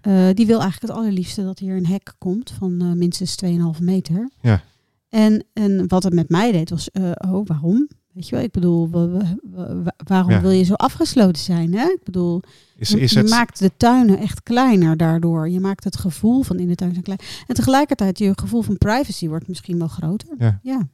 eh, 0.00 0.28
die 0.34 0.46
wil 0.46 0.60
eigenlijk 0.60 0.92
het 0.92 1.00
allerliefste 1.02 1.42
dat 1.44 1.58
hier 1.58 1.76
een 1.76 1.86
hek 1.86 2.12
komt 2.18 2.50
van 2.58 2.80
eh, 2.80 2.92
minstens 2.92 3.36
2,5 3.44 3.80
meter. 3.82 4.30
Ja. 4.40 4.62
En, 5.08 5.44
en 5.52 5.88
wat 5.88 6.02
het 6.02 6.12
met 6.14 6.28
mij 6.28 6.52
deed 6.52 6.70
was, 6.70 6.90
oh 7.14 7.46
waarom? 7.46 7.88
Weet 8.12 8.28
je 8.28 8.34
wel, 8.34 8.44
ik 8.44 8.50
bedoel, 8.52 8.90
wa- 8.90 9.08
wa- 9.08 9.36
wa- 9.82 9.94
waarom 9.96 10.30
Ja. 10.30 10.40
wil 10.40 10.50
je 10.50 10.62
zo 10.64 10.74
afgesloten 10.74 11.42
zijn? 11.42 11.74
Hè? 11.74 11.84
Ik 11.86 12.00
bedoel, 12.04 12.40
Is, 12.76 12.90
je, 12.90 13.00
is 13.00 13.12
je 13.12 13.18
het, 13.18 13.30
maakt 13.30 13.58
de 13.58 13.70
tuinen 13.76 14.18
echt 14.18 14.42
kleiner 14.42 14.96
daardoor. 14.96 15.48
Je 15.48 15.60
maakt 15.60 15.84
het 15.84 15.96
gevoel 15.96 16.42
van 16.42 16.58
in 16.58 16.68
de 16.68 16.74
tuin 16.74 16.94
zo 16.94 17.00
klein. 17.00 17.18
En 17.46 17.54
tegelijkertijd, 17.54 18.18
je 18.18 18.32
gevoel 18.36 18.62
van 18.62 18.78
privacy 18.78 19.28
wordt 19.28 19.48
misschien 19.48 19.78
wel 19.78 19.88
groter. 19.88 20.28
Ja. 20.38 20.58
ja. 20.62 20.88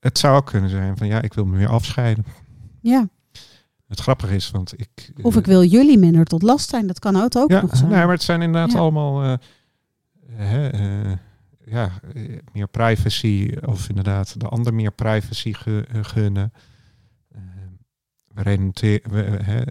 het 0.00 0.18
zou 0.18 0.36
ook 0.36 0.46
kunnen 0.46 0.70
zijn 0.70 0.96
van 0.96 1.06
ja, 1.06 1.22
ik 1.22 1.34
wil 1.34 1.44
me 1.44 1.56
weer 1.56 1.68
afscheiden. 1.68 2.24
ja. 2.80 3.08
Het 3.86 4.00
grappige 4.00 4.34
is, 4.34 4.50
want 4.50 4.72
ik... 4.80 5.12
Of 5.22 5.32
eh, 5.32 5.38
ik 5.40 5.46
wil 5.46 5.64
jullie 5.64 5.98
minder 5.98 6.24
tot 6.24 6.42
last 6.42 6.68
zijn. 6.68 6.86
Dat 6.86 6.98
kan 6.98 7.16
ook, 7.16 7.36
ook 7.36 7.50
ja, 7.50 7.60
nog 7.60 7.76
zijn. 7.76 7.90
nee, 7.90 7.98
maar 8.04 8.12
het 8.14 8.22
zijn 8.22 8.42
inderdaad 8.42 8.72
Ja. 8.72 8.78
allemaal 8.78 9.22
eh, 9.22 9.34
hè, 10.36 10.68
eh, 10.68 11.12
ja, 11.66 11.90
eh, 12.14 12.38
meer 12.52 12.68
privacy 12.68 13.52
of 13.64 13.88
inderdaad 13.88 14.40
de 14.40 14.48
ander 14.48 14.74
meer 14.74 14.92
privacy 14.92 15.54
eh, 15.64 15.82
gunnen. 16.02 16.52
Eh, 17.28 17.40
we, 18.44 19.02
we, 19.10 19.20
hè, 19.42 19.62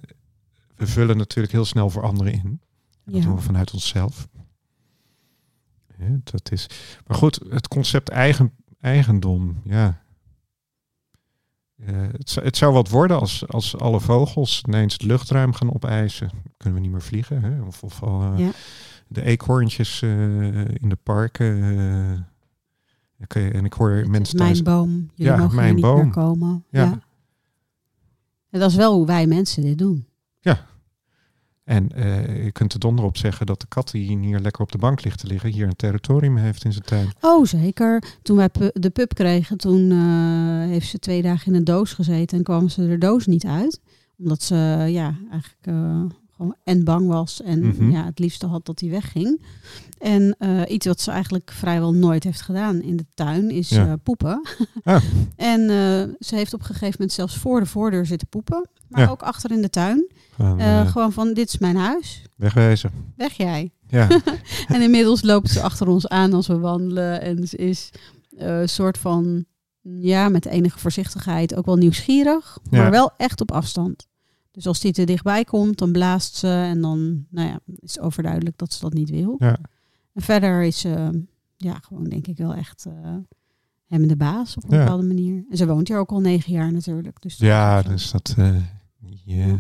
we 0.76 0.88
vullen 0.88 1.18
natuurlijk 1.18 1.54
heel 1.54 1.66
snel 1.66 1.90
voor 1.90 2.04
anderen 2.04 2.34
in. 2.34 2.60
Dat 3.06 3.16
Ja. 3.16 3.22
doen 3.22 3.36
we 3.36 3.42
vanuit 3.42 3.74
onszelf. 3.74 4.28
Dat 6.24 6.52
is, 6.52 6.68
maar 7.08 7.18
goed, 7.18 7.40
het 7.50 7.68
concept 7.68 8.10
eigen, 8.10 8.52
eigendom, 8.80 9.62
ja. 9.64 10.04
Eh, 11.76 11.96
het, 12.12 12.30
zou, 12.30 12.46
het 12.46 12.58
zou 12.58 12.74
wat 12.74 12.90
worden 12.90 13.20
als, 13.20 13.48
als 13.48 13.78
alle 13.78 14.00
vogels 14.00 14.64
ineens 14.68 14.94
het 14.94 15.02
luchtruim 15.04 15.54
gaan 15.54 15.74
opeisen. 15.74 16.30
Kunnen 16.58 16.80
we 16.80 16.86
niet 16.86 16.94
meer 16.96 17.02
vliegen. 17.06 17.42
Hè? 17.44 17.62
Of, 17.62 17.84
of 17.84 18.04
al, 18.04 18.22
eh, 18.34 18.40
Ja. 18.40 18.52
de 19.08 19.22
eekhoorntjes 19.22 20.02
eh, 20.02 20.10
in 20.68 20.90
de 20.90 20.98
parken. 21.04 22.28
oké, 23.22 23.48
en 23.48 23.66
ik 23.66 23.74
hoor 23.74 23.92
Het 23.92 24.08
mensen 24.08 24.38
mijn 24.38 24.50
thuis. 24.54 24.62
boom. 24.66 24.90
Jullie 25.14 25.32
Ja, 25.34 25.38
mogen 25.38 25.56
mijn 25.56 25.66
hier 25.66 25.76
niet 25.76 25.84
boom. 25.84 26.00
meer 26.04 26.10
komen. 26.14 26.66
Ja. 26.70 26.84
Ja. 26.84 27.00
En 28.50 28.60
dat 28.60 28.70
is 28.70 28.76
wel 28.76 28.94
hoe 28.96 29.06
wij 29.06 29.28
mensen 29.28 29.64
dit 29.64 29.78
doen. 29.78 30.06
En 31.64 31.92
eh, 31.92 32.44
je 32.44 32.52
kunt 32.52 32.74
er 32.74 32.80
donder 32.80 33.06
op 33.06 33.18
zeggen 33.18 33.46
dat 33.46 33.60
de 33.60 33.68
kat 33.68 33.92
die 33.92 34.18
hier 34.18 34.40
lekker 34.40 34.62
op 34.62 34.72
de 34.72 34.78
bank 34.78 35.04
ligt 35.04 35.20
te 35.20 35.28
liggen, 35.28 35.52
hier 35.52 35.68
een 35.68 35.76
territorium 35.76 36.38
heeft 36.38 36.64
in 36.64 36.72
zijn 36.74 36.86
tuin. 36.86 37.12
Oh, 37.22 37.46
zeker. 37.46 38.04
Toen 38.22 38.38
wij 38.38 38.50
pu- 38.50 38.72
de 38.74 38.90
pup 38.90 39.14
kregen, 39.14 39.58
toen 39.58 39.92
eh, 39.92 40.70
heeft 40.70 40.88
ze 40.88 41.00
twee 41.00 41.22
dagen 41.22 41.48
in 41.48 41.56
een 41.58 41.64
doos 41.64 41.94
gezeten 41.94 42.38
en 42.38 42.44
kwam 42.44 42.70
ze 42.70 42.88
de 42.88 42.98
doos 42.98 43.26
niet 43.26 43.46
uit. 43.46 43.82
Omdat 44.18 44.42
ze 44.42 44.56
ja, 44.90 45.16
eigenlijk 45.32 45.66
eh, 45.66 46.02
gewoon 46.36 46.56
en 46.64 46.84
bang 46.84 47.08
was 47.08 47.42
en 47.42 47.68
Mhm. 47.68 47.90
ja, 47.92 48.06
het 48.06 48.20
liefste 48.20 48.46
had 48.46 48.66
dat 48.66 48.80
hij 48.80 48.90
wegging. 48.90 49.42
En 49.98 50.36
eh, 50.40 50.62
iets 50.68 50.86
wat 50.86 51.02
ze 51.02 51.12
eigenlijk 51.12 51.52
vrijwel 51.52 51.94
nooit 51.94 52.24
heeft 52.24 52.42
gedaan 52.42 52.82
in 52.82 52.96
de 52.98 53.06
tuin 53.14 53.50
is 53.50 53.70
Ja. 53.70 53.86
eh, 53.88 53.94
poepen. 54.04 54.42
Ah. 54.84 55.04
en 55.36 55.62
eh, 55.62 56.14
ze 56.20 56.36
heeft 56.36 56.54
op 56.54 56.60
een 56.60 56.66
gegeven 56.66 56.92
moment 56.92 57.12
zelfs 57.12 57.38
voor 57.38 57.60
de 57.60 57.66
voordeur 57.66 58.06
zitten 58.06 58.28
poepen. 58.28 58.70
Maar 58.90 59.02
Ja. 59.02 59.10
ook 59.10 59.22
achter 59.22 59.52
in 59.52 59.62
de 59.62 59.70
tuin. 59.70 60.12
Gewoon, 60.36 60.88
gewoon 60.88 61.12
van, 61.14 61.34
dit 61.34 61.48
is 61.48 61.58
mijn 61.58 61.76
huis. 61.76 62.22
wegwezen. 62.38 62.92
Weg 63.16 63.34
jij. 63.34 63.72
Ja, 63.88 64.08
En 64.68 64.82
inmiddels 64.82 65.22
loopt 65.24 65.50
ze 65.50 65.62
achter 65.62 65.88
ons 65.88 66.08
aan 66.08 66.34
als 66.34 66.48
we 66.48 66.58
wandelen. 66.58 67.22
En 67.22 67.48
ze 67.48 67.58
is 67.58 67.90
een 68.36 68.70
soort 68.70 68.98
van, 68.98 69.46
ja, 69.82 70.30
met 70.30 70.46
enige 70.46 70.80
voorzichtigheid 70.80 71.56
ook 71.56 71.66
wel 71.66 71.76
nieuwsgierig. 71.76 72.58
Ja. 72.70 72.82
Maar 72.82 72.92
wel 72.92 73.12
echt 73.18 73.42
op 73.42 73.52
afstand. 73.52 74.08
Dus 74.56 74.68
als 74.68 74.80
die 74.80 74.92
te 74.94 75.04
dichtbij 75.04 75.44
komt, 75.44 75.78
dan 75.78 75.92
blaast 75.92 76.36
ze 76.36 76.48
en 76.48 76.82
dan 76.82 77.26
nou 77.30 77.48
ja, 77.50 77.60
is 77.80 78.00
overduidelijk 78.00 78.58
dat 78.58 78.74
ze 78.74 78.80
dat 78.80 78.94
niet 78.94 79.10
wil. 79.10 79.36
Ja. 79.40 79.58
En 80.14 80.22
verder 80.22 80.64
is 80.64 80.80
ze 80.80 81.24
ja, 81.58 81.80
gewoon 81.82 82.04
denk 82.04 82.28
ik 82.28 82.38
wel 82.38 82.54
echt 82.54 82.86
uh, 82.88 82.94
hem 83.86 84.08
de 84.08 84.16
baas 84.16 84.58
op 84.58 84.64
een 84.64 84.78
Ja. 84.78 84.84
bepaalde 84.84 85.08
manier. 85.08 85.46
En 85.50 85.58
ze 85.58 85.68
woont 85.68 85.88
hier 85.88 85.98
ook 85.98 86.12
al 86.12 86.20
negen 86.20 86.52
jaar 86.54 86.72
natuurlijk. 86.72 87.22
Dus 87.22 87.38
Ja, 87.38 87.82
dus 87.82 88.12
dat... 88.12 88.36
ja. 89.26 89.60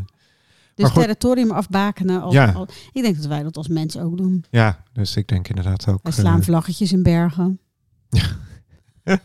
dus 0.76 0.90
goed. 0.90 1.02
territorium 1.02 1.52
afbakenen. 1.52 2.22
Als, 2.22 2.34
Ja. 2.34 2.52
al- 2.52 2.68
ik 2.92 3.02
denk 3.02 3.16
dat 3.16 3.26
wij 3.26 3.44
dat 3.44 3.58
als 3.58 3.68
mensen 3.68 4.02
ook 4.02 4.18
doen. 4.18 4.46
ja, 4.52 4.84
dus 4.94 5.16
ik 5.16 5.28
denk 5.28 5.48
inderdaad 5.48 5.88
ook... 5.88 6.00
Wij 6.04 6.12
slaan 6.12 6.40
eh, 6.40 6.46
vlaggetjes 6.46 6.92
in 6.92 7.04
bergen. 7.04 7.60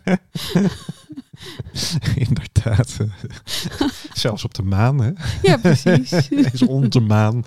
inderdaad. 2.28 2.96
eh, 3.00 3.86
zelfs 4.12 4.44
op 4.44 4.54
de 4.54 4.62
maan, 4.62 5.00
hè? 5.00 5.10
Ja, 5.42 5.56
precies. 5.56 6.28
is 6.52 6.62
onze 6.62 7.00
maan. 7.00 7.44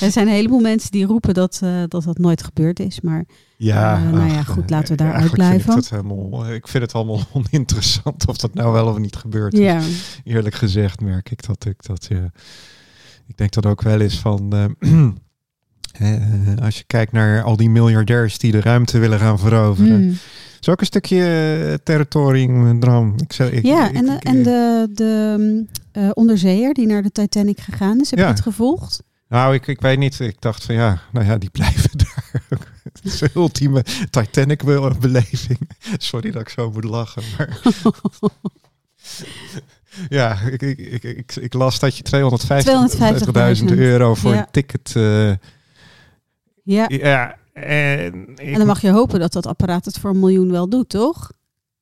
er 0.00 0.10
zijn 0.10 0.26
een 0.26 0.32
heleboel 0.34 0.60
mensen 0.60 0.90
die 0.90 1.04
roepen 1.06 1.34
dat, 1.34 1.60
eh, 1.62 1.82
dat 1.88 2.04
dat 2.04 2.18
nooit 2.18 2.42
gebeurd 2.44 2.80
is. 2.80 3.00
Maar 3.00 3.24
Ja, 3.56 3.96
Eh, 3.96 4.10
nou 4.10 4.32
ja, 4.32 4.42
goed, 4.42 4.62
eh, 4.64 4.68
laten 4.70 4.96
we 4.96 5.02
daar 5.02 5.12
uitblijven. 5.12 5.72
Vind 5.72 5.84
ik, 5.84 5.90
helemaal, 5.90 6.52
ik 6.52 6.68
vind 6.68 6.82
het 6.82 6.92
allemaal 6.92 7.20
oninteressant 7.32 8.26
of 8.28 8.36
dat 8.36 8.54
nou 8.54 8.72
wel 8.72 8.86
of 8.86 8.98
niet 8.98 9.16
gebeurt. 9.16 9.56
ja, 9.56 9.80
Eerlijk 10.24 10.54
gezegd 10.54 11.00
merk 11.00 11.30
ik 11.30 11.46
dat 11.46 11.64
ik 11.64 11.82
dat. 11.86 12.08
Ik 13.26 13.36
denk 13.36 13.52
dat 13.52 13.66
ook 13.66 13.82
wel 13.82 14.00
eens 14.00 14.18
van. 14.18 14.52
eh, 15.98 16.14
eh, 16.14 16.58
als 16.62 16.78
je 16.78 16.84
kijkt 16.86 17.12
naar 17.12 17.42
al 17.42 17.56
die 17.56 17.70
miljardairs 17.70 18.38
die 18.38 18.52
de 18.52 18.60
ruimte 18.60 18.98
willen 18.98 19.18
gaan 19.18 19.38
veroveren. 19.38 20.04
Mm. 20.04 20.18
Is 20.60 20.68
ook 20.68 20.80
een 20.80 20.86
stukje 20.86 21.24
eh, 21.68 21.74
territorium 21.84 22.80
droom. 22.80 23.14
Ik 23.16 23.32
zou, 23.32 23.50
ik, 23.50 23.64
ja 23.66 23.88
ik- 23.88 23.94
en, 23.94 24.04
de, 24.04 24.16
en 24.22 24.42
de, 24.42 24.88
de 24.92 25.64
eh, 25.92 26.10
onderzeeër 26.14 26.74
die 26.74 26.86
naar 26.86 27.02
de 27.02 27.12
Titanic 27.12 27.60
gegaan 27.60 28.00
is, 28.00 28.10
heb 28.10 28.18
Ja. 28.18 28.24
je 28.26 28.30
het 28.32 28.40
gevolgd? 28.42 29.02
Nou, 29.28 29.54
ik, 29.54 29.66
ik 29.66 29.80
weet 29.80 29.98
niet. 29.98 30.20
Ik 30.20 30.36
dacht 30.40 30.64
van 30.64 30.74
ja, 30.74 31.00
nou 31.12 31.26
ja, 31.26 31.38
die 31.38 31.50
blijven 31.50 31.90
daar. 32.04 32.42
Het 32.82 33.00
is 33.02 33.20
een 33.20 33.28
ultieme 33.34 33.84
Titanic-beleving. 34.10 35.58
Sorry 35.98 36.30
dat 36.30 36.40
ik 36.42 36.48
zo 36.48 36.70
moet 36.70 36.84
lachen. 36.84 37.22
Maar 37.38 37.58
ja, 40.08 40.38
ik, 40.40 40.62
ik, 40.62 41.02
ik, 41.02 41.36
ik, 41.36 41.52
las 41.54 41.78
dat 41.78 41.96
je 41.96 42.30
250.000 43.64 43.68
250.000 43.72 43.78
euro 43.78 44.14
voor 44.14 44.32
Ja. 44.32 44.38
een 44.38 44.46
ticket. 44.50 44.92
eh, 44.96 45.32
Ja, 46.66 46.84
ja, 46.88 47.36
en, 47.52 48.28
ik, 48.28 48.38
en 48.38 48.54
dan 48.58 48.66
mag 48.66 48.80
je 48.80 48.90
hopen 48.90 49.20
dat 49.20 49.32
dat 49.32 49.46
apparaat 49.46 49.84
het 49.84 49.98
voor 49.98 50.10
een 50.10 50.18
miljoen 50.18 50.50
wel 50.50 50.68
doet, 50.68 50.88
toch? 50.88 51.32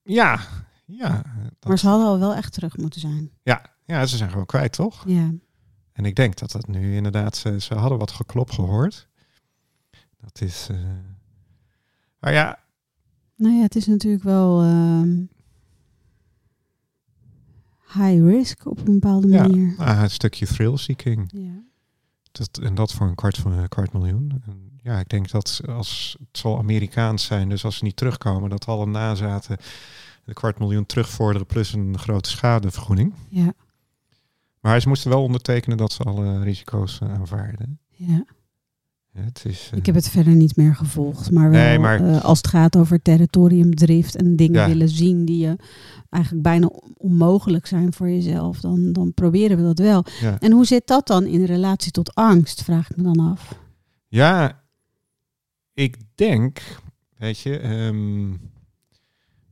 Ja, 0.03 0.41
ja, 0.85 1.22
dat- 1.59 1.68
Maar 1.68 1.78
ze 1.78 1.89
hadden 1.89 2.07
al 2.07 2.18
wel 2.18 2.35
echt 2.35 2.53
terug 2.53 2.76
moeten 2.76 3.01
zijn. 3.01 3.30
ja, 3.43 3.62
ja, 3.85 4.07
ze 4.07 4.16
zijn 4.16 4.30
gewoon 4.30 4.47
kwijt, 4.47 4.72
toch? 4.72 5.05
Ja, 5.07 5.30
En 5.93 6.05
ik 6.05 6.14
denk 6.16 6.39
dat 6.39 6.51
dat 6.53 6.66
nu 6.66 6.95
inderdaad, 6.97 7.37
ze, 7.37 7.61
ze 7.61 7.74
hadden 7.74 7.99
wat 7.99 8.11
geklop 8.11 8.51
gehoord. 8.51 9.09
Dat 10.20 10.41
is. 10.41 10.68
eh, 10.70 10.76
maar 12.18 12.33
ja, 12.33 12.59
nou 13.37 13.55
ja, 13.55 13.62
het 13.62 13.76
is 13.76 13.87
natuurlijk 13.87 14.22
wel 14.22 14.62
ehm, 14.62 15.20
high 17.95 18.24
risk 18.24 18.66
op 18.66 18.78
een 18.78 18.93
bepaalde 18.93 19.28
Ja. 19.28 19.43
manier. 19.43 19.74
ah, 19.78 20.03
een 20.03 20.11
stukje 20.11 20.47
thrill-seeking. 20.47 21.30
Ja. 21.35 21.62
Dat, 22.33 22.59
en 22.62 22.74
dat 22.74 22.93
voor 22.93 23.07
een 23.07 23.14
kwart, 23.14 23.37
van 23.37 23.53
een 23.53 23.68
kwart 23.68 23.93
miljoen. 23.93 24.43
En 24.47 24.78
ja, 24.83 24.99
ik 24.99 25.09
denk 25.09 25.30
dat 25.30 25.61
als 25.68 26.16
het 26.18 26.39
zal 26.39 26.59
Amerikaans 26.59 27.24
zijn, 27.24 27.49
dus 27.49 27.64
als 27.64 27.76
ze 27.76 27.85
niet 27.85 27.97
terugkomen, 27.97 28.51
dat 28.51 28.66
alle 28.66 28.87
nazaten 28.87 29.57
een 30.24 30.35
kwart 30.35 30.59
miljoen 30.59 30.87
terugvorderen 30.87 31.47
plus 31.47 31.72
een 31.72 31.99
grote 31.99 32.30
schadevergoeding. 32.30 33.14
Ja, 33.28 33.53
Maar 34.61 34.80
ze 34.80 34.89
moesten 34.89 35.11
wel 35.11 35.22
ondertekenen 35.22 35.76
dat 35.76 35.93
ze 35.93 36.03
alle 36.03 36.43
risico's 36.43 36.99
eh, 37.01 37.12
aanvaarden. 37.12 37.78
ja. 37.89 38.24
Ja, 39.15 39.21
Het 39.23 39.43
is, 39.47 39.69
eh, 39.73 39.79
Ik 39.79 39.87
heb 39.87 39.95
het 39.95 40.09
verder 40.09 40.35
niet 40.35 40.57
meer 40.57 40.75
gevolgd. 40.77 41.31
Maar 41.31 41.51
wel 41.51 41.61
Nee, 41.61 41.79
maar- 41.79 42.01
eh, 42.09 42.25
als 42.25 42.39
het 42.39 42.47
gaat 42.47 42.77
over 42.77 43.03
territoriumdrift 43.03 44.17
en 44.17 44.37
dingen 44.37 44.61
Ja. 44.61 44.67
willen 44.67 44.89
zien 44.89 45.25
die 45.25 45.39
je 45.39 45.57
eigenlijk 46.11 46.43
bijna 46.45 46.71
onmogelijk 46.97 47.67
zijn 47.67 47.93
voor 47.93 48.09
jezelf, 48.09 48.61
dan, 48.61 48.93
dan 48.93 49.15
proberen 49.15 49.57
we 49.57 49.63
dat 49.63 49.79
wel. 49.79 50.05
ja. 50.21 50.39
En 50.41 50.53
hoe 50.53 50.65
zit 50.67 50.87
dat 50.87 51.07
dan 51.07 51.25
in 51.25 51.45
relatie 51.45 51.93
tot 51.93 52.15
angst, 52.15 52.63
vraag 52.63 52.91
ik 52.91 52.97
me 52.97 53.03
dan 53.03 53.19
af. 53.31 53.59
Ja, 54.09 54.63
ik 55.75 55.97
denk, 56.15 56.61
weet 57.19 57.39
je, 57.39 57.59
er 57.59 57.95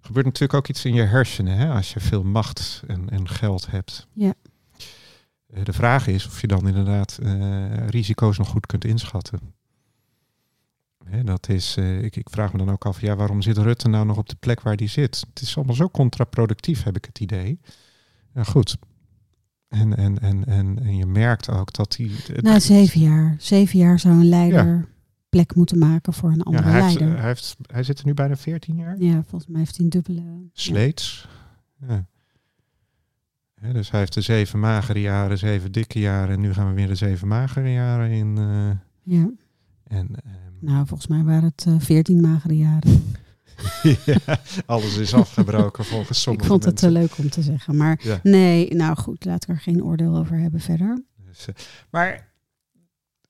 gebeurt 0.01 0.27
natuurlijk 0.27 0.55
ook 0.55 0.69
iets 0.69 0.85
in 0.85 0.95
je 0.95 1.03
hersenen 1.03 1.57
hè, 1.57 1.71
als 1.73 1.93
je 1.93 2.01
veel 2.01 2.23
macht 2.23 2.83
en, 2.87 3.09
en 3.11 3.29
geld 3.29 3.71
hebt. 3.71 4.07
Ja. 4.13 4.35
Eh, 5.53 5.65
De 5.65 5.73
vraag 5.73 6.07
is 6.07 6.27
of 6.27 6.41
je 6.41 6.47
dan 6.47 6.69
inderdaad 6.69 7.19
eh, 7.23 7.89
risico's 7.89 8.39
nog 8.39 8.49
goed 8.49 8.67
kunt 8.67 8.85
inschatten. 8.85 9.41
Hè, 11.05 11.25
dat 11.25 11.49
is, 11.49 11.77
eh, 11.77 12.03
ik, 12.03 12.17
ik 12.17 12.31
vraag 12.31 12.53
me 12.53 12.59
dan 12.59 12.71
ook 12.71 12.87
af, 12.87 13.01
ja, 13.01 13.17
waarom 13.17 13.43
zit 13.43 13.59
Rutte 13.59 13.89
nou 13.89 14.07
nog 14.07 14.17
op 14.17 14.29
de 14.29 14.37
plek 14.41 14.61
waar 14.61 14.77
die 14.77 14.89
zit? 14.89 15.25
Het 15.29 15.43
is 15.43 15.57
allemaal 15.57 15.75
zo 15.75 15.89
contraproductief, 15.89 16.83
heb 16.83 16.97
ik 16.97 17.05
het 17.05 17.21
idee. 17.21 17.61
Ja, 18.35 18.43
goed. 18.43 18.77
En, 19.69 19.97
en, 19.97 20.19
en, 20.19 20.45
en, 20.45 20.79
en 20.83 20.97
je 20.97 21.07
merkt 21.07 21.51
ook 21.51 21.73
dat 21.73 21.97
hij... 21.97 22.11
Na 22.41 22.59
zeven 22.61 23.01
jaar. 23.01 23.37
Zeven 23.39 23.79
jaar 23.79 23.99
zou 23.99 24.15
een 24.15 24.29
leider 24.29 24.89
plek 25.29 25.55
moeten 25.55 25.79
maken 25.79 26.13
voor 26.13 26.31
een 26.31 26.37
ja, 26.37 26.43
andere 26.43 26.71
heeft, 26.71 26.85
leider. 26.85 27.19
hij, 27.19 27.27
heeft, 27.27 27.57
hij 27.67 27.83
zit 27.83 27.99
er 27.99 28.07
nu 28.07 28.15
bijna 28.15 28.37
14 28.37 28.77
jaar. 28.77 28.99
ja, 28.99 29.23
volgens 29.27 29.47
mij 29.51 29.61
heeft 29.61 29.77
hij 29.77 29.85
een 29.85 29.91
dubbele... 29.91 30.23
Sleets. 30.53 31.29
Ja. 31.89 32.07
Dus 33.73 33.91
hij 33.91 34.01
heeft 34.01 34.13
de 34.15 34.21
zeven 34.21 34.61
magere 34.61 35.01
jaren, 35.01 35.39
zeven 35.39 35.73
dikke 35.73 35.99
jaren. 35.99 36.35
En 36.35 36.41
nu 36.41 36.53
gaan 36.53 36.69
we 36.69 36.75
weer 36.75 36.87
de 36.87 36.95
zeven 36.95 37.29
magere 37.29 37.73
jaren 37.73 38.11
in. 38.11 38.39
eh, 38.39 38.71
Ja. 39.17 39.31
en, 39.87 40.09
ehm, 40.25 40.35
Nou, 40.61 40.87
volgens 40.87 41.09
mij 41.09 41.23
waren 41.23 41.45
het 41.45 41.65
eh, 41.69 41.75
veertien 41.79 42.21
magere 42.21 42.57
jaren. 42.57 43.05
ja, 44.07 44.39
alles 44.67 44.97
is 44.97 45.15
afgebroken 45.15 45.85
volgens 45.85 46.11
ik 46.19 46.23
sommige 46.25 46.47
vond 46.49 46.65
het 46.65 46.77
te 46.77 46.85
mensen. 46.91 47.01
leuk 47.03 47.19
om 47.25 47.31
te 47.31 47.43
zeggen. 47.43 47.77
Maar 47.77 48.01
Ja. 48.03 48.21
nee, 48.23 48.75
nou 48.75 48.97
goed, 48.97 49.25
laat 49.25 49.43
ik 49.43 49.49
er 49.49 49.61
geen 49.61 49.85
oordeel 49.85 50.17
over 50.17 50.39
hebben 50.39 50.61
verder. 50.61 51.03
Dus, 51.27 51.49
eh, 51.49 51.55
maar, 51.91 52.29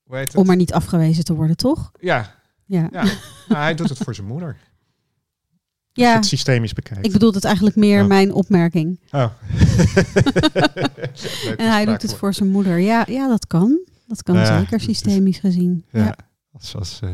hoe 0.03 0.17
heet 0.17 0.27
het? 0.29 0.37
Om 0.37 0.47
maar 0.47 0.57
niet 0.57 0.73
afgewezen 0.73 1.25
te 1.25 1.35
worden, 1.35 1.57
toch? 1.57 1.91
Ja, 2.01 2.35
Ja. 2.65 2.89
ja. 2.93 3.03
nou, 3.03 3.15
hij 3.63 3.75
doet 3.75 3.89
het 3.89 3.99
voor 3.99 4.15
zijn 4.15 4.27
moeder. 4.27 4.57
Ja, 6.01 6.15
het 6.15 6.27
systemisch 6.27 6.73
bekijkt. 6.73 7.07
ik 7.07 7.13
bedoel 7.13 7.33
het 7.33 7.45
eigenlijk 7.45 7.77
meer 7.77 8.03
Oh. 8.03 8.09
mijn 8.09 8.33
opmerking. 8.33 9.01
Oh. 9.11 9.27
En 11.57 11.71
hij 11.71 11.85
doet 11.85 12.03
het 12.03 12.15
voor 12.15 12.35
zijn 12.35 12.49
moeder. 12.49 12.79
Ja, 12.79 13.05
ja 13.09 13.29
dat 13.29 13.47
kan. 13.47 13.79
Dat 14.07 14.23
kan 14.23 14.35
Ja, 14.35 14.59
zeker, 14.59 14.77
is- 14.77 14.85
systemisch 14.85 15.39
gezien. 15.39 15.85
Ja. 15.93 16.05
Ja. 16.05 16.17
Als, 16.53 16.77
als, 16.77 17.01
eh, 17.03 17.11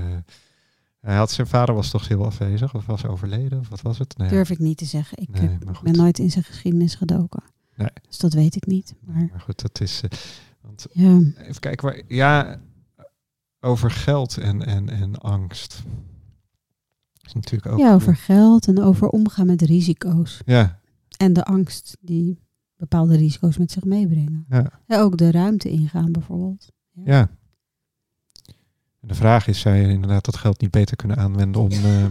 hij 1.00 1.14
had, 1.16 1.30
zijn 1.30 1.46
vader 1.46 1.74
was 1.74 1.90
toch 1.90 2.08
heel 2.08 2.24
afwezig? 2.24 2.74
Of 2.74 2.86
was 2.86 3.06
overleden? 3.06 3.58
Of 3.58 3.68
wat 3.68 3.82
was 3.82 3.98
het? 3.98 4.16
Nee. 4.18 4.28
Durf 4.28 4.50
ik 4.50 4.58
niet 4.58 4.78
te 4.78 4.84
zeggen. 4.84 5.18
Ik 5.18 5.28
Nee, 5.40 5.58
ben 5.82 5.96
nooit 5.96 6.18
in 6.18 6.30
zijn 6.30 6.44
geschiedenis 6.44 6.94
gedoken. 6.94 7.42
Nee. 7.76 7.88
Dus 8.08 8.18
dat 8.18 8.32
weet 8.32 8.56
ik 8.56 8.66
niet. 8.66 8.94
Maar 9.00 9.28
Maar 9.30 9.40
goed, 9.40 9.62
dat 9.62 9.80
is... 9.80 10.00
eh, 10.00 10.18
want 10.60 10.86
ja, 10.92 11.20
Even 11.38 11.60
kijken 11.60 11.86
waar. 11.86 12.00
Ja, 12.08 12.60
over 13.60 13.90
geld 13.90 14.36
en, 14.36 14.66
en, 14.66 14.88
en 14.88 15.18
angst. 15.18 15.82
Natuurlijk 17.36 17.72
ook. 17.72 17.78
ja, 17.78 17.94
over 17.94 18.16
geld 18.16 18.66
en 18.68 18.82
over 18.82 19.08
omgaan 19.08 19.46
met 19.46 19.62
risico's. 19.62 20.40
Ja, 20.46 20.80
En 21.16 21.32
de 21.32 21.44
angst 21.44 21.96
die 22.00 22.38
bepaalde 22.76 23.16
risico's 23.16 23.56
met 23.58 23.70
zich 23.70 23.84
meebrengen. 23.84 24.44
ja, 24.48 24.70
Ja, 24.86 25.00
ook 25.00 25.16
de 25.16 25.30
ruimte 25.30 25.68
ingaan 25.68 26.12
bijvoorbeeld. 26.12 26.72
ja. 27.04 27.30
En 29.00 29.08
de 29.08 29.14
vraag 29.14 29.46
is: 29.46 29.60
zou 29.60 29.76
je 29.76 29.88
inderdaad 29.88 30.24
dat 30.24 30.36
geld 30.36 30.60
niet 30.60 30.70
beter 30.70 30.96
kunnen 30.96 31.16
aanwenden 31.16 31.60
om 31.60 31.70
eh, 31.70 32.04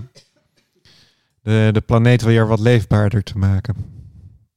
de, 1.42 1.70
de 1.74 1.82
planeet 1.82 2.22
weer 2.22 2.48
wat 2.48 2.60
leefbaarder 2.60 3.24
te 3.24 3.38
maken? 3.38 3.76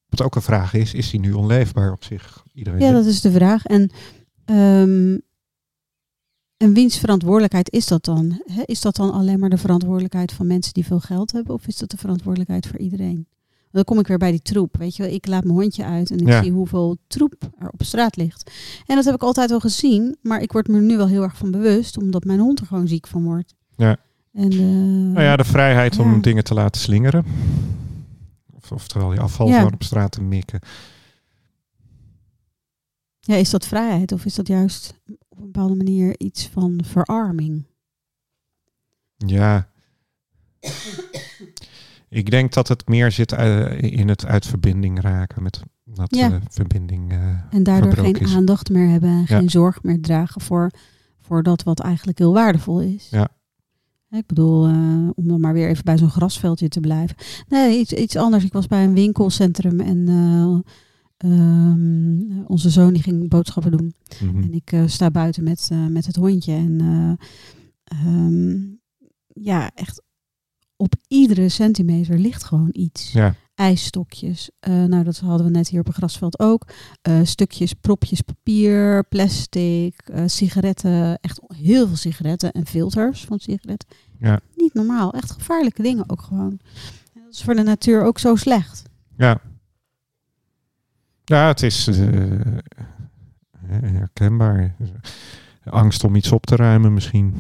Wat 0.09 0.23
ook 0.23 0.35
een 0.35 0.43
vraag 0.43 0.75
is: 0.75 0.95
is 0.95 1.11
die 1.11 1.21
nu 1.21 1.33
onleefbaar 1.33 1.93
op 1.93 2.05
zich? 2.05 2.45
Iedereen 2.53 2.81
Ja, 2.81 2.93
dat 2.93 3.05
is 3.07 3.21
de 3.21 3.31
vraag. 3.33 3.65
En, 3.67 3.91
ehm, 4.45 5.19
en 6.59 6.73
wiens 6.73 6.99
verantwoordelijkheid 6.99 7.71
is 7.73 7.87
dat 7.87 8.05
dan? 8.05 8.43
Is 8.65 8.81
dat 8.81 8.97
dan 8.97 9.13
alleen 9.13 9.39
maar 9.39 9.51
de 9.51 9.59
verantwoordelijkheid 9.59 10.33
van 10.33 10.47
mensen 10.47 10.73
die 10.75 10.85
veel 10.87 11.01
geld 11.01 11.33
hebben? 11.33 11.55
Of 11.55 11.67
is 11.67 11.77
dat 11.77 11.91
de 11.91 11.97
verantwoordelijkheid 11.97 12.67
voor 12.67 12.79
iedereen? 12.79 13.27
Dan 13.71 13.85
kom 13.85 13.99
ik 13.99 14.07
weer 14.07 14.19
bij 14.19 14.31
die 14.31 14.43
troep. 14.43 14.77
Weet 14.77 14.97
je 14.97 15.03
wel, 15.03 15.13
ik 15.13 15.27
laat 15.27 15.45
mijn 15.45 15.59
hondje 15.59 15.85
uit 15.85 16.11
en 16.11 16.19
ik 16.19 16.27
Ja. 16.27 16.43
zie 16.43 16.53
hoeveel 16.53 16.97
troep 17.07 17.35
er 17.59 17.69
op 17.71 17.83
straat 17.83 18.17
ligt. 18.17 18.51
En 18.87 18.97
dat 18.97 19.05
heb 19.05 19.15
ik 19.15 19.23
altijd 19.23 19.51
wel 19.51 19.61
gezien, 19.61 20.17
maar 20.23 20.43
ik 20.43 20.53
word 20.53 20.69
me 20.69 20.77
er 20.77 20.83
nu 20.83 20.97
wel 20.97 21.09
heel 21.09 21.23
erg 21.23 21.37
van 21.37 21.51
bewust, 21.51 21.99
omdat 21.99 22.25
mijn 22.25 22.39
hond 22.39 22.61
er 22.61 22.67
gewoon 22.67 22.89
ziek 22.89 23.07
van 23.07 23.25
wordt. 23.25 23.55
Ja. 23.77 23.97
En, 24.33 24.51
eh, 24.51 24.59
Nou 25.13 25.21
ja, 25.23 25.37
de 25.37 25.45
vrijheid 25.45 25.99
om 25.99 26.21
dingen 26.21 26.45
te 26.45 26.55
laten 26.55 26.81
slingeren. 26.81 27.25
Of, 28.57 28.73
oftewel 28.73 29.13
je 29.13 29.21
afval 29.21 29.49
Ja. 29.49 29.57
gewoon 29.57 29.73
op 29.75 29.83
straat 29.83 30.13
te 30.13 30.23
mikken. 30.23 30.61
ja, 33.21 33.35
is 33.35 33.51
dat 33.51 33.67
vrijheid 33.67 34.13
of 34.13 34.25
is 34.25 34.35
dat 34.35 34.47
juist 34.47 34.95
op 35.39 35.45
een 35.45 35.53
bepaalde 35.53 35.75
manier 35.75 36.15
iets 36.19 36.49
van 36.49 36.81
verarming? 36.85 37.65
Ja. 39.17 39.69
Ik 42.09 42.31
denk 42.31 42.53
dat 42.53 42.69
het 42.69 42.89
meer 42.89 43.13
zit 43.13 43.33
eh, 43.33 43.83
in 43.83 44.09
het 44.09 44.27
uit 44.27 44.47
verbinding 44.47 45.01
raken 45.01 45.43
met 45.43 45.63
Dat 45.85 46.15
ja. 46.17 46.41
verbinding. 46.49 47.13
en 47.51 47.63
daardoor 47.63 47.93
geen 47.93 48.27
aandacht 48.27 48.71
meer 48.71 48.89
hebben 48.89 49.11
en 49.11 49.27
geen 49.27 49.51
zorg 49.51 49.83
meer 49.83 50.01
dragen 50.01 50.41
voor, 50.41 50.71
voor 51.21 51.43
dat 51.43 51.63
wat 51.63 51.81
eigenlijk 51.81 52.19
heel 52.19 52.33
waardevol 52.33 52.81
is. 52.81 53.09
Ja. 53.11 53.29
Ik 54.11 54.27
bedoel, 54.27 54.63
om 55.15 55.29
dan 55.29 55.41
maar 55.41 55.53
weer 55.53 55.69
even 55.69 55.85
bij 55.85 55.99
zo'n 55.99 56.11
grasveldje 56.11 56.69
te 56.69 56.81
blijven. 56.81 57.17
Nee, 57.49 57.79
iets, 57.79 57.93
iets 57.93 58.17
anders. 58.17 58.45
Ik 58.45 58.53
was 58.53 58.67
bij 58.67 58.85
een 58.85 58.95
winkelcentrum 58.95 59.81
en 59.81 60.09
Ehm, 61.19 62.43
onze 62.47 62.71
zoon 62.71 62.93
die 62.93 63.03
ging 63.03 63.29
boodschappen 63.29 63.71
doen. 63.71 63.95
Mhm. 64.23 64.43
En 64.43 64.53
ik 64.53 64.73
uh, 64.73 64.83
sta 64.87 65.11
buiten 65.11 65.45
met, 65.45 65.69
uh, 65.73 65.87
met 65.87 66.07
het 66.07 66.17
hondje. 66.17 66.53
En 66.53 66.83
uh, 66.83 68.07
um, 68.07 68.81
ja, 69.27 69.71
echt 69.75 70.03
op 70.77 70.95
iedere 71.09 71.49
centimeter 71.49 72.19
ligt 72.19 72.45
gewoon 72.45 72.69
iets. 72.73 73.13
Ja. 73.13 73.35
IJsstokjes. 73.55 74.51
nou, 74.61 75.05
dat 75.05 75.19
hadden 75.19 75.47
we 75.47 75.53
net 75.53 75.69
hier 75.69 75.81
op 75.81 75.87
een 75.87 75.93
grasveld 75.93 76.39
ook. 76.39 76.67
stukjes, 77.23 77.73
propjes 77.73 78.21
papier, 78.21 79.05
plastic, 79.09 80.11
sigaretten. 80.27 81.19
Echt 81.21 81.41
heel 81.47 81.87
veel 81.87 81.97
sigaretten 81.97 82.53
en 82.53 82.67
filters 82.67 83.25
van 83.25 83.39
sigaretten. 83.39 83.89
Ja. 84.19 84.41
Niet 84.55 84.75
normaal. 84.75 85.13
Echt 85.13 85.31
gevaarlijke 85.31 85.83
dingen 85.83 86.11
ook 86.11 86.23
gewoon. 86.23 86.61
Dat 87.15 87.33
is 87.33 87.43
voor 87.43 87.55
de 87.55 87.63
natuur 87.63 88.03
ook 88.03 88.19
zo 88.19 88.37
slecht. 88.37 88.83
Ja, 89.17 89.41
ja, 91.29 91.47
het 91.47 91.63
is 91.63 91.89
uh, 91.89 92.59
herkenbaar. 93.69 94.75
Angst 95.65 96.05
om 96.05 96.17
iets 96.17 96.33
op 96.33 96.47
te 96.47 96.57
ruimen 96.57 96.95
misschien. 96.95 97.35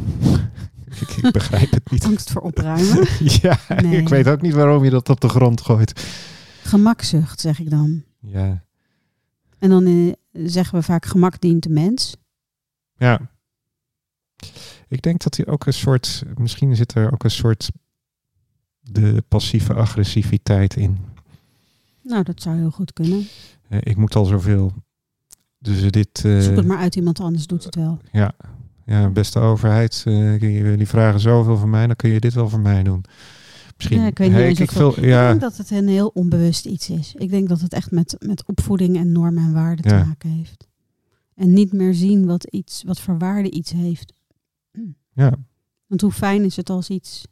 ik, 1.00 1.08
ik, 1.08 1.32
begrijp 1.32 1.70
het 1.70 1.90
niet. 1.90 2.04
Angst 2.04 2.30
voor 2.30 2.42
opruimen? 2.42 3.06
ja, 3.42 3.58
ik 3.90 4.08
weet 4.08 4.28
ook 4.28 4.40
niet 4.40 4.54
waarom 4.54 4.84
je 4.84 4.90
dat 4.90 5.08
op 5.08 5.20
de 5.20 5.28
grond 5.28 5.60
gooit. 5.60 6.06
Gemakzucht, 6.62 7.40
zeg 7.40 7.58
ik 7.58 7.70
dan. 7.70 8.04
Ja. 8.20 8.64
En 9.58 9.70
dan 9.70 9.86
uh, 9.86 10.12
zeggen 10.32 10.78
we 10.78 10.84
vaak 10.84 11.06
gemak 11.06 11.40
dient 11.40 11.62
de 11.62 11.68
mens. 11.70 12.16
Ja. 12.96 13.30
Ik 14.88 15.02
denk 15.02 15.22
dat 15.22 15.36
hij 15.36 15.46
ook 15.46 15.66
een 15.66 15.72
soort, 15.72 16.22
misschien 16.34 16.76
zit 16.76 16.94
er 16.94 17.12
ook 17.12 17.24
een 17.24 17.30
soort 17.30 17.70
de 18.80 19.24
passieve 19.28 19.74
agressiviteit 19.74 20.76
in. 20.76 20.98
Nou, 22.02 22.22
dat 22.22 22.42
zou 22.42 22.56
heel 22.56 22.70
goed 22.70 22.92
kunnen. 22.92 23.26
Eh, 23.68 23.78
ik 23.82 23.96
moet 23.96 24.14
al 24.14 24.24
zoveel. 24.24 24.72
Dus 25.58 25.90
dit. 25.90 26.24
Uh, 26.26 26.40
Zoek 26.40 26.56
het 26.56 26.66
maar 26.66 26.78
uit, 26.78 26.96
iemand 26.96 27.20
anders 27.20 27.46
doet 27.46 27.64
het 27.64 27.74
wel. 27.74 27.98
Ja, 28.12 28.34
ja 28.84 29.08
beste 29.10 29.38
overheid, 29.38 30.04
uh, 30.08 30.40
die 30.76 30.86
vragen 30.86 31.20
zoveel 31.20 31.56
van 31.56 31.70
mij, 31.70 31.86
dan 31.86 31.96
kun 31.96 32.10
je 32.10 32.20
dit 32.20 32.34
wel 32.34 32.48
voor 32.48 32.60
mij 32.60 32.82
doen. 32.82 33.04
Misschien. 33.76 34.00
Ja, 34.00 34.06
ik 34.06 34.18
weet 34.18 34.48
niet 34.48 34.60
ik, 34.60 34.70
veel, 34.70 35.04
ja. 35.04 35.22
ik 35.22 35.28
denk 35.28 35.40
dat 35.40 35.56
het 35.56 35.70
een 35.70 35.88
heel 35.88 36.10
onbewust 36.14 36.66
iets 36.66 36.90
is. 36.90 37.14
Ik 37.14 37.30
denk 37.30 37.48
dat 37.48 37.60
het 37.60 37.72
echt 37.72 37.90
met, 37.90 38.16
met 38.18 38.46
opvoeding 38.46 38.96
en 38.96 39.12
normen 39.12 39.44
en 39.44 39.52
waarden 39.52 39.84
te 39.84 39.94
maken 39.94 40.30
heeft. 40.30 40.66
En 41.34 41.52
niet 41.52 41.72
meer 41.72 41.94
zien 41.94 42.26
wat, 42.26 42.44
iets, 42.44 42.82
wat 42.86 43.00
voor 43.00 43.18
waarde 43.18 43.50
iets 43.50 43.72
heeft. 43.72 44.12
Ja. 45.12 45.34
Want 45.86 46.00
hoe 46.00 46.12
fijn 46.12 46.44
is 46.44 46.56
het 46.56 46.70
als 46.70 46.88
iets 46.88 47.26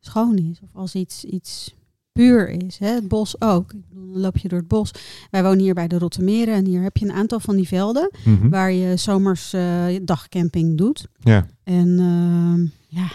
schoon 0.00 0.36
is 0.36 0.60
of 0.60 0.68
als 0.72 0.94
iets, 0.94 1.24
iets 1.24 1.74
puur 2.18 2.48
is. 2.48 2.78
Hè? 2.78 2.88
Het 2.88 3.08
bos 3.08 3.40
ook. 3.40 3.72
Ik 3.72 3.88
bedoel, 3.88 4.12
dan 4.12 4.20
loop 4.20 4.38
je 4.38 4.48
door 4.48 4.58
het 4.58 4.68
bos. 4.68 4.90
Wij 5.30 5.42
wonen 5.42 5.58
hier 5.58 5.74
bij 5.74 5.88
de 5.88 5.98
Rottermeren 5.98 6.54
en 6.54 6.66
hier 6.66 6.82
heb 6.82 6.96
je 6.96 7.04
een 7.04 7.12
aantal 7.12 7.40
van 7.40 7.56
die 7.56 7.68
velden 7.68 8.10
mhm. 8.24 8.48
waar 8.48 8.72
je 8.72 8.96
zomers 8.96 9.54
uh, 9.54 9.84
dagcamping 10.02 10.76
doet. 10.78 11.06
Ja. 11.20 11.46
En 11.64 11.88
uh, 11.88 12.70
ja, 12.86 13.08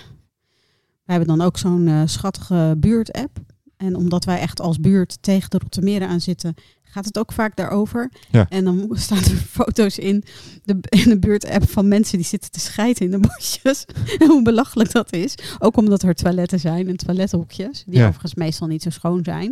wij 1.05 1.15
hebben 1.15 1.37
dan 1.37 1.41
ook 1.41 1.57
zo'n 1.57 1.87
uh, 1.87 2.01
schattige 2.05 2.75
buurt-app. 2.77 3.39
En 3.77 3.95
omdat 3.95 4.25
wij 4.25 4.39
echt 4.39 4.61
als 4.61 4.79
buurt 4.79 5.17
tegen 5.21 5.49
de 5.49 5.57
Rottermeren 5.57 6.07
aan 6.07 6.21
zitten, 6.21 6.53
gaat 6.93 7.05
het 7.05 7.17
ook 7.17 7.31
vaak 7.31 7.55
daarover. 7.55 8.11
Ja. 8.31 8.45
En 8.49 8.63
dan 8.63 8.89
staan 8.91 9.17
er 9.17 9.43
foto's 9.49 9.97
in 9.97 10.23
de, 10.63 10.77
in 10.89 11.09
de 11.09 11.19
buurt-app 11.19 11.69
van 11.69 11.87
mensen 11.87 12.17
die 12.17 12.27
zitten 12.27 12.51
te 12.51 12.59
scheiden 12.59 13.05
in 13.05 13.11
de 13.11 13.27
bosjes. 13.27 13.85
en 14.19 14.27
hoe 14.27 14.41
belachelijk 14.41 14.91
dat 14.91 15.13
is. 15.13 15.35
Ook 15.59 15.77
omdat 15.77 16.03
er 16.03 16.15
toiletten 16.15 16.59
zijn 16.59 16.87
en 16.87 16.97
toilethokjes, 16.97 17.83
die 17.87 18.01
overigens 18.01 18.35
meestal 18.35 18.67
niet 18.67 18.83
zo 18.83 18.89
schoon 18.89 19.23
zijn. 19.23 19.49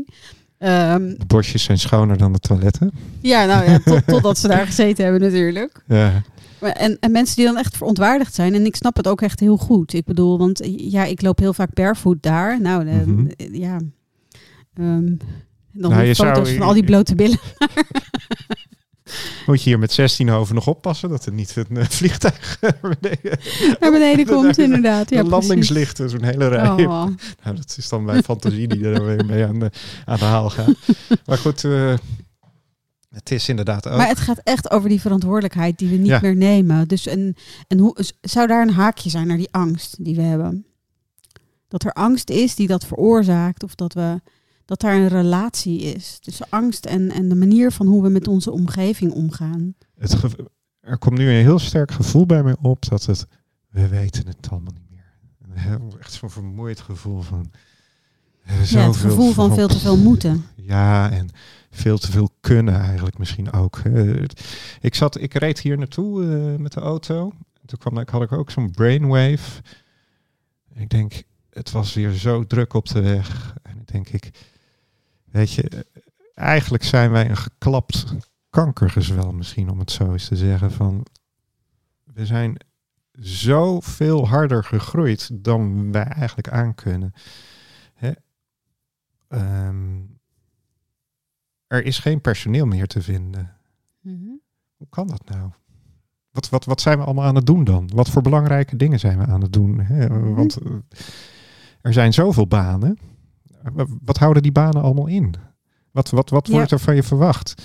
Um, 0.60 1.18
de 1.18 1.26
bosjes 1.28 1.64
zijn 1.64 1.80
schoner 1.80 2.18
dan 2.18 2.34
de 2.34 2.39
toiletten. 2.39 2.92
Ja, 3.22 3.46
nou 3.46 3.70
ja, 3.70 3.80
tot, 3.80 4.08
totdat 4.14 4.38
ze 4.38 4.48
daar 4.48 4.66
gezeten 4.66 5.04
hebben 5.04 5.22
natuurlijk. 5.22 5.84
Ja. 5.88 6.22
En, 6.60 6.98
en 7.00 7.12
mensen 7.12 7.36
die 7.36 7.46
dan 7.46 7.58
echt 7.58 7.78
verontwaardigd 7.78 8.34
zijn. 8.34 8.54
En 8.54 8.66
ik 8.66 8.76
snap 8.76 8.98
het 8.98 9.08
ook 9.08 9.22
echt 9.22 9.39
heel 9.39 9.58
goed. 9.58 9.94
Ik 9.94 10.06
bedoel, 10.06 10.38
want 10.38 10.62
ja, 10.76 11.06
ik 11.06 11.22
loop 11.22 11.39
heel 11.39 11.54
vaak 11.54 11.74
barefoot 11.74 12.18
daar. 12.22 12.62
Nou, 12.62 12.86
de, 12.86 13.04
mhm. 13.06 13.56
ja... 13.56 13.80
Um, 14.80 15.18
en 15.74 15.82
dan 15.82 15.92
nou, 15.92 16.16
foto's 16.16 16.48
zou, 16.48 16.58
van 16.58 16.68
al 16.68 16.74
die 16.74 16.84
blote 16.84 17.16
billen. 17.16 17.40
Moet 19.46 19.64
je 19.64 19.70
hier 19.70 19.80
met 19.80 19.92
16 19.92 20.30
over 20.30 20.56
nog 20.56 20.68
oppassen 20.68 21.10
dat 21.10 21.26
er 21.26 21.34
niet 21.34 21.56
een 21.56 21.86
vliegtuig 21.86 22.58
naar 22.62 22.78
beneden, 22.82 23.40
naar 23.80 23.92
beneden 23.92 24.26
komt, 24.26 24.58
inderdaad. 24.58 25.10
Ja, 25.10 25.24
landingslichten, 25.24 26.10
zo'n 26.10 26.24
hele 26.24 26.48
rij. 26.48 26.86
Oh. 26.86 27.06
Nou, 27.44 27.56
dat 27.56 27.76
is 27.78 27.90
dan 27.90 28.04
mijn 28.04 28.24
fantasie 28.24 28.68
die 28.68 28.86
er 28.86 29.06
weer 29.06 29.26
mee 29.26 29.46
aan 29.46 29.60
de, 29.60 29.72
aan 30.06 30.18
de 30.18 30.26
haal 30.26 30.50
gaat. 30.50 30.76
Maar 31.26 31.38
goed, 31.38 31.64
uh, 31.64 31.94
het 33.10 33.32
is 33.32 33.50
inderdaad 33.50 33.88
ook. 33.88 33.98
Maar 33.98 34.08
het 34.08 34.20
gaat 34.20 34.42
echt 34.44 34.72
over 34.72 34.90
die 34.90 35.02
verantwoordelijkheid 35.02 35.78
die 35.78 35.90
we 35.90 35.96
niet 35.96 36.22
meer 36.22 36.36
nemen. 36.36 36.88
Dus 36.88 37.08
en, 37.08 37.36
en 37.68 37.80
hoe, 37.80 37.98
zou 38.22 38.48
daar 38.48 38.62
een 38.62 38.74
haakje 38.74 39.10
zijn 39.10 39.28
naar 39.28 39.38
die 39.38 39.52
angst 39.52 40.04
die 40.04 40.16
we 40.16 40.22
hebben? 40.22 40.66
Dat 41.68 41.84
er 41.84 41.94
angst 41.94 42.30
is 42.30 42.56
die 42.56 42.68
dat 42.68 42.86
veroorzaakt 42.86 43.64
of 43.64 43.76
dat 43.76 43.94
we 43.94 44.22
dat 44.66 44.80
daar 44.80 44.95
een 44.95 45.07
relatie 45.07 45.82
is 45.82 46.20
tussen 46.20 46.47
angst 46.49 46.86
en, 46.86 47.12
en 47.12 47.30
de 47.30 47.36
manier 47.36 47.72
van 47.72 47.88
hoe 47.88 48.03
we 48.03 48.09
met 48.09 48.28
onze 48.28 48.51
omgeving 48.51 49.12
omgaan. 49.12 49.76
Het 49.97 50.16
er 50.82 50.97
komt 50.97 51.18
nu 51.18 51.30
een 51.30 51.43
heel 51.43 51.59
sterk 51.59 51.91
gevoel 51.91 52.26
bij 52.26 52.43
mij 52.43 52.55
op 52.62 52.86
dat 52.89 53.05
het, 53.05 53.28
we 53.70 53.88
weten 53.88 54.28
het 54.28 54.49
allemaal 54.49 54.74
niet 54.74 54.89
meer. 54.89 55.14
Een 55.41 55.99
echt 55.99 56.14
zo'n 56.14 56.30
vermoeid 56.30 56.80
gevoel 56.80 57.22
van. 57.22 57.51
Ja, 58.64 58.86
het 58.88 58.95
gevoel 58.95 59.32
van, 59.32 59.53
veel 59.53 59.68
te 59.68 59.80
veel 59.80 59.97
moeten. 59.97 60.45
Ja, 60.55 61.12
en 61.12 61.30
veel 61.70 61.97
te 61.97 62.12
veel 62.12 62.30
kunnen 62.39 62.80
eigenlijk 62.80 63.18
misschien 63.18 63.51
ook. 63.51 63.82
Ik, 64.80 64.95
zat, 64.95 65.22
ik 65.22 65.34
reed 65.34 65.59
hier 65.59 65.78
naartoe 65.78 66.24
uh, 66.24 66.55
met 66.55 66.72
de 66.72 66.80
auto. 66.80 67.32
Toen 67.66 67.80
kwam, 67.80 67.97
ik, 67.97 68.09
had 68.09 68.22
ik 68.22 68.32
ook 68.32 68.51
zo'n 68.51 68.72
brainwave. 68.72 69.62
Ik 70.74 70.89
denk, 70.89 71.24
het 71.49 71.72
was 71.72 71.93
weer 71.93 72.12
zo 72.12 72.47
druk 72.47 72.74
op 72.74 72.88
de 72.88 73.01
weg. 73.01 73.55
En 73.64 73.80
ik 73.80 73.88
denk 73.91 74.09
ik, 74.09 74.30
Weet 75.32 75.52
je, 75.52 75.86
eigenlijk 76.34 76.84
zijn 76.84 77.12
wij 77.12 77.30
een 77.30 77.38
geklapt 77.38 78.06
kankergezwel 78.50 79.32
misschien, 79.32 79.70
om 79.70 79.80
het 79.80 79.92
zo 79.92 80.12
eens 80.12 80.28
te 80.28 80.36
zeggen. 80.36 80.72
Van, 80.72 81.06
we 82.04 82.26
zijn 82.26 82.58
zo 83.22 83.80
veel 83.80 84.28
harder 84.28 84.64
gegroeid 84.64 85.44
dan 85.44 85.92
wij 85.92 86.04
eigenlijk 86.04 86.50
aankunnen. 86.50 87.14
Hè? 87.94 88.12
Ehm, 89.28 90.00
er 91.68 91.84
is 91.84 92.00
geen 92.00 92.22
personeel 92.22 92.66
meer 92.66 92.88
te 92.88 93.02
vinden. 93.02 93.58
Mhm. 94.00 94.30
Hoe 94.78 94.88
kan 94.90 95.08
dat 95.08 95.30
nou? 95.30 95.52
Wat, 96.32 96.50
wat, 96.50 96.66
wat 96.66 96.82
zijn 96.82 96.98
we 96.98 97.04
allemaal 97.04 97.26
aan 97.26 97.36
het 97.36 97.46
doen 97.46 97.64
dan? 97.64 97.90
Wat 97.94 98.10
voor 98.10 98.22
belangrijke 98.22 98.76
dingen 98.76 99.00
zijn 99.00 99.18
we 99.18 99.26
aan 99.26 99.42
het 99.42 99.54
doen? 99.54 99.80
Hè? 99.80 100.08
Mhm. 100.08 100.34
Want 100.34 100.58
eh, 100.58 100.72
er 101.82 101.94
zijn 101.94 102.14
zoveel 102.14 102.48
banen 102.48 102.98
wat 104.01 104.18
houden 104.18 104.43
die 104.43 104.51
banen 104.51 104.82
allemaal 104.82 105.07
in? 105.07 105.36
Wat, 105.91 106.09
wat, 106.09 106.30
wat 106.30 106.47
wordt 106.47 106.72
er 106.72 106.80
van 106.80 106.95
je 106.95 107.03
verwacht? 107.03 107.64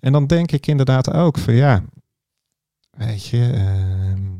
En 0.00 0.12
dan 0.12 0.26
denk 0.26 0.52
ik 0.52 0.66
inderdaad 0.66 1.12
ook 1.12 1.38
van 1.38 1.54
ja, 1.54 1.84
weet 2.90 3.26
je, 3.26 3.52
uh, 3.54 4.30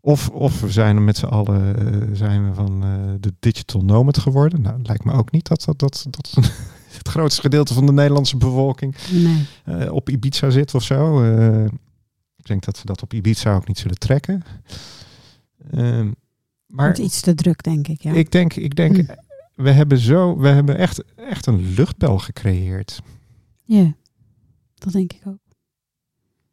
of, 0.00 0.28
of 0.28 0.60
we 0.60 0.70
zijn 0.70 1.04
met 1.04 1.16
z'n 1.16 1.26
allen 1.26 1.82
uh, 1.82 2.16
zijn 2.16 2.48
we 2.48 2.54
van 2.54 2.84
uh, 2.84 3.14
de 3.20 3.34
digital 3.40 3.84
nomad 3.84 4.18
geworden. 4.18 4.62
Nou, 4.62 4.80
lijkt 4.82 5.04
me 5.04 5.12
ook 5.12 5.30
niet 5.30 5.48
dat 5.48 5.64
dat, 5.64 5.78
dat, 5.78 6.06
dat 6.10 6.34
het 6.98 7.08
grootste 7.08 7.40
gedeelte 7.40 7.74
van 7.74 7.86
de 7.86 7.92
Nederlandse 7.92 8.36
bevolking 8.36 8.96
nee. 9.10 9.46
uh, 9.64 9.92
op 9.92 10.08
Ibiza 10.08 10.50
zit 10.50 10.74
of 10.74 10.82
zo. 10.82 11.24
ik 12.36 12.46
denk 12.46 12.64
dat 12.64 12.80
we 12.80 12.86
dat 12.86 13.02
op 13.02 13.12
Ibiza 13.12 13.54
ook 13.54 13.68
niet 13.68 13.78
zullen 13.78 13.98
trekken. 13.98 14.42
Ehm, 15.70 16.10
maar 16.66 16.98
iets 16.98 17.20
te 17.20 17.34
druk, 17.34 17.62
denk 17.62 17.88
ik. 17.88 18.02
Ja. 18.02 18.12
Ik 18.12 18.30
denk, 18.30 18.54
ik 18.54 18.76
denk 18.76 18.96
hm 18.96 19.12
we 19.62 19.70
hebben 19.70 19.98
zo, 19.98 20.38
we 20.38 20.48
hebben 20.48 20.76
echt, 20.76 21.14
echt 21.14 21.46
een 21.46 21.74
luchtbel 21.74 22.18
gecreëerd. 22.18 23.02
Ja, 23.64 23.94
dat 24.74 24.92
denk 24.92 25.12
ik 25.12 25.22
ook. 25.26 25.38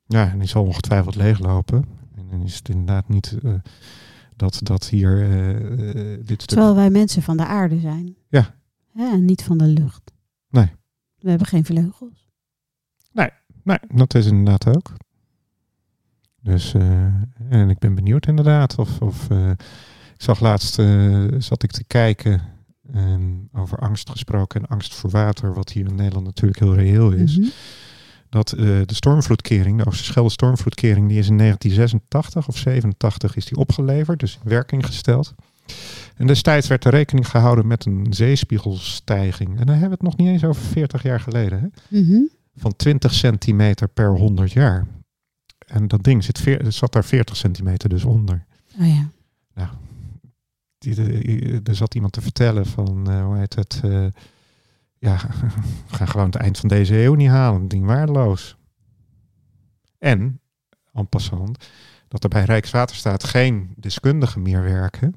Ja, 0.05 0.29
en 0.29 0.39
die 0.39 0.47
zal 0.47 0.63
ongetwijfeld 0.63 1.15
leeglopen. 1.15 1.85
En 2.15 2.27
dan 2.29 2.41
is 2.41 2.55
het 2.55 2.69
inderdaad 2.69 3.09
niet 3.09 3.37
uh, 3.43 3.53
dat, 4.35 4.59
dat 4.63 4.89
hier 4.89 5.29
uh, 5.29 6.17
dit 6.25 6.47
Terwijl 6.47 6.75
wij 6.75 6.89
mensen 6.89 7.21
van 7.21 7.37
de 7.37 7.45
aarde 7.45 7.79
zijn. 7.79 8.15
Ja. 8.27 8.55
en 8.95 9.25
niet 9.25 9.43
van 9.43 9.57
de 9.57 9.67
lucht. 9.67 10.11
Nee. 10.49 10.71
We 11.17 11.29
hebben 11.29 11.47
geen 11.47 11.65
vleugels. 11.65 12.29
Nee, 13.11 13.29
nee 13.63 13.79
dat 13.87 14.15
is 14.15 14.25
inderdaad 14.25 14.75
ook. 14.75 14.93
Dus, 16.41 16.73
uh, 16.73 17.05
en 17.49 17.69
ik 17.69 17.79
ben 17.79 17.95
benieuwd 17.95 18.27
inderdaad 18.27 18.77
of, 18.77 19.01
of 19.01 19.29
ik 20.13 20.21
zag 20.21 20.39
laatst, 20.39 20.73
zat 21.37 21.63
ik 21.63 21.71
te 21.71 21.83
kijken 21.83 22.41
En 22.93 23.49
over 23.53 23.77
angst 23.79 24.09
gesproken 24.09 24.61
en 24.61 24.67
angst 24.67 24.93
voor 24.95 25.09
water, 25.09 25.53
wat 25.53 25.69
hier 25.69 25.87
in 25.87 25.95
Nederland 25.95 26.25
natuurlijk 26.25 26.59
heel 26.59 26.75
reëel 26.75 27.11
is. 27.11 27.37
Mhm. 27.37 27.47
Dat 28.29 28.51
eh, 28.51 28.65
de 28.85 28.93
stormvloedkering, 28.93 29.77
de 29.77 29.85
Oosterschelde 29.85 30.29
stormvloedkering, 30.29 31.07
die 31.09 31.17
is 31.17 31.27
in 31.29 31.37
1986 31.37 32.47
of 32.47 32.57
87 32.57 33.35
is 33.35 33.45
die 33.45 33.57
opgeleverd, 33.57 34.19
dus 34.19 34.39
in 34.43 34.49
werking 34.49 34.85
gesteld. 34.85 35.33
En 36.15 36.27
destijds 36.27 36.67
werd 36.67 36.85
er 36.85 36.91
rekening 36.91 37.29
gehouden 37.29 37.67
met 37.67 37.85
een 37.85 38.07
zeespiegelstijging. 38.09 39.49
En 39.49 39.65
dan 39.65 39.75
hebben 39.75 39.89
we 39.89 39.93
het 39.93 40.01
nog 40.03 40.17
niet 40.17 40.27
eens 40.27 40.43
over 40.43 40.61
40 40.61 41.03
jaar 41.03 41.19
geleden. 41.19 41.59
Hè? 41.59 41.99
Mhm. 41.99 42.21
Van 42.55 42.75
20 42.75 43.13
centimeter 43.13 43.87
per 43.87 44.09
100 44.17 44.51
jaar. 44.51 44.87
En 45.67 45.87
dat 45.87 46.03
ding 46.03 46.23
zit 46.23 46.39
veer- 46.39 46.71
zat 46.71 46.91
daar 46.93 47.05
40 47.05 47.35
centimeter 47.35 47.89
dus 47.89 48.03
onder. 48.03 48.45
Oh 48.79 48.87
ja. 48.87 49.09
Die- 50.95 51.41
de- 51.41 51.59
Er 51.63 51.75
zat 51.75 51.95
iemand 51.95 52.13
te 52.13 52.21
vertellen 52.21 52.65
van, 52.65 53.09
eh, 53.09 53.25
hoe 53.25 53.37
heet 53.37 53.55
het, 53.55 53.79
eh, 53.83 54.05
ja, 54.97 55.17
gaan 55.87 56.07
gewoon 56.07 56.25
het 56.25 56.35
eind 56.35 56.57
van 56.57 56.69
deze 56.69 56.97
eeuw 57.03 57.13
niet 57.13 57.29
halen. 57.29 57.67
Ding 57.67 57.85
waardeloos. 57.85 58.57
En, 59.99 60.39
en 60.93 61.07
passant, 61.09 61.65
dat 62.07 62.23
er 62.23 62.29
bij 62.29 62.43
Rijkswaterstaat 62.43 63.23
geen 63.23 63.73
deskundigen 63.75 64.41
meer 64.41 64.61
werken. 64.61 65.15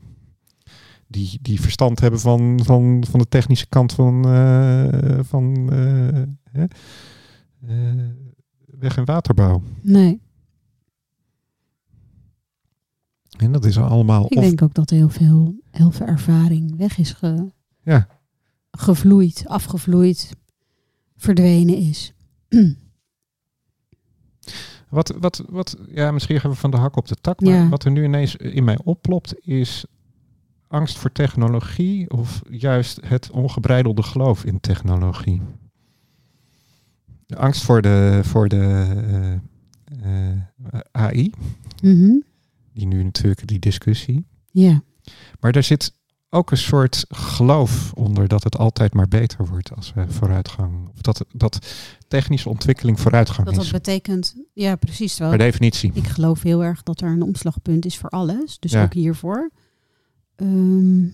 Die, 1.06 1.38
die 1.42 1.60
verstand 1.60 2.00
hebben 2.00 2.20
van, 2.20 2.60
van, 2.64 3.04
van 3.10 3.20
de 3.20 3.28
technische 3.28 3.66
kant 3.68 3.92
van, 3.92 4.24
eh, 4.28 5.18
van 5.22 5.72
eh, 5.72 6.22
eh, 6.52 8.06
weg- 8.78 8.96
en 8.96 9.04
waterbouw. 9.04 9.62
Nee. 9.80 10.20
En 13.40 13.52
dat 13.52 13.64
is 13.64 13.78
allemaal 13.78 14.24
Ik 14.24 14.36
of 14.36 14.42
denk 14.44 14.62
ook 14.62 14.74
dat 14.74 14.90
heel 14.90 15.08
veel, 15.08 15.54
heel 15.70 15.90
veel 15.90 16.06
ervaring 16.06 16.76
weg 16.76 16.98
is 16.98 17.12
ge, 17.12 17.50
Ja. 17.82 18.06
gevloeid, 18.70 19.42
afgevloeid, 19.46 20.30
verdwenen 21.16 21.76
is. 21.76 22.12
Wat, 24.88 25.14
wat, 25.20 25.44
wat, 25.48 25.76
ja, 25.88 26.10
misschien 26.10 26.40
gaan 26.40 26.50
we 26.50 26.56
van 26.56 26.70
de 26.70 26.76
hak 26.76 26.96
op 26.96 27.08
de 27.08 27.16
tak. 27.20 27.40
Maar 27.40 27.52
Ja. 27.54 27.68
wat 27.68 27.84
er 27.84 27.90
nu 27.90 28.04
ineens 28.04 28.36
in 28.36 28.64
mij 28.64 28.78
oplopt 28.84 29.34
is 29.46 29.84
angst 30.68 30.98
voor 30.98 31.12
technologie 31.12 32.10
of 32.10 32.42
juist 32.50 33.00
het 33.04 33.30
ongebreidelde 33.30 34.02
geloof 34.02 34.44
in 34.44 34.60
technologie. 34.60 35.42
De 37.26 37.36
angst 37.36 37.62
voor 37.62 37.82
de, 37.82 38.20
voor 38.22 38.48
de 38.48 38.56
eh, 40.02 40.30
eh, 40.32 40.36
AI, 40.92 41.30
Mhm. 41.82 42.16
Die 42.72 42.86
nu 42.86 43.02
natuurlijk 43.02 43.46
die 43.46 43.58
discussie. 43.58 44.26
Ja. 44.50 44.82
Maar 45.40 45.52
er 45.52 45.62
zit 45.62 45.98
ook 46.32 46.50
een 46.50 46.56
soort 46.56 47.04
geloof 47.08 47.92
onder 47.92 48.28
dat 48.28 48.44
het 48.44 48.56
altijd 48.56 48.94
maar 48.94 49.08
beter 49.08 49.46
wordt 49.46 49.74
als 49.76 49.92
we 49.92 50.08
vooruitgang. 50.08 50.88
Of 50.88 51.00
dat, 51.00 51.24
dat 51.32 51.66
technische 52.08 52.48
ontwikkeling 52.48 53.00
vooruitgang 53.00 53.46
Dat 53.46 53.54
dat 53.54 53.64
is. 53.64 53.70
betekent, 53.70 54.34
ja 54.52 54.76
precies 54.76 55.18
wel. 55.18 55.28
Per 55.28 55.38
definitie. 55.38 55.90
Ik 55.94 56.06
geloof 56.06 56.42
heel 56.42 56.64
erg 56.64 56.82
dat 56.82 57.00
er 57.00 57.08
een 57.08 57.22
omslagpunt 57.22 57.84
is 57.84 57.98
voor 57.98 58.08
alles. 58.10 58.58
Dus 58.58 58.72
Ja. 58.72 58.82
ook 58.82 58.92
hiervoor. 58.94 59.50
Ehm, 60.36 61.04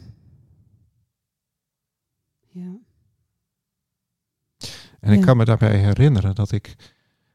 ja. 2.48 2.78
En 5.00 5.12
ik 5.12 5.20
kan 5.20 5.36
me 5.36 5.44
daarbij 5.44 5.76
herinneren 5.78 6.34
dat 6.34 6.52
ik, 6.52 6.76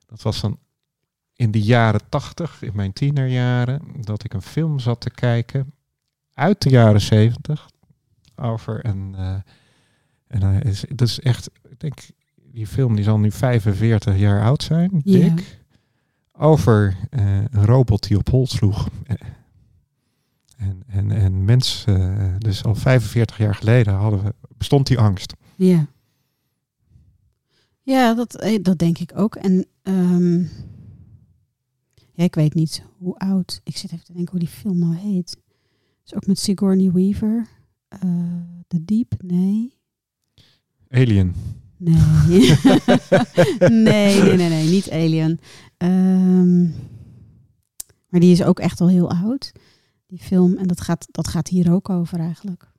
dat 0.05 0.21
was 0.21 0.41
dan 0.41 0.59
in 1.41 1.51
de 1.51 1.61
jaren 1.61 2.01
tachtig, 2.09 2.61
in 2.61 2.71
mijn 2.75 2.93
tienerjaren, 2.93 3.81
dat 4.01 4.23
ik 4.23 4.33
een 4.33 4.41
film 4.41 4.79
zat 4.79 5.01
te 5.01 5.09
kijken 5.09 5.73
uit 6.33 6.61
de 6.61 6.69
jaren 6.69 7.01
zeventig 7.01 7.69
over 8.35 8.85
een, 8.85 9.15
eh, 9.15 9.35
en 10.27 10.41
hij 10.43 10.61
is, 10.61 10.85
dat 10.89 11.07
is 11.07 11.19
echt, 11.19 11.49
ik 11.69 11.79
denk, 11.79 11.99
die 12.51 12.67
film 12.67 12.95
die 12.95 13.03
zal 13.03 13.19
nu 13.19 13.31
45 13.31 14.17
jaar 14.17 14.43
oud 14.43 14.63
zijn, 14.63 15.01
dik, 15.03 15.59
over 16.31 16.97
eh, 17.09 17.35
een 17.35 17.65
robot 17.65 18.07
die 18.07 18.17
op 18.17 18.29
hol 18.29 18.47
sloeg. 18.47 18.89
Eh, 19.03 19.15
En, 20.57 20.83
en, 20.87 21.11
en 21.11 21.45
mensen, 21.45 22.19
eh, 22.19 22.25
dus 22.37 22.63
al 22.63 22.75
45 22.75 23.37
jaar 23.37 23.55
geleden 23.55 23.93
hadden 23.93 24.23
we, 24.23 24.33
bestond 24.57 24.87
die 24.87 24.99
angst. 24.99 25.33
Ja. 25.55 25.87
Ja, 27.81 28.13
dat, 28.13 28.35
eh, 28.39 28.63
dat 28.63 28.77
denk 28.77 28.97
ik 28.97 29.11
ook. 29.15 29.35
En 29.35 29.65
ehm, 29.83 30.43
ja, 32.21 32.27
ik 32.27 32.35
weet 32.35 32.53
niet 32.53 32.83
hoe 32.97 33.15
oud. 33.15 33.61
Ik 33.63 33.77
zit 33.77 33.91
even 33.91 34.05
te 34.05 34.13
denken 34.13 34.31
hoe 34.31 34.39
die 34.39 34.49
film 34.49 34.79
nou 34.79 34.95
heet. 34.95 35.37
Is 36.05 36.15
ook 36.15 36.27
met 36.27 36.39
Sigourney 36.39 36.91
Weaver. 36.91 37.47
Eh 37.87 37.99
The 38.67 38.85
Deep? 38.85 39.13
Nee. 39.23 39.77
Alien. 40.89 41.35
Nee. 41.77 41.97
nee, 43.59 44.21
nee, 44.21 44.35
nee, 44.35 44.49
nee, 44.49 44.69
niet 44.69 44.91
Alien. 44.91 45.39
Ehm, 45.77 46.61
maar 48.07 48.19
die 48.19 48.31
is 48.31 48.43
ook 48.43 48.59
echt 48.59 48.81
al 48.81 48.89
heel 48.89 49.09
oud, 49.09 49.51
die 50.05 50.19
film. 50.19 50.57
En 50.57 50.67
dat 50.67 50.81
gaat, 50.81 51.07
dat 51.11 51.27
gaat 51.27 51.47
hier 51.47 51.71
ook 51.71 51.89
over 51.89 52.19
eigenlijk. 52.19 52.71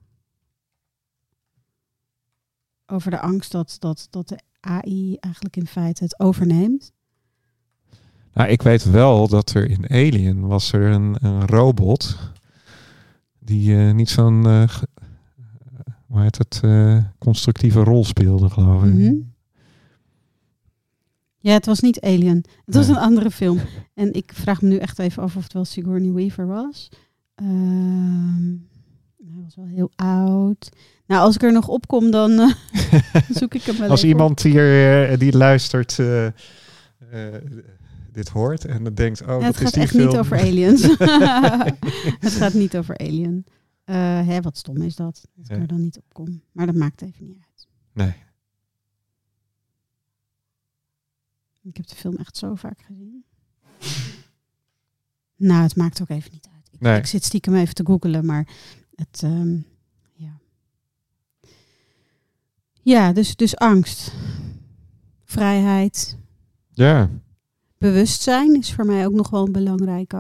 Over 2.87 3.11
de 3.11 3.21
angst 3.21 3.53
dat, 3.53 3.77
dat, 3.79 4.07
dat 4.11 4.29
de 4.29 4.39
AI 4.61 5.17
eigenlijk 5.17 5.57
in 5.57 5.67
feite 5.67 6.05
het 6.05 6.21
overneemt. 6.21 6.93
Nou, 8.35 8.49
ik 8.51 8.63
weet 8.63 8.85
wel 8.91 9.29
dat 9.29 9.51
er 9.55 9.71
in 9.71 9.89
Alien 9.91 10.47
was 10.47 10.73
er 10.73 10.83
een, 10.83 11.17
een 11.21 11.47
robot 11.47 12.19
die 13.39 13.77
eh, 13.77 13.93
niet 13.95 14.11
zo'n 14.11 14.47
eh, 14.47 14.69
hoe 16.07 16.21
heet 16.21 16.39
het, 16.39 16.61
eh, 16.65 16.99
constructieve 17.19 17.81
rol 17.81 18.05
speelde, 18.05 18.51
geloof 18.51 18.85
ik. 18.85 18.93
Mhm. 18.93 19.15
Ja, 21.39 21.53
het 21.53 21.67
was 21.67 21.81
niet 21.81 22.01
Alien. 22.01 22.45
Het 22.65 22.75
was 22.75 22.89
een 22.89 22.97
andere 22.97 23.31
film. 23.31 23.59
En 23.95 24.13
ik 24.13 24.31
vraag 24.35 24.63
me 24.63 24.69
nu 24.69 24.77
echt 24.77 24.99
even 24.99 25.23
af 25.23 25.37
of 25.37 25.43
het 25.43 25.53
wel 25.53 25.65
Sigourney 25.65 26.13
Weaver 26.13 26.47
was. 26.47 26.89
Ehm, 27.35 28.51
hij 29.17 29.43
was 29.45 29.57
wel 29.57 29.67
heel 29.67 29.91
oud. 29.97 30.69
Nou, 31.07 31.21
als 31.23 31.35
ik 31.35 31.43
er 31.43 31.53
nog 31.53 31.69
op 31.69 31.87
kom, 31.87 32.11
dan 32.11 32.31
zoek 33.39 33.55
ik 33.55 33.63
hem 33.63 33.79
wel 33.79 33.91
Als 33.91 34.03
op. 34.03 34.09
iemand 34.09 34.43
hier 34.43 35.19
die 35.19 35.37
luistert 35.37 35.99
dit 38.13 38.29
hoort 38.29 38.65
en 38.65 38.85
dan 38.85 38.95
denkt, 38.95 39.21
oh, 39.23 39.27
Ja, 39.27 39.35
dat 39.35 39.43
het 39.45 39.55
is 39.55 39.61
gaat 39.63 39.73
die 39.73 39.83
echt 39.83 39.93
film. 39.93 40.07
niet 40.09 40.17
over 40.17 40.39
aliens. 40.39 40.83
het 42.27 42.33
gaat 42.33 42.53
niet 42.55 42.77
over 42.77 42.97
Alien. 42.99 43.45
Eh, 43.85 43.97
hè, 44.27 44.41
wat 44.41 44.57
stom 44.59 44.77
is 44.83 44.97
dat. 44.97 45.29
Dat 45.35 45.45
ik 45.45 45.51
Ja. 45.57 45.61
er 45.61 45.67
dan 45.67 45.81
niet 45.81 45.97
op 45.99 46.05
kom. 46.13 46.43
Maar 46.53 46.67
dat 46.67 46.75
maakt 46.75 47.03
even 47.03 47.25
niet 47.27 47.39
uit. 47.51 47.67
Nee. 47.93 48.15
Ik 51.63 51.77
heb 51.77 51.87
de 51.87 51.95
film 51.95 52.17
echt 52.17 52.37
zo 52.37 52.55
vaak 52.55 52.83
gezien. 52.83 53.25
Nou, 55.37 55.63
het 55.63 55.77
maakt 55.77 56.03
ook 56.03 56.09
even 56.09 56.31
niet 56.33 56.49
uit. 56.55 56.69
Ik, 56.73 56.81
Nee. 56.81 56.99
ik 56.99 57.07
zit 57.07 57.25
stiekem 57.25 57.55
even 57.55 57.75
te 57.75 57.85
googelen, 57.87 58.27
maar 58.27 58.49
het, 58.95 59.21
ehm, 59.23 59.57
ja. 60.13 60.39
Ja, 62.83 63.13
dus, 63.13 63.37
dus 63.37 63.57
angst. 63.57 64.13
Vrijheid. 65.25 66.17
Ja, 66.71 67.11
Bewustzijn 67.83 68.57
is 68.59 68.73
voor 68.75 68.87
mij 68.87 69.07
ook 69.07 69.13
nog 69.13 69.31
wel 69.31 69.47
een 69.47 69.53
belangrijke. 69.53 70.17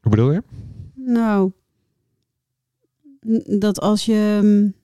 hoe 0.00 0.10
bedoel 0.10 0.32
je? 0.32 0.42
Nou, 0.94 1.52
dat 3.58 3.80
als 3.80 4.04
je 4.04 4.40
mm, 4.42 4.74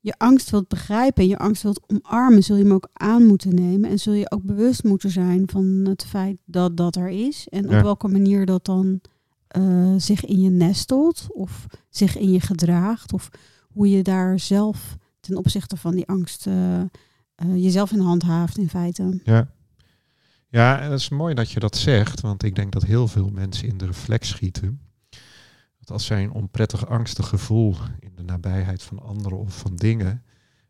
je 0.00 0.14
angst 0.16 0.50
wilt 0.50 0.68
begrijpen 0.68 1.22
en 1.22 1.28
je 1.28 1.38
angst 1.38 1.62
wilt 1.62 1.80
omarmen, 1.86 2.42
zul 2.42 2.56
je 2.56 2.62
hem 2.62 2.72
ook 2.72 2.88
aan 2.92 3.26
moeten 3.26 3.54
nemen 3.54 3.90
en 3.90 3.98
zul 3.98 4.12
je 4.12 4.30
ook 4.30 4.42
bewust 4.42 4.84
moeten 4.84 5.10
zijn 5.10 5.48
van 5.50 5.64
het 5.64 6.04
feit 6.04 6.36
dat 6.44 6.76
dat 6.76 6.96
er 6.96 7.08
is 7.08 7.48
en 7.48 7.68
Ja. 7.68 7.76
op 7.76 7.82
welke 7.82 8.08
manier 8.08 8.46
dat 8.46 8.64
dan 8.64 9.00
eh, 9.48 9.94
zich 9.96 10.24
in 10.24 10.40
je 10.40 10.50
nestelt 10.50 11.26
of 11.32 11.66
zich 11.88 12.16
in 12.16 12.32
je 12.32 12.40
gedraagt 12.40 13.12
of 13.12 13.28
hoe 13.72 13.90
je 13.90 14.02
daar 14.02 14.38
zelf 14.38 14.96
ten 15.20 15.36
opzichte 15.36 15.76
van 15.76 15.94
die 15.94 16.06
angst 16.06 16.46
eh, 16.46 16.80
eh, 16.80 16.86
jezelf 17.54 17.92
in 17.92 17.98
handhaaft 18.00 18.58
in 18.58 18.68
feite. 18.68 19.20
Ja. 19.24 19.56
Ja, 20.50 20.80
en 20.80 20.90
dat 20.90 20.98
is 20.98 21.08
mooi 21.08 21.34
dat 21.34 21.50
je 21.50 21.60
dat 21.60 21.76
zegt, 21.76 22.20
want 22.20 22.42
ik 22.42 22.54
denk 22.54 22.72
dat 22.72 22.82
heel 22.82 23.08
veel 23.08 23.30
mensen 23.32 23.68
in 23.68 23.78
de 23.78 23.86
reflex 23.86 24.28
schieten. 24.28 24.80
Dat 25.78 25.90
als 25.90 26.04
zij 26.06 26.22
een 26.22 26.32
onprettig, 26.32 26.86
angstig 26.88 27.28
gevoel 27.28 27.74
in 28.00 28.10
de 28.16 28.22
nabijheid 28.22 28.82
van 28.82 28.98
anderen 29.02 29.38
of 29.38 29.58
van 29.58 29.76
dingen, 29.76 30.22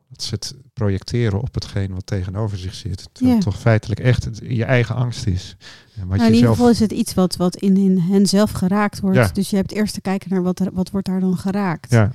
dat 0.08 0.22
ze 0.22 0.34
het 0.34 0.56
projecteren 0.72 1.40
op 1.40 1.54
hetgeen 1.54 1.92
wat 1.92 2.06
tegenover 2.06 2.58
zich 2.58 2.74
zit. 2.74 3.08
Terwijl 3.12 3.36
Ja. 3.36 3.42
het 3.44 3.52
toch 3.52 3.60
feitelijk 3.62 4.00
echt 4.00 4.24
het- 4.24 4.40
je 4.48 4.64
eigen 4.64 4.94
angst 4.94 5.26
is. 5.26 5.56
En 5.96 6.06
wat 6.06 6.16
Nou, 6.16 6.18
in 6.18 6.18
je 6.18 6.24
ieder 6.24 6.38
zelf. 6.40 6.56
geval 6.56 6.70
is 6.70 6.80
het 6.80 6.92
iets 6.92 7.14
wat, 7.14 7.36
wat 7.36 7.56
in, 7.56 7.76
in 7.76 7.98
hen 7.98 8.26
zelf 8.26 8.50
geraakt 8.50 9.00
wordt. 9.00 9.16
Ja. 9.16 9.28
Dus 9.28 9.50
je 9.50 9.56
hebt 9.56 9.72
eerst 9.72 9.94
te 9.94 10.00
kijken 10.00 10.30
naar 10.30 10.42
wat, 10.42 10.58
er, 10.60 10.72
wat 10.72 10.90
wordt 10.90 11.06
daar 11.06 11.20
dan 11.20 11.36
geraakt. 11.36 11.90
Ja, 11.90 12.10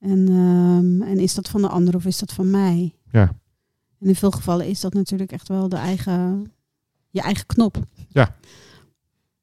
En, 0.00 0.28
ehm, 0.28 1.02
en 1.02 1.18
is 1.18 1.34
dat 1.34 1.48
van 1.48 1.60
de 1.62 1.68
ander 1.68 1.94
of 1.94 2.04
is 2.04 2.18
dat 2.18 2.32
van 2.32 2.50
mij? 2.50 2.94
ja, 3.12 3.34
En 4.00 4.08
in 4.08 4.14
veel 4.14 4.30
gevallen 4.30 4.66
is 4.66 4.80
dat 4.80 4.92
natuurlijk 4.94 5.32
echt 5.32 5.48
wel 5.48 5.68
de 5.68 5.76
eigen, 5.76 6.52
je 7.10 7.20
eigen 7.20 7.46
knop. 7.46 7.78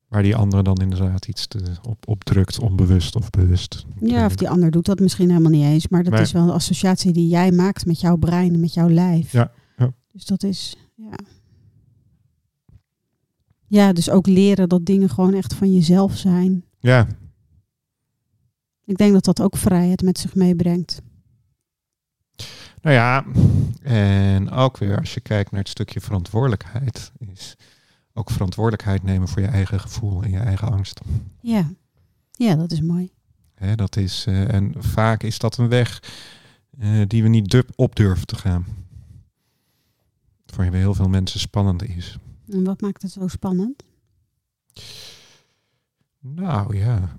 Waar 0.07 0.24
die 0.24 0.36
andere 0.36 0.63
dan 0.63 0.78
inderdaad 0.78 1.28
iets 1.28 1.47
te, 1.47 1.59
op, 1.88 2.07
op 2.07 2.24
drukt, 2.24 2.59
onbewust 2.59 3.16
of 3.16 3.30
bewust. 3.30 3.86
Ja, 3.99 4.26
of 4.26 4.36
die 4.36 4.49
ander 4.49 4.72
doet 4.72 4.86
dat 4.86 4.99
misschien 4.99 5.30
helemaal 5.30 5.51
niet 5.51 5.63
eens. 5.63 5.88
Maar 5.88 6.03
dat 6.03 6.13
Nee. 6.13 6.22
is 6.22 6.32
wel 6.32 6.43
een 6.43 6.49
associatie 6.49 7.11
die 7.13 7.28
jij 7.28 7.51
maakt 7.51 7.86
met 7.86 7.99
jouw 7.99 8.16
brein 8.16 8.59
met 8.59 8.74
jouw 8.74 8.89
lijf. 8.89 9.32
Ja, 9.32 9.51
ja. 9.78 9.93
Dus 10.11 10.26
dat 10.26 10.43
is, 10.43 10.76
ja. 10.95 11.16
Ja, 13.68 13.93
dus 13.93 14.09
ook 14.09 14.28
leren 14.28 14.70
dat 14.70 14.86
dingen 14.86 15.09
gewoon 15.09 15.34
echt 15.34 15.53
van 15.53 15.74
jezelf 15.74 16.18
zijn. 16.18 16.63
Ja, 16.80 17.07
Ik 18.86 18.97
denk 18.97 19.13
dat 19.13 19.24
dat 19.26 19.41
ook 19.41 19.57
vrijheid 19.57 20.01
met 20.01 20.18
zich 20.18 20.36
meebrengt. 20.36 21.01
Nou 22.86 22.98
ja. 22.98 23.26
En 23.82 24.50
ook 24.50 24.78
weer 24.78 25.00
als 25.00 25.14
je 25.14 25.20
kijkt 25.20 25.52
naar 25.52 25.60
het 25.60 25.70
stukje 25.70 26.02
verantwoordelijkheid. 26.02 27.12
Is 27.18 27.56
ook 28.14 28.30
verantwoordelijkheid 28.30 29.04
nemen 29.04 29.28
voor 29.28 29.42
je 29.42 29.48
eigen 29.48 29.80
gevoel 29.80 30.24
en 30.24 30.32
je 30.32 30.38
eigen 30.38 30.72
angst. 30.72 31.02
Ja, 31.42 31.70
ja 32.32 32.56
dat 32.56 32.72
is 32.72 32.82
mooi. 32.82 33.12
Hè, 33.54 33.76
dat 33.76 33.96
is, 33.96 34.26
eh, 34.26 34.54
en 34.54 34.74
vaak 34.78 35.24
is 35.24 35.40
dat 35.40 35.58
een 35.58 35.70
weg 35.70 36.04
eh, 36.80 37.02
die 37.08 37.24
we 37.24 37.30
niet 37.30 37.64
op 37.76 37.96
durven 37.96 38.28
te 38.28 38.36
gaan. 38.36 38.66
Voor 40.46 40.64
heel 40.64 40.94
veel 40.94 41.10
mensen 41.10 41.40
spannend 41.40 41.84
is. 41.84 42.18
En 42.50 42.64
wat 42.64 42.82
maakt 42.82 43.02
het 43.02 43.12
zo 43.12 43.28
spannend? 43.28 43.84
Nou 46.20 46.78
ja. 46.78 47.18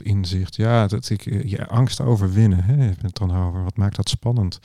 Inzicht. 0.00 0.56
Ja, 0.56 0.86
dat 0.86 1.10
ik 1.10 1.26
eh, 1.26 1.42
je 1.50 1.66
angst 1.66 2.00
overwinnen. 2.00 2.64
Hè, 2.64 2.74
het 2.76 3.14
dan 3.14 3.36
over. 3.36 3.62
Wat 3.62 3.76
maakt 3.76 3.96
dat 3.96 4.08
spannend? 4.08 4.58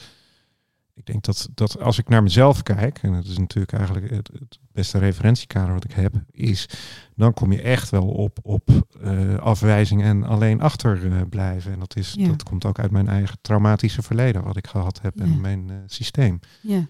Ik 0.94 1.06
denk 1.06 1.24
dat, 1.24 1.50
dat 1.54 1.80
als 1.82 1.98
ik 1.98 2.10
naar 2.10 2.24
mezelf 2.24 2.64
kijk, 2.64 3.00
en 3.02 3.14
dat 3.14 3.26
is 3.26 3.38
natuurlijk 3.38 3.74
eigenlijk 3.74 4.10
het, 4.10 4.30
het 4.40 4.60
beste 4.72 4.98
referentiekader 4.98 5.74
wat 5.74 5.84
ik 5.84 5.92
heb, 5.92 6.16
is 6.32 6.70
dan 7.16 7.34
kom 7.34 7.52
je 7.52 7.62
echt 7.62 7.90
wel 7.90 8.08
op, 8.08 8.40
op 8.42 8.70
eh, 9.02 9.36
afwijzing 9.38 10.04
en 10.04 10.24
alleen 10.24 10.62
achter 10.62 11.12
eh. 11.30 11.72
En 11.72 11.80
dat, 11.80 11.96
is, 11.96 12.14
Ja. 12.18 12.28
dat 12.28 12.44
komt 12.44 12.66
ook 12.66 12.80
uit 12.80 12.92
mijn 12.92 13.08
eigen 13.08 13.38
traumatische 13.42 14.02
verleden, 14.02 14.44
wat 14.44 14.58
ik 14.58 14.68
gehad 14.68 15.02
heb 15.02 15.18
Ja. 15.18 15.24
en 15.24 15.42
mijn 15.42 15.72
systeem. 15.86 16.40
Ja, 16.62 16.88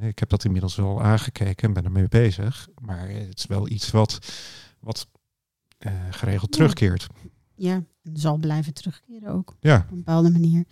Ik 0.00 0.18
heb 0.18 0.28
dat 0.28 0.44
inmiddels 0.44 0.76
wel 0.76 1.02
aangekeken 1.02 1.68
en 1.68 1.74
ben 1.74 1.84
ermee 1.84 2.08
bezig. 2.08 2.68
Maar 2.80 3.08
het 3.08 3.38
is 3.38 3.46
wel 3.46 3.68
iets 3.68 3.90
wat, 3.90 4.18
wat 4.80 5.08
geregeld 6.10 6.52
terugkeert. 6.52 7.06
Ja. 7.56 7.84
En 8.02 8.16
zal 8.16 8.36
blijven 8.36 8.74
terugkeren 8.74 9.32
ook 9.32 9.56
Ja, 9.60 9.76
op 9.78 9.90
een 9.90 9.96
bepaalde 9.96 10.30
manier. 10.30 10.64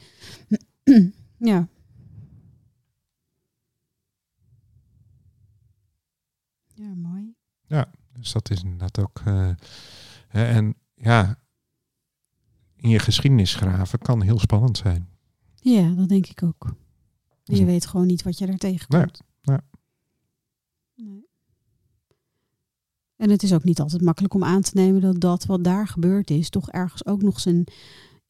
ja. 1.39 1.69
Ja, 6.75 6.95
mooi. 6.95 7.35
dus 8.13 8.33
dat 8.33 8.51
is 8.51 8.63
inderdaad 8.63 8.99
ook. 8.99 9.21
eh, 9.25 9.55
en 10.57 10.75
ja, 10.95 11.39
in 12.77 12.89
je 12.89 12.99
geschiedenis 12.99 13.55
graven 13.55 13.99
kan 13.99 14.23
heel 14.23 14.39
spannend 14.39 14.77
zijn. 14.77 15.09
Ja, 15.55 15.91
dat 15.91 16.09
denk 16.09 16.27
ik 16.27 16.43
ook. 16.43 16.75
Je 17.43 17.65
weet 17.65 17.87
gewoon 17.87 18.07
niet 18.07 18.23
wat 18.23 18.39
je 18.39 18.47
daar 18.47 18.57
tegenkomt. 18.57 19.21
nee. 19.43 19.59
Nee. 20.95 21.27
En 23.25 23.31
het 23.31 23.43
is 23.43 23.53
ook 23.53 23.65
niet 23.65 23.81
altijd 23.81 24.03
makkelijk 24.03 24.35
om 24.35 24.45
aan 24.45 24.61
te 24.61 24.71
nemen 24.75 25.01
dat 25.01 25.21
dat 25.21 25.45
wat 25.47 25.65
daar 25.65 25.89
gebeurd 25.89 26.31
is, 26.31 26.49
toch 26.49 26.71
ergens 26.71 27.07
ook 27.07 27.23
nog 27.23 27.41
zijn 27.41 27.65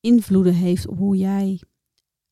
invloeden 0.01 0.55
heeft 0.55 0.87
op 0.89 0.97
hoe 0.99 1.17
jij 1.17 1.63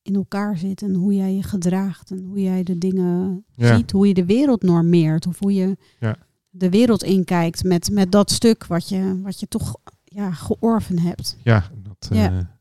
in 0.03 0.15
elkaar 0.15 0.59
zit 0.59 0.83
en 0.83 0.95
hoe 0.95 1.15
jij 1.15 1.35
je 1.35 1.43
gedraagt 1.43 2.11
en 2.11 2.25
hoe 2.25 2.41
jij 2.43 2.63
de 2.63 2.79
dingen 2.79 3.45
Ja. 3.55 3.77
ziet, 3.77 3.91
hoe 3.91 4.07
je 4.09 4.15
de 4.15 4.25
wereld 4.25 4.63
normeert 4.63 5.27
of 5.27 5.39
hoe 5.39 5.55
je 5.55 5.77
Ja. 6.01 6.17
de 6.51 6.71
wereld 6.71 7.03
inkijkt 7.03 7.65
met, 7.65 7.91
met 7.91 8.13
dat 8.13 8.31
stuk 8.31 8.67
wat 8.67 8.89
je, 8.89 9.21
wat 9.23 9.41
je 9.41 9.49
toch 9.49 9.77
ja, 10.05 10.31
georven 10.33 10.99
hebt. 10.99 11.37
Ja, 11.45 11.71
dat, 11.83 12.09
eh, 12.11 12.19
Ja. 12.19 12.59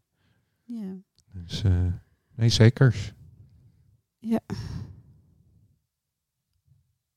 Ja. 0.65 0.95
dus, 1.33 1.63
eh, 1.63 1.85
nee, 2.35 2.49
zeker. 2.49 3.13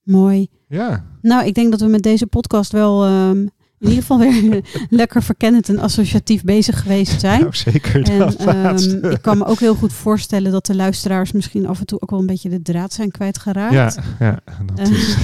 Mooi. 0.04 0.48
Ja, 0.68 1.04
Nou, 1.20 1.46
ik 1.46 1.54
denk 1.54 1.70
dat 1.70 1.80
we 1.80 1.86
met 1.86 2.02
deze 2.02 2.26
podcast 2.26 2.72
wel 2.72 3.04
ehm, 3.04 3.46
in 3.84 3.90
ieder 3.90 4.02
geval 4.04 4.18
weer 4.18 4.60
lekker 5.00 5.22
verkennend 5.22 5.68
en 5.68 5.78
associatief 5.78 6.42
bezig 6.44 6.82
geweest 6.82 7.20
zijn. 7.20 7.40
nou, 7.40 7.54
zeker. 7.54 8.02
En 8.10 8.18
dat 8.18 8.34
ehm, 8.34 9.04
ik 9.10 9.22
kan 9.22 9.38
me 9.38 9.44
ook 9.44 9.58
heel 9.60 9.74
goed 9.74 9.92
voorstellen 9.92 10.52
dat 10.52 10.66
de 10.66 10.74
luisteraars 10.74 11.32
misschien 11.32 11.66
af 11.66 11.80
en 11.80 11.86
toe 11.86 12.00
ook 12.00 12.10
wel 12.10 12.20
een 12.20 12.26
beetje 12.26 12.48
de 12.48 12.62
draad 12.62 12.92
zijn 12.92 13.10
kwijtgeraakt. 13.10 13.72
ja, 13.72 13.92
ja, 14.18 14.38
dat 14.74 14.88
is, 14.88 15.16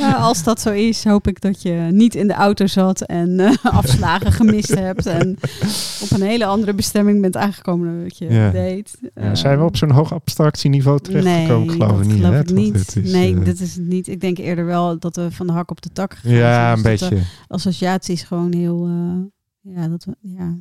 Ja, 0.00 0.12
als 0.28 0.42
dat 0.44 0.60
zo 0.60 0.70
is, 0.70 1.04
hoop 1.04 1.26
ik 1.28 1.40
dat 1.40 1.62
je 1.62 1.88
niet 1.90 2.14
in 2.14 2.26
de 2.26 2.34
auto 2.34 2.66
zat 2.66 3.00
en 3.00 3.40
eh, 3.40 3.52
afslagen 3.80 4.32
gemist 4.32 4.74
hebt. 4.74 5.06
En 5.06 5.36
op 6.02 6.10
een 6.10 6.22
hele 6.22 6.44
andere 6.44 6.74
bestemming 6.74 7.20
bent 7.20 7.36
aangekomen 7.36 7.86
dan 7.86 8.02
wat 8.02 8.18
je 8.18 8.26
Ja. 8.32 8.50
deed. 8.50 8.98
ja, 9.14 9.34
zijn 9.34 9.58
we 9.58 9.64
op 9.64 9.76
zo'n 9.76 9.90
hoog 9.90 10.12
abstractieniveau 10.12 11.00
terechtgekomen? 11.00 11.66
nee, 11.66 11.76
geloof 11.76 11.90
dat 11.92 12.00
ik 12.00 12.06
niet. 12.06 12.16
geloof 12.24 12.40
ik 12.40 12.46
Dat 12.46 12.56
niet. 12.56 12.96
is, 13.04 13.12
nee, 13.12 13.34
eh, 13.38 13.44
dat 13.44 13.58
is 13.58 13.74
het 13.74 13.86
niet. 13.86 14.08
Ik 14.08 14.20
denk 14.20 14.38
eerder 14.38 14.64
wel 14.64 14.98
dat 14.98 15.16
we 15.16 15.30
van 15.30 15.46
de 15.46 15.52
hak 15.52 15.70
op 15.70 15.82
de 15.82 15.88
tak 15.92 16.14
gegaan 16.14 16.36
ja, 16.38 16.47
een. 16.50 16.82
Dus 16.82 17.00
dat 17.00 17.08
de 17.08 17.14
beetje. 17.14 17.26
associaties 17.48 18.22
gewoon 18.22 18.52
heel... 18.54 18.86
eh, 18.86 19.74
ja, 19.74 19.88
dat 19.88 20.06
ja. 20.20 20.56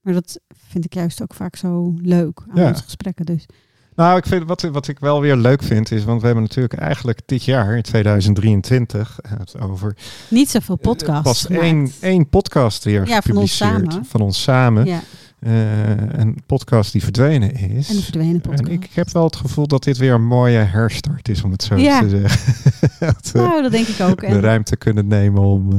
Maar 0.00 0.14
dat 0.14 0.40
vind 0.68 0.84
ik 0.84 0.94
juist 0.94 1.22
ook 1.22 1.34
vaak 1.34 1.56
zo 1.56 1.94
leuk 2.02 2.40
aan 2.48 2.62
Ja. 2.62 2.68
onze 2.68 2.82
gesprekken. 2.82 3.24
Dus 3.26 3.46
Nou, 3.94 4.16
ik 4.18 4.26
vind, 4.26 4.44
wat, 4.44 4.62
wat 4.62 4.88
ik 4.88 4.98
wel 4.98 5.20
weer 5.20 5.36
leuk 5.36 5.62
vind 5.62 5.90
is, 5.90 6.04
want 6.04 6.20
we 6.20 6.26
hebben 6.26 6.44
natuurlijk 6.44 6.74
eigenlijk 6.74 7.20
dit 7.26 7.44
jaar, 7.44 7.76
in 7.76 7.82
2023, 7.82 9.20
eh, 9.20 9.30
het 9.38 9.60
over 9.60 9.96
niet 10.30 10.50
zoveel 10.50 10.76
eh, 10.76 10.82
podcasts 10.82 11.22
pas 11.46 11.46
één, 11.58 11.92
één 12.00 12.28
podcast 12.28 12.84
weer 12.84 13.08
Ja, 13.08 13.20
van 13.22 13.36
ons 13.36 13.56
gepubliceerd. 13.56 13.92
samen. 13.92 14.04
Van 14.06 14.20
ons 14.20 14.42
samen. 14.42 14.84
Ja, 14.86 14.96
Eh, 14.96 15.02
een 15.40 16.36
podcast 16.46 16.92
die 16.92 17.02
verdwenen 17.02 17.54
is. 17.54 17.88
en 17.90 18.02
verdwenen 18.02 18.40
podcast. 18.40 18.68
En 18.68 18.72
ik 18.74 18.88
heb 18.92 19.10
wel 19.10 19.24
het 19.24 19.36
gevoel 19.36 19.66
dat 19.66 19.84
dit 19.84 19.96
weer 19.96 20.12
een 20.12 20.26
mooie 20.26 20.58
herstart 20.58 21.28
is, 21.28 21.42
om 21.42 21.50
het 21.50 21.62
zo 21.62 21.76
Ja. 21.76 22.00
te 22.00 22.08
zeggen. 22.08 22.54
dat 23.06 23.30
we 23.32 23.38
nou, 23.38 23.62
dat 23.62 23.72
denk 23.72 23.86
ik 23.86 24.00
ook. 24.00 24.20
de 24.20 24.26
En 24.26 24.40
ruimte 24.40 24.76
kunnen 24.76 25.06
nemen 25.06 25.42
om, 25.42 25.72
eh, 25.72 25.78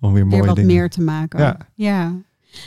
om 0.00 0.12
weer 0.12 0.12
weer 0.12 0.26
mooie 0.26 0.44
wat 0.46 0.56
dingen... 0.56 0.74
meer 0.74 0.90
te 0.90 1.00
maken. 1.02 1.38
Ja. 1.40 1.56
ja. 1.74 2.12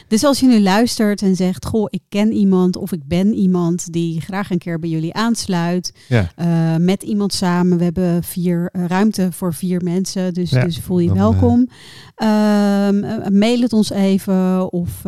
Dus 0.07 0.23
als 0.23 0.39
je 0.39 0.47
nu 0.47 0.59
luistert 0.61 1.21
en 1.21 1.35
zegt, 1.35 1.65
goh, 1.65 1.87
ik 1.89 2.01
ken 2.09 2.31
iemand 2.31 2.75
of 2.75 2.91
ik 2.91 3.07
ben 3.07 3.33
iemand 3.33 3.93
die 3.93 4.21
graag 4.21 4.49
een 4.51 4.57
keer 4.57 4.79
bij 4.79 4.89
jullie 4.89 5.13
aansluit, 5.13 5.93
Ja. 6.07 6.31
eh, 6.35 6.75
met 6.75 7.03
iemand 7.03 7.33
samen. 7.33 7.77
We 7.77 7.83
hebben 7.83 8.23
vier 8.23 8.69
eh, 8.71 8.85
ruimte 8.85 9.31
voor 9.31 9.53
vier 9.53 9.83
mensen, 9.83 10.33
dus, 10.33 10.49
Ja, 10.49 10.63
dus 10.63 10.79
voel 10.79 10.99
je 10.99 11.07
dan, 11.07 11.17
welkom. 11.17 11.69
Ehm, 12.15 13.03
eh, 13.03 13.27
mail 13.31 13.61
het 13.61 13.73
ons 13.73 13.89
even 13.91 14.71
of 14.71 15.01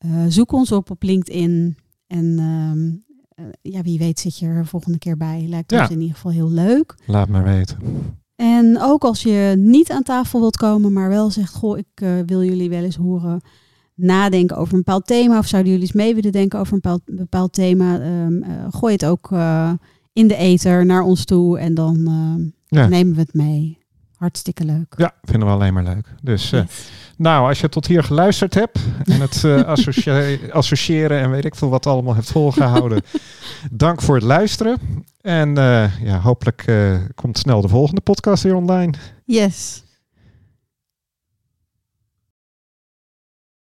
eh, 0.00 0.24
zoek 0.28 0.52
ons 0.52 0.72
op 0.72 0.90
op 0.90 1.02
LinkedIn. 1.02 1.76
En 2.06 2.38
ehm, 2.38 2.88
eh, 3.28 3.72
ja, 3.72 3.82
wie 3.82 3.98
weet 3.98 4.18
zit 4.20 4.38
je 4.38 4.46
er 4.46 4.66
volgende 4.66 4.98
keer 4.98 5.16
bij. 5.16 5.46
Lijkt 5.48 5.70
Ja. 5.70 5.80
ons 5.80 5.90
in 5.90 6.00
ieder 6.00 6.14
geval 6.14 6.32
heel 6.32 6.50
leuk. 6.50 6.94
Laat 7.06 7.28
maar 7.28 7.44
weten. 7.44 7.78
En 8.36 8.78
ook 8.80 9.04
als 9.04 9.22
je 9.22 9.54
niet 9.58 9.90
aan 9.90 10.02
tafel 10.02 10.40
wilt 10.40 10.56
komen, 10.56 10.92
maar 10.92 11.08
wel 11.08 11.30
zegt: 11.30 11.54
Goh, 11.54 11.78
ik 11.78 11.86
eh, 11.94 12.08
wil 12.26 12.44
jullie 12.44 12.68
wel 12.68 12.84
eens 12.84 12.96
horen 12.96 13.40
nadenken 13.94 14.56
over 14.56 14.72
een 14.74 14.78
bepaald 14.84 15.06
thema. 15.06 15.38
Of 15.38 15.46
zouden 15.46 15.72
jullie 15.72 15.86
eens 15.86 15.96
mee 15.96 16.14
willen 16.14 16.32
denken 16.32 16.58
over 16.58 16.72
een 16.72 16.80
bepaald, 16.80 17.02
bepaald 17.04 17.52
thema? 17.52 18.00
ehm, 18.00 18.42
eh, 18.42 18.66
gooi 18.70 18.92
het 18.92 19.04
ook 19.04 19.30
in 20.12 20.28
de 20.28 20.36
ether 20.36 20.86
naar 20.86 21.02
ons 21.02 21.24
toe 21.24 21.58
en 21.58 21.74
dan 21.74 22.06
ehm, 22.06 22.48
Ja. 22.80 22.86
nemen 22.88 23.14
we 23.14 23.20
het 23.20 23.34
mee. 23.34 23.78
Hartstikke 24.20 24.64
leuk. 24.64 24.94
Ja, 24.96 25.14
vinden 25.22 25.48
we 25.48 25.54
alleen 25.54 25.74
maar 25.74 25.82
leuk. 25.82 26.06
Dus 26.22 26.52
eh, 26.52 26.62
nou, 27.16 27.48
als 27.48 27.60
je 27.60 27.68
tot 27.68 27.86
hier 27.86 28.04
geluisterd 28.04 28.54
hebt 28.54 28.78
en 29.04 29.20
het 29.20 29.44
eh, 29.44 29.62
associëren 30.60 31.20
en 31.20 31.30
weet 31.30 31.44
ik 31.44 31.54
veel 31.54 31.68
wat 31.68 31.86
allemaal 31.86 32.14
hebt 32.14 32.30
volgehouden, 32.30 33.02
dank 33.70 34.02
voor 34.02 34.14
het 34.14 34.24
luisteren. 34.24 34.78
En 35.20 35.58
eh, 35.58 36.02
ja, 36.02 36.20
hopelijk 36.20 36.72
komt 37.14 37.38
snel 37.38 37.60
de 37.60 37.68
volgende 37.68 38.00
podcast 38.00 38.42
weer 38.42 38.54
online. 38.54 38.92
yes. 39.24 39.82